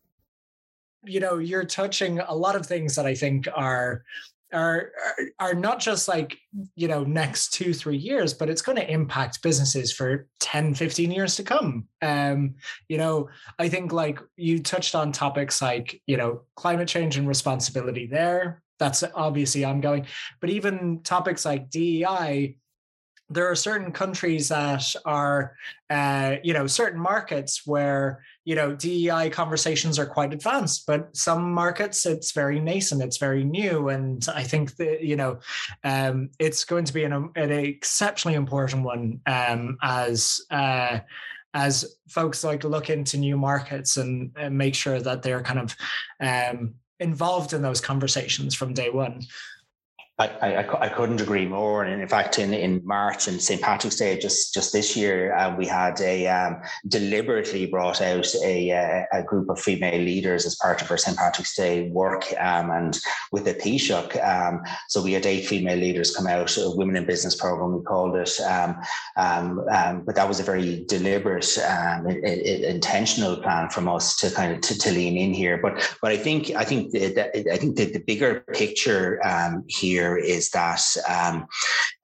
you 1.05 1.21
know 1.21 1.39
you're 1.39 1.65
touching 1.65 2.19
a 2.21 2.35
lot 2.35 2.57
of 2.57 2.67
things 2.67 2.95
that 2.97 3.07
i 3.07 3.15
think 3.15 3.49
are 3.55 4.03
are 4.53 4.93
are 5.39 5.55
not 5.55 5.79
just 5.79 6.09
like 6.09 6.39
you 6.75 6.89
know 6.89 7.05
next 7.05 7.53
two 7.53 7.75
three 7.75 7.97
years 7.97 8.33
but 8.33 8.49
it's 8.49 8.63
going 8.63 8.77
to 8.77 8.91
impact 8.91 9.43
businesses 9.43 9.93
for 9.93 10.27
10 10.41 10.75
15 10.75 11.11
years 11.11 11.37
to 11.37 11.43
come. 11.43 11.87
Um 12.01 12.55
you 12.89 12.97
know 12.97 13.29
i 13.59 13.69
think 13.69 13.93
like 13.93 14.21
you 14.37 14.63
touched 14.63 14.95
on 14.95 15.13
topics 15.13 15.61
like 15.61 16.01
you 16.07 16.17
know 16.17 16.43
climate 16.57 16.89
change 16.89 17.17
and 17.17 17.29
responsibility 17.29 18.07
there. 18.07 18.63
That's 18.79 19.03
obviously 19.15 19.65
ongoing. 19.65 20.07
But 20.41 20.51
even 20.51 21.01
topics 21.03 21.45
like 21.45 21.69
dei 21.69 22.57
there 23.31 23.51
are 23.51 23.55
certain 23.55 23.93
countries 23.93 24.49
that 24.49 24.85
are, 25.05 25.55
uh, 25.91 26.37
you 26.43 26.55
know, 26.55 26.67
certain 26.67 27.01
markets 27.01 27.67
where, 27.67 28.25
you 28.49 28.55
know, 28.55 28.75
DEI 28.75 29.29
conversations 29.29 29.99
are 29.99 30.07
quite 30.07 30.33
advanced, 30.33 30.87
but 30.87 31.15
some 31.15 31.53
markets 31.53 32.07
it's 32.07 32.33
very 32.33 32.59
nascent, 32.59 33.03
it's 33.03 33.19
very 33.19 33.45
new. 33.45 33.91
And 33.91 34.27
I 34.35 34.43
think 34.43 34.75
that, 34.77 35.03
you 35.03 35.17
know, 35.17 35.41
um, 35.85 36.31
it's 36.39 36.65
going 36.65 36.87
to 36.87 36.95
be 36.95 37.05
an, 37.05 37.13
an 37.13 37.53
exceptionally 37.53 38.37
important 38.37 38.85
one 38.85 39.21
um, 39.27 39.77
as, 39.83 40.41
uh, 40.51 41.01
as 41.53 41.97
folks 42.09 42.43
like 42.43 42.65
look 42.65 42.89
into 42.89 43.19
new 43.19 43.37
markets 43.37 43.99
and, 43.99 44.33
and 44.35 44.57
make 44.57 44.75
sure 44.75 44.99
that 44.99 45.23
they're 45.23 45.43
kind 45.43 45.59
of 45.59 45.77
um, 46.19 46.73
involved 47.01 47.53
in 47.53 47.61
those 47.61 47.83
conversations 47.83 48.55
from 48.55 48.73
day 48.73 48.89
one. 48.89 49.21
I, 50.21 50.27
I, 50.27 50.87
I, 50.87 50.89
couldn't 50.89 51.21
agree 51.21 51.47
more. 51.47 51.85
And 51.85 52.03
in 52.03 52.09
fact, 52.09 52.41
in, 52.41 52.53
in 52.53 52.81
March 52.85 53.29
and 53.29 53.41
St. 53.41 53.63
Patrick's 53.63 53.95
Day, 53.95 54.19
just, 54.19 54.53
just 54.53 54.73
this 54.73 54.97
year, 54.97 55.33
um, 55.37 55.57
we 55.57 55.65
had 55.65 56.01
a 56.01 56.27
um, 56.27 56.61
deliberately 56.89 57.67
brought 57.67 58.01
out 58.03 58.27
a, 58.43 58.73
uh, 58.73 59.05
a 59.13 59.23
group 59.23 59.49
of 59.49 59.61
female 59.61 60.01
leaders 60.01 60.45
as 60.45 60.57
part 60.57 60.83
of 60.83 60.91
our 60.91 60.99
St. 60.99 61.17
Patrick's 61.17 61.55
Day 61.55 61.89
work 61.91 62.25
um, 62.41 62.71
and 62.73 62.99
with 63.31 63.45
the 63.45 63.55
Taoiseach. 63.55 64.17
Um, 64.27 64.61
so 64.89 65.01
we 65.01 65.13
had 65.13 65.25
eight 65.25 65.47
female 65.47 65.79
leaders 65.79 66.17
come 66.17 66.27
out, 66.27 66.57
a 66.57 66.69
Women 66.69 66.97
in 66.97 67.07
Business 67.07 67.37
program, 67.37 67.79
we 67.79 67.85
called 67.85 68.17
it. 68.17 68.41
Um, 68.41 68.83
um, 69.17 70.03
but 70.05 70.17
that 70.17 70.27
was 70.27 70.41
a 70.41 70.43
very 70.43 70.85
deliberate, 70.89 71.57
intentional 72.09 73.37
plan 73.37 73.71
from 73.71 73.87
us 73.89 74.17
to 74.17 74.33
kind 74.33 74.53
of 74.53 74.63
to, 74.63 74.77
to, 74.79 74.91
lean 74.91 75.17
in 75.17 75.33
here. 75.33 75.59
But 75.59 75.97
but 76.03 76.11
I 76.11 76.17
think 76.17 76.51
I 76.57 76.65
think 76.65 76.91
the, 76.91 77.53
I 77.53 77.57
think 77.57 77.77
the, 77.77 77.85
the 77.85 78.01
bigger 78.01 78.41
picture 78.53 79.21
here 79.69 80.08
here 80.09 80.17
is 80.17 80.51
that, 80.51 80.81
um, 81.09 81.47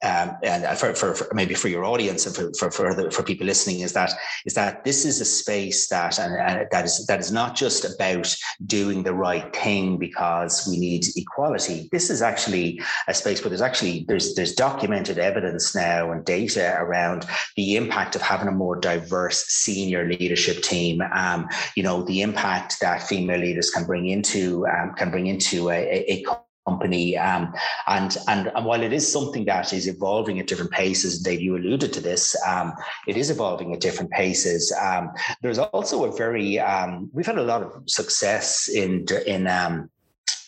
um, 0.04 0.36
and 0.42 0.78
for, 0.78 0.94
for, 0.94 1.14
for, 1.14 1.34
maybe 1.34 1.54
for 1.54 1.68
your 1.68 1.84
audience 1.84 2.26
and 2.26 2.34
for 2.34 2.52
for 2.58 2.70
for, 2.70 2.94
the, 2.94 3.10
for 3.10 3.22
people 3.22 3.46
listening, 3.46 3.80
is 3.80 3.92
that 3.94 4.12
is 4.44 4.54
that 4.54 4.84
this 4.84 5.04
is 5.04 5.20
a 5.20 5.24
space 5.24 5.88
that 5.88 6.18
and, 6.18 6.34
and 6.34 6.68
that 6.70 6.84
is 6.84 7.06
that 7.06 7.20
is 7.20 7.32
not 7.32 7.56
just 7.56 7.84
about 7.84 8.34
doing 8.66 9.02
the 9.02 9.14
right 9.14 9.54
thing 9.56 9.98
because 9.98 10.66
we 10.68 10.78
need 10.78 11.06
equality. 11.16 11.88
This 11.90 12.10
is 12.10 12.20
actually 12.20 12.80
a 13.08 13.14
space 13.14 13.42
where 13.42 13.50
there's 13.50 13.62
actually 13.62 14.04
there's 14.08 14.34
there's 14.34 14.54
documented 14.54 15.18
evidence 15.18 15.74
now 15.74 16.12
and 16.12 16.24
data 16.24 16.76
around 16.78 17.26
the 17.56 17.76
impact 17.76 18.14
of 18.14 18.22
having 18.22 18.48
a 18.48 18.52
more 18.52 18.76
diverse 18.76 19.44
senior 19.46 20.06
leadership 20.06 20.62
team. 20.62 21.02
Um, 21.14 21.48
you 21.76 21.82
know 21.82 22.02
the 22.02 22.20
impact 22.20 22.80
that 22.80 23.02
female 23.02 23.40
leaders 23.40 23.70
can 23.70 23.84
bring 23.84 24.08
into 24.08 24.66
um, 24.66 24.94
can 24.94 25.10
bring 25.10 25.26
into 25.26 25.70
a, 25.70 25.74
a, 25.74 26.04
a 26.12 26.44
company. 26.66 27.16
Um, 27.16 27.52
and, 27.86 28.16
and, 28.28 28.50
and 28.54 28.64
while 28.64 28.82
it 28.82 28.92
is 28.92 29.10
something 29.10 29.44
that 29.46 29.72
is 29.72 29.86
evolving 29.86 30.38
at 30.40 30.46
different 30.46 30.70
paces, 30.70 31.20
Dave, 31.20 31.40
you 31.40 31.56
alluded 31.56 31.92
to 31.92 32.00
this, 32.00 32.34
um, 32.46 32.72
it 33.06 33.16
is 33.16 33.30
evolving 33.30 33.72
at 33.72 33.80
different 33.80 34.10
paces. 34.10 34.74
Um, 34.80 35.10
there's 35.42 35.58
also 35.58 36.04
a 36.04 36.16
very, 36.16 36.58
um, 36.58 37.10
we've 37.12 37.26
had 37.26 37.38
a 37.38 37.42
lot 37.42 37.62
of 37.62 37.82
success 37.86 38.68
in, 38.68 39.06
in, 39.26 39.46
um, 39.46 39.90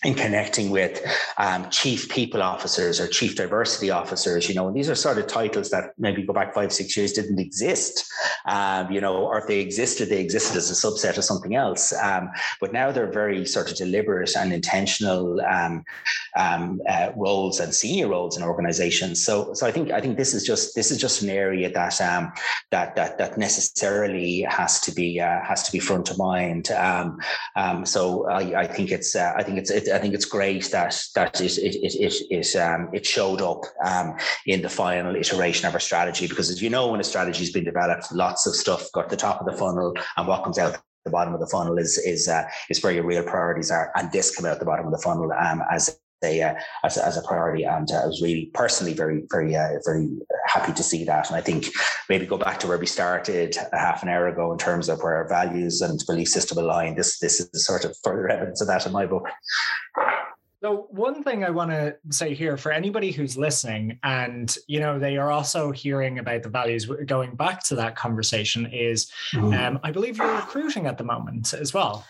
in 0.05 0.15
connecting 0.15 0.71
with 0.71 1.01
um, 1.39 1.69
chief 1.71 2.09
people 2.09 2.43
officers 2.43 3.01
or 3.01 3.09
chief 3.09 3.35
diversity 3.35 3.91
officers, 3.91 4.49
you 4.49 4.55
know, 4.55 4.69
and 4.69 4.77
these 4.77 4.91
are 4.91 4.95
sort 4.95 5.19
of 5.19 5.27
titles 5.27 5.71
that 5.71 5.95
maybe 5.99 6.23
go 6.23 6.35
back 6.35 6.55
five, 6.55 6.73
six 6.73 6.97
years 6.97 7.13
didn't 7.13 7.39
exist, 7.39 8.05
um, 8.47 8.91
you 8.91 9.01
know, 9.01 9.17
or 9.17 9.39
if 9.39 9.47
they 9.47 9.61
existed, 9.61 10.09
they 10.09 10.21
existed 10.21 10.57
as 10.57 10.71
a 10.71 10.75
subset 10.75 11.17
of 11.17 11.25
something 11.25 11.55
else. 11.55 11.95
Um, 11.95 12.29
but 12.61 12.73
now 12.73 12.93
they're 12.93 13.11
very 13.11 13.47
sort 13.47 13.71
of 13.71 13.77
deliberate 13.77 14.37
and 14.37 14.53
intentional 14.53 15.41
um, 15.41 15.83
um, 16.37 16.81
uh, 16.89 17.13
roles 17.17 17.59
and 17.61 17.75
senior 17.75 18.09
roles 18.09 18.37
in 18.37 18.43
organizations. 18.43 19.25
So, 19.25 19.55
so 19.55 19.67
I 19.67 19.73
think 19.73 19.91
I 19.91 20.01
think 20.01 20.19
this 20.19 20.35
is 20.35 20.45
just 20.45 20.75
this 20.75 20.91
is 20.91 20.99
just 20.99 21.23
an 21.23 21.31
area 21.31 21.73
that 21.73 22.01
um, 22.03 22.33
that 22.71 22.97
that 22.97 23.17
that 23.19 23.39
necessarily 23.39 24.43
has 24.43 24.79
to 24.81 24.93
be 24.93 25.21
uh, 25.21 25.41
has 25.43 25.63
to 25.65 25.73
be 25.73 25.79
front 25.79 26.11
of 26.11 26.19
mind. 26.19 26.67
so 27.85 28.29
I, 28.29 28.61
I 28.61 28.67
think 28.67 28.91
it's 28.91 29.17
uh, 29.17 29.33
I 29.37 29.43
think 29.43 29.59
it's 29.59 29.71
it, 29.71 29.89
I 29.97 29.99
think 29.99 30.15
it's 30.15 30.27
great 30.27 30.71
that 30.73 30.95
that 31.15 31.41
it 31.41 31.57
it 31.57 31.75
it 31.83 32.15
it, 32.31 32.57
um, 32.57 32.91
it 32.93 33.07
showed 33.07 33.41
up 33.41 33.63
um, 33.83 34.15
in 34.45 34.61
the 34.61 34.69
final 34.69 35.17
iteration 35.17 35.67
of 35.67 35.73
our 35.73 35.81
strategy. 35.81 36.29
Because 36.29 36.51
as 36.51 36.61
you 36.63 36.69
know 36.69 36.89
when 36.89 37.01
a 37.01 37.05
strategy 37.05 37.41
has 37.41 37.51
been 37.51 37.65
developed, 37.65 38.13
lots 38.13 38.47
of 38.47 38.55
stuff 38.55 38.93
got 38.93 39.09
the 39.09 39.17
top 39.17 39.41
of 39.41 39.47
the 39.47 39.57
funnel 39.57 39.95
and 40.17 40.29
what 40.29 40.45
comes 40.45 40.59
out 40.59 40.79
the 41.07 41.11
bottom 41.11 41.33
of 41.33 41.41
the 41.41 41.47
funnel 41.47 41.79
is 41.79 41.97
is 41.99 42.29
uh, 42.29 42.45
is 42.69 42.83
where 42.83 42.93
your 42.93 43.07
real 43.07 43.23
priorities 43.23 43.71
are, 43.71 43.91
and 43.97 44.13
this 44.13 44.37
come 44.37 44.45
out 44.45 44.59
the 44.59 44.67
bottom 44.67 44.87
of 44.87 44.93
the 44.93 44.99
funnel 44.99 45.33
um, 45.33 45.63
as 45.73 45.99
uh, 46.23 46.55
as, 46.85 46.97
a, 46.97 47.07
as 47.07 47.17
a 47.17 47.23
priority. 47.23 47.65
And 47.65 47.91
uh, 47.91 48.03
I 48.03 48.07
was 48.07 48.23
really 48.23 48.51
personally 48.55 48.95
very 48.95 49.23
very 49.31 49.55
uh, 49.57 49.79
very 49.85 50.09
happy 50.47 50.73
to 50.73 50.83
see 50.83 51.05
that. 51.05 51.29
And 51.29 51.37
I 51.37 51.41
think 51.41 51.69
maybe 52.09 52.27
go 52.27 52.39
back 52.39 52.61
to 52.61 52.67
where 52.67 52.79
we 52.79 52.87
started 52.87 53.57
a 53.73 53.79
half 53.79 54.03
an 54.03 54.09
hour 54.09 54.29
ago 54.29 54.53
in 54.53 54.59
terms 54.59 54.89
of 54.89 55.03
where 55.03 55.17
our 55.17 55.29
values 55.29 55.81
and 55.81 56.03
belief 56.07 56.29
system 56.29 56.59
align. 56.59 56.97
This 56.97 57.19
this 57.19 57.41
is 57.41 57.67
sort 57.67 57.85
of 57.85 57.97
further 58.03 58.29
evidence 58.29 58.61
of 58.61 58.69
that 58.69 58.87
in 58.87 58.93
my 58.93 59.07
book. 59.07 59.29
So 60.63 60.87
one 60.91 61.23
thing 61.23 61.45
I 61.45 61.51
want 61.51 61.71
to 61.71 61.97
say 62.11 62.35
here 62.35 62.57
for 62.57 62.73
anybody 62.73 63.13
who's 63.13 63.37
listening 63.37 63.99
and 64.03 64.57
you 64.67 64.81
know 64.81 64.99
they 64.99 65.19
are 65.19 65.31
also 65.31 65.71
hearing 65.71 66.19
about 66.19 66.43
the 66.43 66.49
values 66.49 66.87
going 67.05 67.37
back 67.37 67.63
to 67.65 67.77
that 67.77 67.95
conversation 67.95 68.67
is 68.67 69.13
mm. 69.33 69.57
um, 69.57 69.79
I 69.83 69.93
believe 69.93 70.17
you're 70.17 70.35
recruiting 70.35 70.87
at 70.87 70.97
the 70.97 71.05
moment 71.05 71.53
as 71.53 71.75
well. 71.75 72.05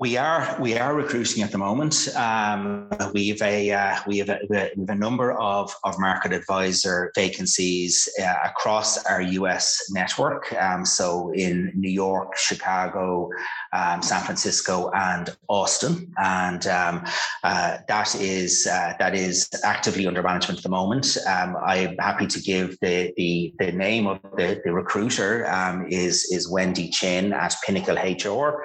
We 0.00 0.16
are 0.16 0.56
we 0.60 0.78
are 0.78 0.94
recruiting 0.94 1.42
at 1.42 1.50
the 1.50 1.58
moment. 1.58 2.06
Um, 2.14 2.88
we've 3.12 3.42
a 3.42 3.72
uh, 3.72 3.96
we 4.06 4.18
have 4.18 4.28
a, 4.28 4.38
we 4.48 4.56
have 4.56 4.70
a 4.90 4.94
number 4.94 5.32
of 5.32 5.74
of 5.82 5.98
market 5.98 6.32
advisor 6.32 7.10
vacancies 7.16 8.08
uh, 8.22 8.34
across 8.44 9.04
our 9.06 9.20
US 9.20 9.90
network. 9.90 10.52
Um, 10.52 10.84
so 10.84 11.32
in 11.32 11.72
New 11.74 11.90
York, 11.90 12.36
Chicago, 12.36 13.28
um, 13.72 14.02
San 14.02 14.22
Francisco, 14.22 14.90
and 14.94 15.36
Austin, 15.48 16.12
and 16.18 16.66
um, 16.66 17.04
uh, 17.44 17.78
that 17.88 18.14
is 18.16 18.66
uh, 18.66 18.94
that 18.98 19.14
is 19.14 19.48
actively 19.64 20.06
under 20.06 20.22
management 20.22 20.58
at 20.58 20.62
the 20.62 20.68
moment. 20.68 21.16
Um, 21.26 21.56
I'm 21.64 21.96
happy 21.98 22.26
to 22.26 22.40
give 22.40 22.78
the 22.80 23.12
the, 23.16 23.54
the 23.58 23.72
name 23.72 24.06
of 24.06 24.20
the, 24.36 24.60
the 24.64 24.72
recruiter 24.72 25.50
um, 25.50 25.86
is 25.88 26.24
is 26.30 26.50
Wendy 26.50 26.88
Chin 26.90 27.32
at 27.32 27.54
Pinnacle 27.64 27.96
HR. 27.96 28.64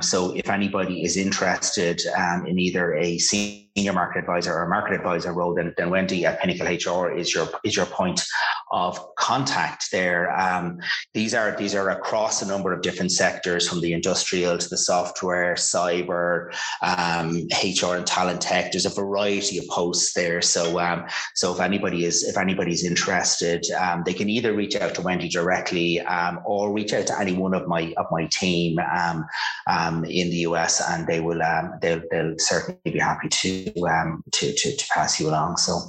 so 0.00 0.34
if 0.34 0.48
anybody 0.48 1.04
is 1.04 1.16
interested 1.16 2.00
um, 2.16 2.46
in 2.46 2.58
either 2.58 2.94
a 2.94 3.18
senior 3.18 3.63
market 3.92 4.20
advisor 4.20 4.54
or 4.54 4.68
market 4.68 4.94
advisor 4.94 5.32
role, 5.32 5.52
then, 5.52 5.74
then 5.76 5.90
Wendy 5.90 6.24
at 6.24 6.40
Pinnacle 6.40 6.66
HR 6.66 7.10
is 7.10 7.34
your 7.34 7.48
is 7.64 7.76
your 7.76 7.86
point 7.86 8.24
of 8.70 9.14
contact 9.16 9.90
there. 9.90 10.30
Um, 10.38 10.78
these 11.12 11.34
are 11.34 11.56
these 11.56 11.74
are 11.74 11.90
across 11.90 12.40
a 12.40 12.46
number 12.46 12.72
of 12.72 12.82
different 12.82 13.10
sectors, 13.10 13.68
from 13.68 13.80
the 13.80 13.92
industrial 13.92 14.58
to 14.58 14.68
the 14.68 14.76
software, 14.76 15.54
cyber, 15.54 16.54
um, 16.82 17.48
HR 17.62 17.96
and 17.96 18.06
talent 18.06 18.40
tech. 18.40 18.70
There's 18.70 18.86
a 18.86 18.90
variety 18.90 19.58
of 19.58 19.66
posts 19.68 20.12
there. 20.14 20.40
So 20.40 20.78
um, 20.78 21.06
so 21.34 21.52
if 21.52 21.60
anybody 21.60 22.04
is 22.04 22.22
if 22.22 22.38
anybody's 22.38 22.84
interested, 22.84 23.68
um, 23.72 24.04
they 24.06 24.14
can 24.14 24.28
either 24.28 24.54
reach 24.54 24.76
out 24.76 24.94
to 24.94 25.02
Wendy 25.02 25.28
directly 25.28 26.00
um, 26.02 26.40
or 26.44 26.72
reach 26.72 26.92
out 26.92 27.08
to 27.08 27.18
any 27.18 27.32
one 27.32 27.54
of 27.54 27.66
my 27.66 27.92
of 27.96 28.06
my 28.12 28.26
team 28.26 28.78
um, 28.78 30.04
in 30.04 30.30
the 30.30 30.46
US, 30.46 30.80
and 30.80 31.08
they 31.08 31.18
will 31.18 31.40
they'll, 31.82 32.02
they'll 32.12 32.38
certainly 32.38 32.78
be 32.84 33.00
happy 33.00 33.28
to 33.28 33.63
to, 33.72 34.52
to 34.52 34.76
to 34.76 34.86
pass 34.92 35.20
you 35.20 35.28
along. 35.28 35.56
So. 35.56 35.80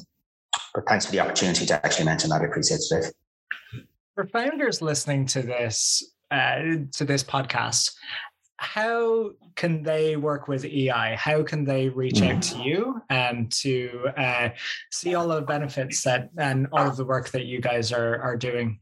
But 0.73 0.87
thanks 0.87 1.05
for 1.05 1.11
the 1.11 1.19
opportunity 1.19 1.65
to 1.65 1.85
actually 1.85 2.05
mention 2.05 2.29
that. 2.29 2.41
I 2.41 2.45
appreciate 2.45 2.79
it. 2.91 3.13
For 4.13 4.25
founders 4.27 4.81
listening 4.81 5.25
to 5.27 5.41
this 5.41 6.03
uh, 6.31 6.61
to 6.93 7.05
this 7.05 7.23
podcast, 7.23 7.91
how 8.57 9.31
can 9.55 9.83
they 9.83 10.15
work 10.15 10.47
with 10.47 10.65
EI? 10.65 11.15
How 11.17 11.43
can 11.43 11.65
they 11.65 11.89
reach 11.89 12.21
out 12.21 12.41
to 12.43 12.63
you 12.63 13.01
and 13.09 13.51
to 13.53 14.07
uh, 14.17 14.49
see 14.91 15.15
all 15.15 15.27
the 15.27 15.41
benefits 15.41 16.03
that 16.03 16.29
and 16.37 16.67
all 16.71 16.87
of 16.87 16.97
the 16.97 17.05
work 17.05 17.29
that 17.29 17.45
you 17.45 17.59
guys 17.59 17.91
are 17.91 18.21
are 18.21 18.37
doing? 18.37 18.79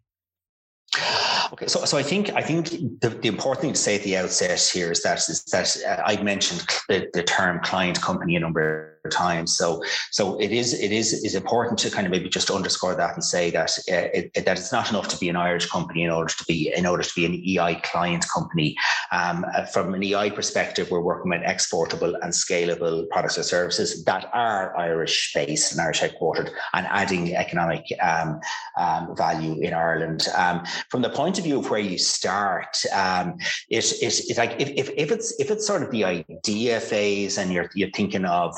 Okay, 1.54 1.68
so 1.68 1.86
so 1.86 1.98
I 1.98 2.04
think 2.04 2.32
I 2.34 2.42
think 2.42 2.70
the, 3.02 3.10
the 3.10 3.28
important 3.28 3.62
thing 3.62 3.74
to 3.74 3.80
say 3.80 3.96
at 3.96 4.04
the 4.04 4.18
outset 4.18 4.60
here 4.60 4.92
is 4.92 5.02
that 5.04 5.18
is 5.30 5.44
that 5.46 5.78
uh, 5.88 6.04
I 6.06 6.22
mentioned 6.22 6.66
the, 6.88 7.08
the 7.14 7.24
term 7.24 7.60
client 7.64 8.02
company 8.02 8.36
a 8.36 8.40
number 8.40 8.93
time. 9.10 9.48
So, 9.48 9.82
so 10.12 10.40
it 10.40 10.52
is 10.52 10.74
it 10.74 10.92
is 10.92 11.14
is 11.14 11.36
important 11.36 11.78
to 11.80 11.90
kind 11.90 12.08
of 12.08 12.12
maybe 12.12 12.30
just 12.30 12.50
underscore 12.50 12.96
that 12.96 13.14
and 13.14 13.24
say 13.24 13.50
that 13.52 13.72
uh, 13.92 14.10
it, 14.14 14.34
that 14.34 14.58
it's 14.58 14.72
not 14.72 14.90
enough 14.90 15.08
to 15.10 15.18
be 15.18 15.30
an 15.30 15.36
Irish 15.36 15.66
company 15.70 16.04
in 16.04 16.10
order 16.10 16.34
to 16.34 16.46
be 16.46 16.74
in 16.76 16.86
order 16.86 17.04
to 17.04 17.16
be 17.16 17.26
an 17.26 17.34
EI 17.34 17.82
client 17.84 18.26
company. 18.34 18.76
Um, 19.12 19.46
uh, 19.56 19.66
from 19.66 19.94
an 19.94 20.04
EI 20.04 20.32
perspective, 20.32 20.90
we're 20.90 21.02
working 21.02 21.30
with 21.30 21.42
exportable 21.42 22.16
and 22.22 22.32
scalable 22.34 23.08
products 23.10 23.38
or 23.38 23.44
services 23.44 24.04
that 24.06 24.30
are 24.34 24.76
Irish 24.78 25.34
based 25.34 25.72
and 25.72 25.82
Irish 25.82 26.02
headquartered 26.02 26.50
and 26.74 26.88
adding 26.88 27.36
economic 27.36 27.86
um, 28.02 28.40
um, 28.80 29.16
value 29.16 29.60
in 29.62 29.74
Ireland. 29.74 30.28
Um, 30.36 30.64
from 30.90 31.02
the 31.02 31.10
point 31.10 31.38
of 31.38 31.44
view 31.44 31.60
of 31.60 31.70
where 31.70 31.80
you 31.80 31.98
start, 31.98 32.78
um, 32.94 33.38
it, 33.70 33.86
it, 34.02 34.30
it 34.30 34.38
like 34.38 34.60
if, 34.60 34.70
if, 34.70 34.90
if 34.96 35.12
it's 35.12 35.40
if 35.40 35.52
it's 35.52 35.68
sort 35.68 35.84
of 35.84 35.92
the 35.92 36.04
idea 36.06 36.80
phase 36.80 37.38
and 37.38 37.52
you're 37.52 37.70
you're 37.76 37.92
thinking 37.92 38.26
of 38.26 38.58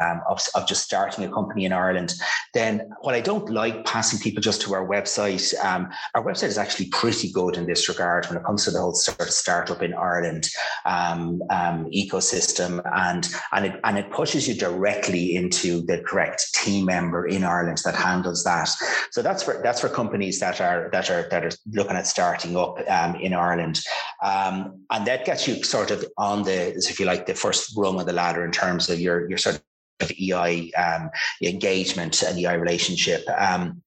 um, 0.00 0.20
of, 0.28 0.40
of 0.54 0.66
just 0.66 0.84
starting 0.84 1.24
a 1.24 1.32
company 1.32 1.64
in 1.64 1.72
Ireland, 1.72 2.14
then 2.54 2.90
what 3.00 3.14
I 3.14 3.20
don't 3.20 3.50
like 3.50 3.84
passing 3.84 4.18
people 4.18 4.42
just 4.42 4.60
to 4.62 4.74
our 4.74 4.86
website, 4.86 5.52
um, 5.64 5.88
our 6.14 6.24
website 6.24 6.48
is 6.48 6.58
actually 6.58 6.88
pretty 6.88 7.30
good 7.30 7.56
in 7.56 7.66
this 7.66 7.88
regard 7.88 8.26
when 8.26 8.38
it 8.38 8.44
comes 8.44 8.64
to 8.64 8.70
the 8.70 8.80
whole 8.80 8.94
sort 8.94 9.20
of 9.20 9.30
startup 9.30 9.82
in 9.82 9.94
Ireland 9.94 10.48
um, 10.84 11.42
um, 11.50 11.90
ecosystem, 11.90 12.82
and 12.94 13.28
and 13.52 13.66
it 13.66 13.80
and 13.84 13.98
it 13.98 14.10
pushes 14.10 14.48
you 14.48 14.54
directly 14.54 15.36
into 15.36 15.82
the 15.86 16.02
correct 16.06 16.54
team 16.54 16.86
member 16.86 17.26
in 17.26 17.44
Ireland 17.44 17.78
that 17.84 17.94
handles 17.94 18.44
that. 18.44 18.68
So 19.10 19.22
that's 19.22 19.42
for 19.42 19.60
that's 19.62 19.80
for 19.80 19.88
companies 19.88 20.40
that 20.40 20.60
are 20.60 20.88
that 20.92 21.10
are 21.10 21.28
that 21.30 21.44
are 21.44 21.56
looking 21.72 21.96
at 21.96 22.06
starting 22.06 22.56
up 22.56 22.78
um, 22.88 23.16
in 23.16 23.34
Ireland, 23.34 23.80
um, 24.22 24.84
and 24.90 25.06
that 25.06 25.24
gets 25.24 25.46
you 25.46 25.62
sort 25.62 25.90
of 25.90 26.04
on 26.18 26.42
the, 26.42 26.74
if 26.74 26.98
you 27.00 27.06
like, 27.06 27.26
the 27.26 27.34
first 27.34 27.74
rung 27.76 28.00
of 28.00 28.06
the 28.06 28.12
ladder 28.12 28.44
in 28.44 28.52
terms 28.52 28.88
of 28.88 29.00
your 29.00 29.28
your 29.28 29.38
sort 29.38 29.56
of 29.56 29.62
of 30.00 30.10
EI 30.12 30.72
um, 30.74 31.10
engagement 31.42 32.22
and 32.22 32.38
EI 32.38 32.56
relationship. 32.56 33.24
Um, 33.36 33.82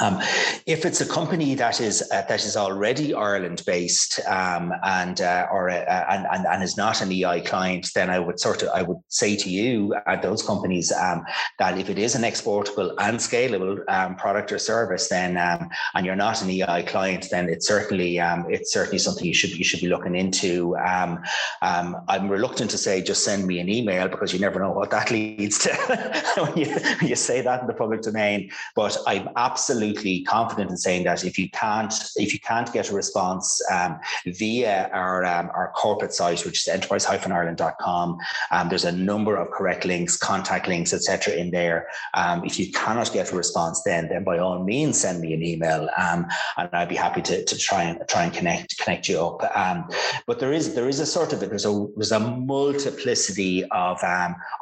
um, 0.00 0.20
if 0.66 0.84
it's 0.84 1.00
a 1.00 1.06
company 1.06 1.54
that 1.56 1.80
is 1.80 2.08
uh, 2.12 2.22
that 2.28 2.44
is 2.44 2.56
already 2.56 3.14
Ireland 3.14 3.62
based 3.66 4.20
um, 4.28 4.72
and 4.84 5.20
uh, 5.20 5.48
or 5.50 5.70
uh, 5.70 6.04
and, 6.08 6.26
and, 6.30 6.46
and 6.46 6.62
is 6.62 6.76
not 6.76 7.00
an 7.00 7.10
EI 7.10 7.40
client, 7.40 7.90
then 7.94 8.08
I 8.08 8.20
would 8.20 8.38
sort 8.38 8.62
of 8.62 8.68
I 8.68 8.82
would 8.82 8.98
say 9.08 9.34
to 9.34 9.50
you 9.50 9.96
at 10.06 10.22
those 10.22 10.42
companies 10.42 10.92
um, 10.92 11.24
that 11.58 11.78
if 11.78 11.90
it 11.90 11.98
is 11.98 12.14
an 12.14 12.22
exportable 12.22 12.94
and 13.00 13.18
scalable 13.18 13.80
um, 13.88 14.14
product 14.14 14.52
or 14.52 14.58
service, 14.58 15.08
then 15.08 15.36
um, 15.36 15.68
and 15.94 16.06
you're 16.06 16.14
not 16.14 16.42
an 16.42 16.50
EI 16.50 16.84
client, 16.84 17.26
then 17.32 17.48
it's 17.48 17.66
certainly 17.66 18.20
um, 18.20 18.46
it's 18.48 18.72
certainly 18.72 18.98
something 18.98 19.24
you 19.24 19.34
should 19.34 19.50
you 19.50 19.64
should 19.64 19.80
be 19.80 19.88
looking 19.88 20.14
into. 20.14 20.76
I'm 22.08 22.28
reluctant 22.28 22.70
to 22.70 22.78
say 22.78 23.02
just 23.02 23.24
send 23.24 23.46
me 23.46 23.58
an 23.58 23.68
email 23.68 24.08
because 24.08 24.32
you 24.32 24.38
never 24.38 24.60
know 24.60 24.70
what 24.70 24.90
that 24.90 25.10
leads 25.16 25.58
to 25.60 25.74
when, 26.36 26.56
you, 26.56 26.72
when 26.72 27.08
you 27.08 27.16
say 27.16 27.40
that 27.40 27.62
in 27.62 27.66
the 27.66 27.74
public 27.74 28.02
domain. 28.02 28.50
But 28.76 28.96
I'm 29.06 29.28
absolutely 29.36 29.87
absolutely 29.88 30.22
confident 30.24 30.70
in 30.70 30.76
saying 30.76 31.04
that 31.04 31.24
if 31.24 31.38
you 31.38 31.48
can't 31.50 31.92
if 32.16 32.32
you 32.32 32.40
can't 32.40 32.72
get 32.72 32.90
a 32.90 32.94
response 32.94 33.60
um, 33.70 33.98
via 34.26 34.90
our 34.92 35.24
um, 35.24 35.50
our 35.54 35.72
corporate 35.74 36.12
site, 36.12 36.44
which 36.44 36.66
is 36.66 36.68
enterprise-ireland.com, 36.68 38.18
um, 38.50 38.68
there's 38.68 38.84
a 38.84 38.92
number 38.92 39.36
of 39.36 39.50
correct 39.50 39.84
links, 39.84 40.16
contact 40.16 40.68
links, 40.68 40.92
etc. 40.92 41.34
in 41.34 41.50
there. 41.50 41.86
Um, 42.14 42.44
if 42.44 42.58
you 42.58 42.70
cannot 42.72 43.12
get 43.12 43.32
a 43.32 43.36
response, 43.36 43.82
then 43.84 44.08
then 44.08 44.24
by 44.24 44.38
all 44.38 44.62
means 44.64 45.00
send 45.00 45.20
me 45.20 45.32
an 45.34 45.42
email, 45.42 45.88
um, 45.96 46.26
and 46.56 46.68
I'd 46.72 46.88
be 46.88 46.96
happy 46.96 47.22
to, 47.22 47.44
to 47.44 47.58
try 47.58 47.84
and 47.84 48.02
try 48.08 48.24
and 48.24 48.32
connect 48.32 48.78
connect 48.78 49.08
you 49.08 49.20
up. 49.20 49.40
Um, 49.56 49.88
but 50.26 50.38
there 50.38 50.52
is 50.52 50.74
there 50.74 50.88
is 50.88 51.00
a 51.00 51.06
sort 51.06 51.32
of 51.32 51.40
there's 51.40 51.66
a 51.66 51.86
there's 51.96 52.12
a 52.12 52.20
multiplicity 52.20 53.64
of 53.70 53.98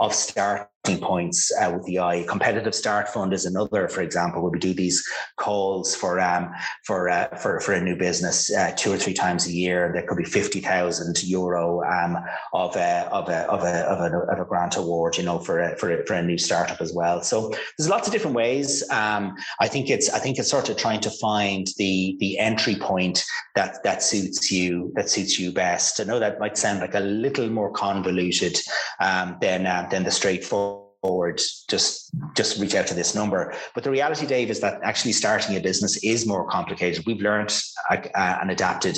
of 0.00 0.14
start 0.14 0.70
points 0.94 1.52
uh, 1.60 1.72
with 1.74 1.84
the 1.84 1.98
EI. 1.98 2.24
Competitive 2.24 2.74
Start 2.74 3.08
Fund 3.08 3.32
is 3.32 3.46
another, 3.46 3.88
for 3.88 4.02
example, 4.02 4.42
where 4.42 4.50
we 4.50 4.58
do 4.58 4.72
these 4.72 5.04
calls 5.36 5.94
for 5.94 6.20
um, 6.20 6.52
for, 6.84 7.08
uh, 7.08 7.36
for 7.36 7.60
for 7.60 7.72
a 7.72 7.80
new 7.80 7.96
business 7.96 8.54
uh, 8.54 8.72
two 8.76 8.92
or 8.92 8.96
three 8.96 9.14
times 9.14 9.46
a 9.46 9.52
year. 9.52 9.90
There 9.92 10.06
could 10.06 10.18
be 10.18 10.24
fifty 10.24 10.60
thousand 10.60 11.22
euro 11.24 11.82
um, 11.84 12.16
of 12.52 12.76
a 12.76 13.08
of 13.10 13.28
a 13.28 13.40
of 13.50 13.62
a 13.62 13.80
of 13.86 14.12
a, 14.12 14.16
of 14.32 14.38
a 14.38 14.44
grant 14.44 14.76
award, 14.76 15.16
you 15.16 15.24
know, 15.24 15.38
for 15.38 15.60
a, 15.60 15.76
for 15.76 15.90
a, 15.90 16.06
for 16.06 16.14
a 16.14 16.22
new 16.22 16.38
startup 16.38 16.80
as 16.80 16.92
well. 16.92 17.22
So 17.22 17.52
there's 17.76 17.88
lots 17.88 18.06
of 18.06 18.12
different 18.12 18.36
ways. 18.36 18.88
Um, 18.90 19.34
I 19.60 19.68
think 19.68 19.90
it's 19.90 20.08
I 20.10 20.18
think 20.18 20.38
it's 20.38 20.50
sort 20.50 20.68
of 20.68 20.76
trying 20.76 21.00
to 21.00 21.10
find 21.10 21.66
the 21.78 22.16
the 22.20 22.38
entry 22.38 22.76
point 22.76 23.24
that 23.54 23.82
that 23.84 24.02
suits 24.02 24.50
you 24.52 24.92
that 24.94 25.08
suits 25.08 25.38
you 25.38 25.52
best. 25.52 26.00
I 26.00 26.04
know 26.04 26.18
that 26.18 26.38
might 26.38 26.58
sound 26.58 26.80
like 26.80 26.94
a 26.94 27.00
little 27.00 27.48
more 27.48 27.72
convoluted 27.72 28.58
um, 29.00 29.36
than 29.40 29.66
uh, 29.66 29.88
than 29.90 30.04
the 30.04 30.10
straightforward 30.10 30.75
forward, 31.06 31.40
just 31.68 32.10
just 32.34 32.58
reach 32.60 32.74
out 32.74 32.86
to 32.88 32.94
this 32.94 33.14
number. 33.14 33.54
But 33.74 33.84
the 33.84 33.90
reality, 33.90 34.26
Dave, 34.26 34.50
is 34.50 34.60
that 34.60 34.80
actually 34.82 35.12
starting 35.12 35.56
a 35.56 35.60
business 35.60 35.96
is 36.02 36.26
more 36.26 36.44
complicated. 36.48 37.04
We've 37.06 37.20
learned 37.20 37.52
uh, 37.90 38.38
and 38.40 38.50
adapted, 38.50 38.96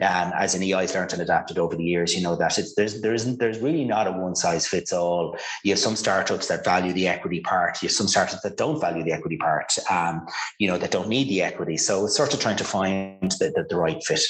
um, 0.00 0.32
as 0.44 0.54
an 0.54 0.62
EI's 0.62 0.94
learned 0.94 1.12
and 1.12 1.22
adapted 1.22 1.58
over 1.58 1.74
the 1.76 1.84
years. 1.84 2.14
You 2.14 2.22
know 2.22 2.36
that 2.36 2.58
it's, 2.58 2.74
there's 2.74 3.00
there 3.02 3.14
isn't 3.14 3.38
there's 3.38 3.58
really 3.58 3.84
not 3.84 4.06
a 4.06 4.12
one 4.12 4.36
size 4.36 4.66
fits 4.66 4.92
all. 4.92 5.36
You 5.64 5.72
have 5.72 5.78
some 5.86 5.96
startups 5.96 6.46
that 6.48 6.64
value 6.64 6.92
the 6.92 7.08
equity 7.08 7.40
part. 7.40 7.82
You 7.82 7.88
have 7.88 7.96
some 8.00 8.08
startups 8.08 8.42
that 8.42 8.56
don't 8.56 8.80
value 8.80 9.02
the 9.04 9.12
equity 9.12 9.36
part. 9.36 9.70
Um, 9.90 10.26
you 10.58 10.68
know 10.68 10.78
that 10.78 10.90
don't 10.90 11.08
need 11.08 11.28
the 11.28 11.42
equity. 11.42 11.76
So 11.76 12.04
it's 12.04 12.16
sort 12.16 12.34
of 12.34 12.40
trying 12.40 12.58
to 12.58 12.64
find 12.64 13.32
the, 13.40 13.52
the, 13.54 13.66
the 13.68 13.76
right 13.76 14.02
fit 14.04 14.22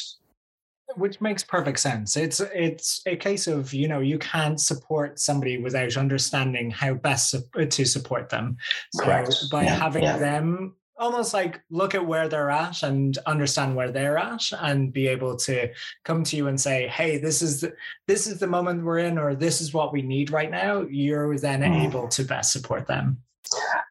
which 0.97 1.21
makes 1.21 1.43
perfect 1.43 1.81
sense. 1.81 2.17
It's 2.17 2.41
it's 2.41 3.03
a 3.07 3.17
case 3.17 3.47
of 3.47 3.73
you 3.73 3.89
know 3.89 4.01
you 4.01 4.19
can't 4.19 4.61
support 4.61 5.19
somebody 5.19 5.59
without 5.59 5.97
understanding 5.97 6.71
how 6.71 6.95
best 6.95 7.35
to 7.71 7.85
support 7.85 8.29
them. 8.29 8.57
So 8.95 9.05
Correct. 9.05 9.35
by 9.51 9.65
yeah, 9.65 9.75
having 9.77 10.05
yeah. 10.05 10.19
them 10.19 10.75
almost 10.99 11.33
like 11.33 11.61
look 11.71 11.95
at 11.95 12.05
where 12.05 12.29
they're 12.29 12.51
at 12.51 12.83
and 12.83 13.19
understand 13.27 13.77
where 13.77 13.91
they're 13.91 14.19
at 14.19 14.43
and 14.61 14.93
be 14.93 15.07
able 15.07 15.37
to 15.37 15.69
come 16.05 16.25
to 16.25 16.37
you 16.37 16.49
and 16.49 16.61
say 16.61 16.89
hey 16.89 17.19
this 17.19 17.41
is 17.41 17.61
the, 17.61 17.73
this 18.09 18.27
is 18.27 18.41
the 18.41 18.47
moment 18.47 18.85
we're 18.85 18.99
in 18.99 19.17
or 19.17 19.35
this 19.35 19.61
is 19.61 19.73
what 19.73 19.93
we 19.93 20.03
need 20.03 20.31
right 20.31 20.51
now 20.51 20.83
you're 20.91 21.39
then 21.39 21.61
mm. 21.61 21.85
able 21.85 22.09
to 22.09 22.25
best 22.25 22.53
support 22.53 22.87
them 22.87 23.17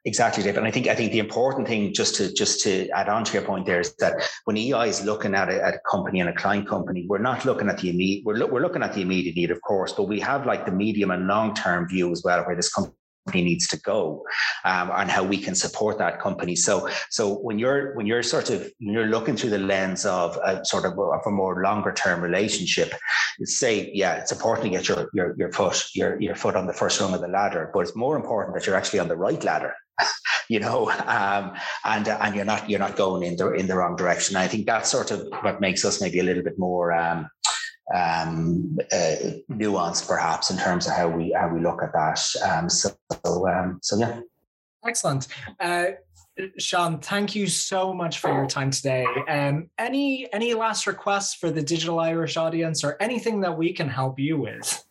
Exactly, 0.06 0.44
Dave. 0.44 0.58
And 0.58 0.68
I 0.68 0.72
think 0.72 0.88
I 0.88 0.96
think 0.96 1.12
the 1.12 1.20
important 1.20 1.68
thing, 1.68 1.94
just 1.94 2.16
to 2.16 2.34
just 2.34 2.62
to 2.62 2.88
add 2.90 3.10
on 3.10 3.24
to 3.26 3.34
your 3.34 3.42
point, 3.42 3.66
there 3.66 3.80
is 3.80 3.94
that 3.96 4.30
when 4.46 4.56
EI 4.56 4.88
is 4.88 5.04
looking 5.04 5.36
at 5.36 5.50
a, 5.50 5.62
at 5.64 5.76
a 5.76 5.80
company 5.90 6.20
and 6.20 6.30
a 6.30 6.34
client 6.34 6.68
company, 6.68 7.06
we're 7.10 7.18
not 7.18 7.46
looking 7.46 7.68
at 7.70 7.80
the 7.80 7.90
immediate. 7.90 8.24
We're 8.26 8.38
lo- 8.38 8.48
we're 8.48 8.62
looking 8.62 8.84
at 8.84 8.94
the 8.94 9.02
immediate 9.02 9.36
need, 9.36 9.52
of 9.52 9.62
course, 9.62 9.94
but 9.94 10.04
we 10.04 10.20
have 10.22 10.46
like 10.46 10.66
the 10.66 10.72
medium 10.72 11.12
and 11.12 11.28
long 11.28 11.54
term 11.56 11.88
view 11.88 12.12
as 12.12 12.22
well, 12.24 12.44
where 12.46 12.56
this 12.56 12.72
company 12.74 12.96
needs 13.34 13.68
to 13.68 13.80
go 13.82 14.24
um, 14.66 14.92
and 14.96 15.10
how 15.10 15.24
we 15.24 15.38
can 15.38 15.56
support 15.56 15.98
that 15.98 16.20
company. 16.20 16.56
So 16.56 16.90
so 17.10 17.36
when 17.36 17.60
you're 17.60 17.96
when 17.96 18.06
you're 18.06 18.24
sort 18.24 18.50
of 18.50 18.70
you're 18.80 19.08
looking 19.08 19.36
through 19.36 19.52
the 19.52 19.60
lens 19.60 20.06
of 20.06 20.38
a 20.44 20.64
sort 20.66 20.86
of, 20.86 20.94
of 20.94 21.22
a 21.26 21.32
more 21.32 21.62
longer 21.62 21.94
term 21.94 22.22
relationship 22.22 22.94
say 23.44 23.92
yeah 23.94 24.16
it's 24.16 24.32
important 24.32 24.66
to 24.66 24.70
get 24.72 24.88
your 24.88 25.10
your 25.14 25.36
your 25.38 25.52
foot 25.52 25.90
your 25.94 26.20
your 26.20 26.36
foot 26.36 26.56
on 26.56 26.66
the 26.66 26.74
first 26.74 27.00
rung 27.00 27.14
of 27.14 27.22
the 27.22 27.28
ladder 27.28 27.70
but 27.74 27.82
it's 27.82 27.96
more 27.96 28.16
important 28.16 28.56
that 28.56 28.66
you're 28.66 28.76
actually 28.76 29.00
on 29.00 29.08
the 29.08 29.16
right 29.16 29.44
ladder 29.44 29.74
you 30.50 30.60
know 30.60 30.90
um, 31.06 31.54
and 31.86 32.08
and 32.08 32.36
you're 32.36 32.46
not 32.46 32.70
you're 32.70 32.80
not 32.80 32.96
going 32.96 33.24
in 33.24 33.36
the 33.36 33.52
in 33.54 33.68
the 33.68 33.76
wrong 33.76 33.96
direction. 33.96 34.36
I 34.36 34.48
think 34.48 34.66
that's 34.66 34.90
sort 34.90 35.12
of 35.12 35.28
what 35.42 35.62
makes 35.62 35.84
us 35.86 36.02
maybe 36.02 36.20
a 36.20 36.24
little 36.24 36.44
bit 36.44 36.58
more 36.58 36.94
um, 36.94 37.30
um, 37.94 38.78
uh, 38.92 39.16
nuance, 39.50 40.06
perhaps, 40.06 40.52
in 40.52 40.58
terms 40.58 40.88
of 40.88 40.94
how 40.94 41.08
we 41.08 41.32
how 41.32 41.50
we 41.54 41.62
look 41.62 41.82
at 41.84 41.94
that. 41.94 42.20
Um, 42.44 42.70
so, 42.70 42.96
um, 43.26 43.80
so 43.82 43.98
yeah. 43.98 44.20
Excellent. 44.86 45.28
Uh, 45.60 45.88
Sean, 46.60 47.00
thank 47.00 47.36
you 47.36 47.48
so 47.48 47.94
much 47.94 48.20
for 48.20 48.32
your 48.32 48.46
time 48.46 48.70
today. 48.70 49.06
Um, 49.28 49.70
any 49.78 50.32
any 50.32 50.54
last 50.54 50.86
requests 50.86 51.34
for 51.34 51.50
the 51.50 51.64
Digital 51.64 52.00
Irish 52.00 52.38
audience, 52.38 52.84
or 52.84 52.96
anything 53.00 53.42
that 53.42 53.58
we 53.58 53.74
can 53.74 53.90
help 53.90 54.20
you 54.20 54.38
with? 54.38 54.87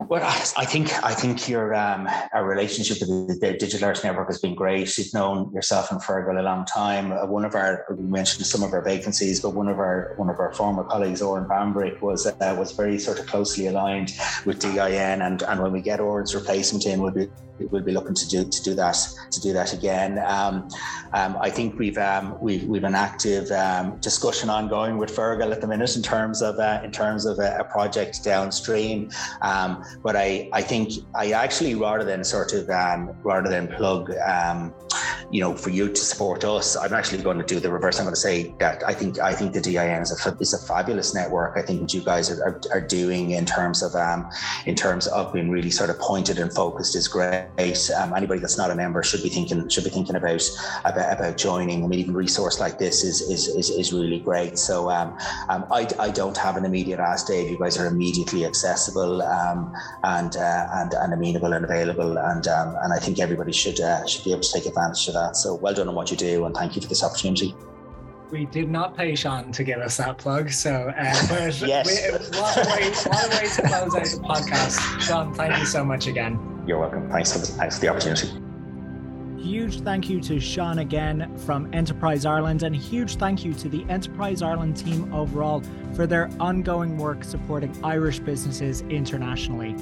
Well, 0.00 0.22
I 0.56 0.64
think 0.64 0.92
I 1.04 1.14
think 1.14 1.48
your 1.48 1.72
um, 1.72 2.08
our 2.32 2.44
relationship 2.44 2.98
with 3.00 3.40
the 3.40 3.56
Digital 3.56 3.86
Irish 3.86 4.02
Network 4.02 4.26
has 4.26 4.40
been 4.40 4.56
great. 4.56 4.98
You've 4.98 5.14
known 5.14 5.52
yourself 5.52 5.92
and 5.92 6.00
Fergal 6.00 6.38
a 6.38 6.42
long 6.42 6.64
time. 6.66 7.12
Uh, 7.12 7.26
one 7.26 7.44
of 7.44 7.54
our 7.54 7.86
we 7.88 8.04
mentioned 8.04 8.44
some 8.44 8.64
of 8.64 8.72
our 8.72 8.82
vacancies, 8.82 9.40
but 9.40 9.50
one 9.50 9.68
of 9.68 9.78
our 9.78 10.14
one 10.16 10.28
of 10.28 10.40
our 10.40 10.52
former 10.52 10.82
colleagues, 10.82 11.22
Oren 11.22 11.48
Bambrick, 11.48 12.02
was 12.02 12.26
uh, 12.26 12.56
was 12.58 12.72
very 12.72 12.98
sort 12.98 13.20
of 13.20 13.26
closely 13.26 13.68
aligned 13.68 14.12
with 14.44 14.58
DIN. 14.58 15.22
And 15.22 15.42
and 15.42 15.62
when 15.62 15.70
we 15.70 15.80
get 15.80 16.00
Oren's 16.00 16.34
replacement 16.34 16.86
in, 16.86 17.00
we'll 17.00 17.12
be 17.12 17.30
we'll 17.58 17.82
be 17.82 17.92
looking 17.92 18.14
to 18.14 18.28
do 18.28 18.44
to 18.44 18.62
do 18.62 18.74
that 18.74 18.96
to 19.30 19.40
do 19.40 19.52
that 19.52 19.72
again. 19.72 20.18
Um, 20.26 20.68
um, 21.12 21.36
I 21.40 21.50
think 21.50 21.78
we've 21.78 21.98
um, 21.98 22.36
we've 22.40 22.64
we've 22.64 22.84
an 22.84 22.94
active 22.94 23.50
um, 23.50 23.96
discussion 23.98 24.50
ongoing 24.50 24.98
with 24.98 25.14
Fergal 25.14 25.52
at 25.52 25.60
the 25.60 25.66
minute 25.66 25.96
in 25.96 26.02
terms 26.02 26.42
of 26.42 26.58
uh, 26.58 26.80
in 26.84 26.90
terms 26.90 27.26
of 27.26 27.38
a, 27.38 27.58
a 27.58 27.64
project 27.64 28.24
downstream. 28.24 29.10
Um, 29.42 29.84
but 30.02 30.16
I 30.16 30.48
I 30.52 30.62
think 30.62 30.92
I 31.14 31.32
actually 31.32 31.74
rather 31.74 32.04
than 32.04 32.24
sort 32.24 32.52
of 32.52 32.68
um, 32.70 33.16
rather 33.22 33.48
than 33.48 33.68
plug 33.68 34.12
you 35.30 35.40
know, 35.40 35.54
for 35.54 35.70
you 35.70 35.88
to 35.88 35.96
support 35.96 36.44
us, 36.44 36.76
I'm 36.76 36.92
actually 36.92 37.22
going 37.22 37.38
to 37.38 37.44
do 37.44 37.58
the 37.58 37.70
reverse. 37.70 37.98
I'm 37.98 38.04
going 38.04 38.14
to 38.14 38.20
say 38.20 38.54
that 38.58 38.82
I 38.86 38.94
think 38.94 39.18
I 39.18 39.32
think 39.32 39.52
the 39.52 39.60
DIN 39.60 40.02
is 40.02 40.26
a 40.26 40.36
is 40.38 40.54
a 40.54 40.66
fabulous 40.66 41.14
network. 41.14 41.56
I 41.56 41.62
think 41.62 41.80
what 41.80 41.94
you 41.94 42.02
guys 42.02 42.30
are, 42.30 42.42
are, 42.44 42.60
are 42.72 42.80
doing 42.80 43.32
in 43.32 43.44
terms 43.44 43.82
of 43.82 43.92
in 44.66 44.74
terms 44.74 45.06
of 45.08 45.32
being 45.32 45.50
really 45.50 45.70
sort 45.70 45.90
of 45.90 45.98
pointed 45.98 46.38
and 46.38 46.52
focused 46.52 46.94
is 46.96 47.08
great. 47.08 47.43
Um, 47.90 48.14
anybody 48.14 48.40
that's 48.40 48.56
not 48.56 48.70
a 48.70 48.74
member 48.74 49.02
should 49.02 49.22
be 49.22 49.28
thinking 49.28 49.68
should 49.68 49.84
be 49.84 49.90
thinking 49.90 50.16
about 50.16 50.42
about, 50.84 51.12
about 51.12 51.36
joining. 51.36 51.84
I 51.84 51.86
mean, 51.86 51.98
even 51.98 52.14
resource 52.14 52.60
like 52.60 52.78
this 52.78 53.02
is 53.02 53.20
is 53.22 53.48
is, 53.48 53.70
is 53.70 53.92
really 53.92 54.20
great. 54.20 54.58
So 54.58 54.90
um, 54.90 55.18
um, 55.48 55.66
I, 55.70 55.88
I 55.98 56.10
don't 56.10 56.36
have 56.36 56.56
an 56.56 56.64
immediate 56.64 57.00
ask, 57.00 57.26
Dave. 57.26 57.50
You 57.50 57.58
guys 57.58 57.76
are 57.76 57.86
immediately 57.86 58.46
accessible 58.46 59.22
um, 59.22 59.74
and 60.04 60.36
uh, 60.36 60.68
and 60.74 60.94
and 60.94 61.12
amenable 61.12 61.52
and 61.52 61.64
available, 61.64 62.16
and 62.18 62.46
um, 62.48 62.76
and 62.82 62.92
I 62.92 62.98
think 62.98 63.18
everybody 63.18 63.52
should 63.52 63.80
uh, 63.80 64.06
should 64.06 64.24
be 64.24 64.30
able 64.30 64.42
to 64.42 64.52
take 64.52 64.66
advantage 64.66 65.08
of 65.08 65.14
that 65.14 65.24
that. 65.24 65.36
So 65.36 65.54
well 65.54 65.74
done 65.74 65.88
on 65.88 65.94
what 65.94 66.10
you 66.10 66.16
do, 66.16 66.44
and 66.44 66.54
thank 66.54 66.76
you 66.76 66.82
for 66.82 66.88
this 66.88 67.02
opportunity. 67.02 67.54
We 68.30 68.46
did 68.46 68.70
not 68.70 68.96
pay 68.96 69.14
Sean 69.14 69.52
to 69.52 69.64
give 69.64 69.78
us 69.78 69.96
that 69.98 70.18
plug, 70.18 70.50
so 70.50 70.92
uh, 70.96 71.26
but 71.28 71.60
yes. 71.60 71.86
we, 71.86 72.40
what, 72.40 72.56
a 72.56 72.60
way, 72.70 72.90
what 72.90 73.26
a 73.26 73.36
way 73.36 73.48
to 73.48 73.62
close 73.62 73.94
out 73.94 74.04
the 74.04 74.22
podcast. 74.26 75.00
Sean, 75.00 75.34
thank 75.34 75.58
you 75.58 75.66
so 75.66 75.84
much 75.84 76.06
again. 76.06 76.53
You're 76.66 76.78
welcome. 76.78 77.10
Thanks 77.10 77.32
for 77.32 77.38
the, 77.38 77.46
thanks 77.46 77.76
for 77.76 77.82
the 77.82 77.88
opportunity. 77.88 78.28
Huge 79.38 79.80
thank 79.80 80.08
you 80.08 80.20
to 80.22 80.40
Sean 80.40 80.78
again 80.78 81.36
from 81.36 81.68
Enterprise 81.74 82.24
Ireland, 82.24 82.62
and 82.62 82.74
huge 82.74 83.16
thank 83.16 83.44
you 83.44 83.52
to 83.54 83.68
the 83.68 83.84
Enterprise 83.90 84.40
Ireland 84.40 84.78
team 84.78 85.12
overall 85.12 85.62
for 85.94 86.06
their 86.06 86.30
ongoing 86.40 86.96
work 86.96 87.24
supporting 87.24 87.76
Irish 87.84 88.20
businesses 88.20 88.80
internationally. 88.82 89.74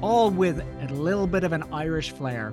all 0.00 0.30
with 0.30 0.60
a 0.60 0.94
little 0.94 1.26
bit 1.26 1.42
of 1.42 1.52
an 1.52 1.64
Irish 1.72 2.12
flair. 2.12 2.52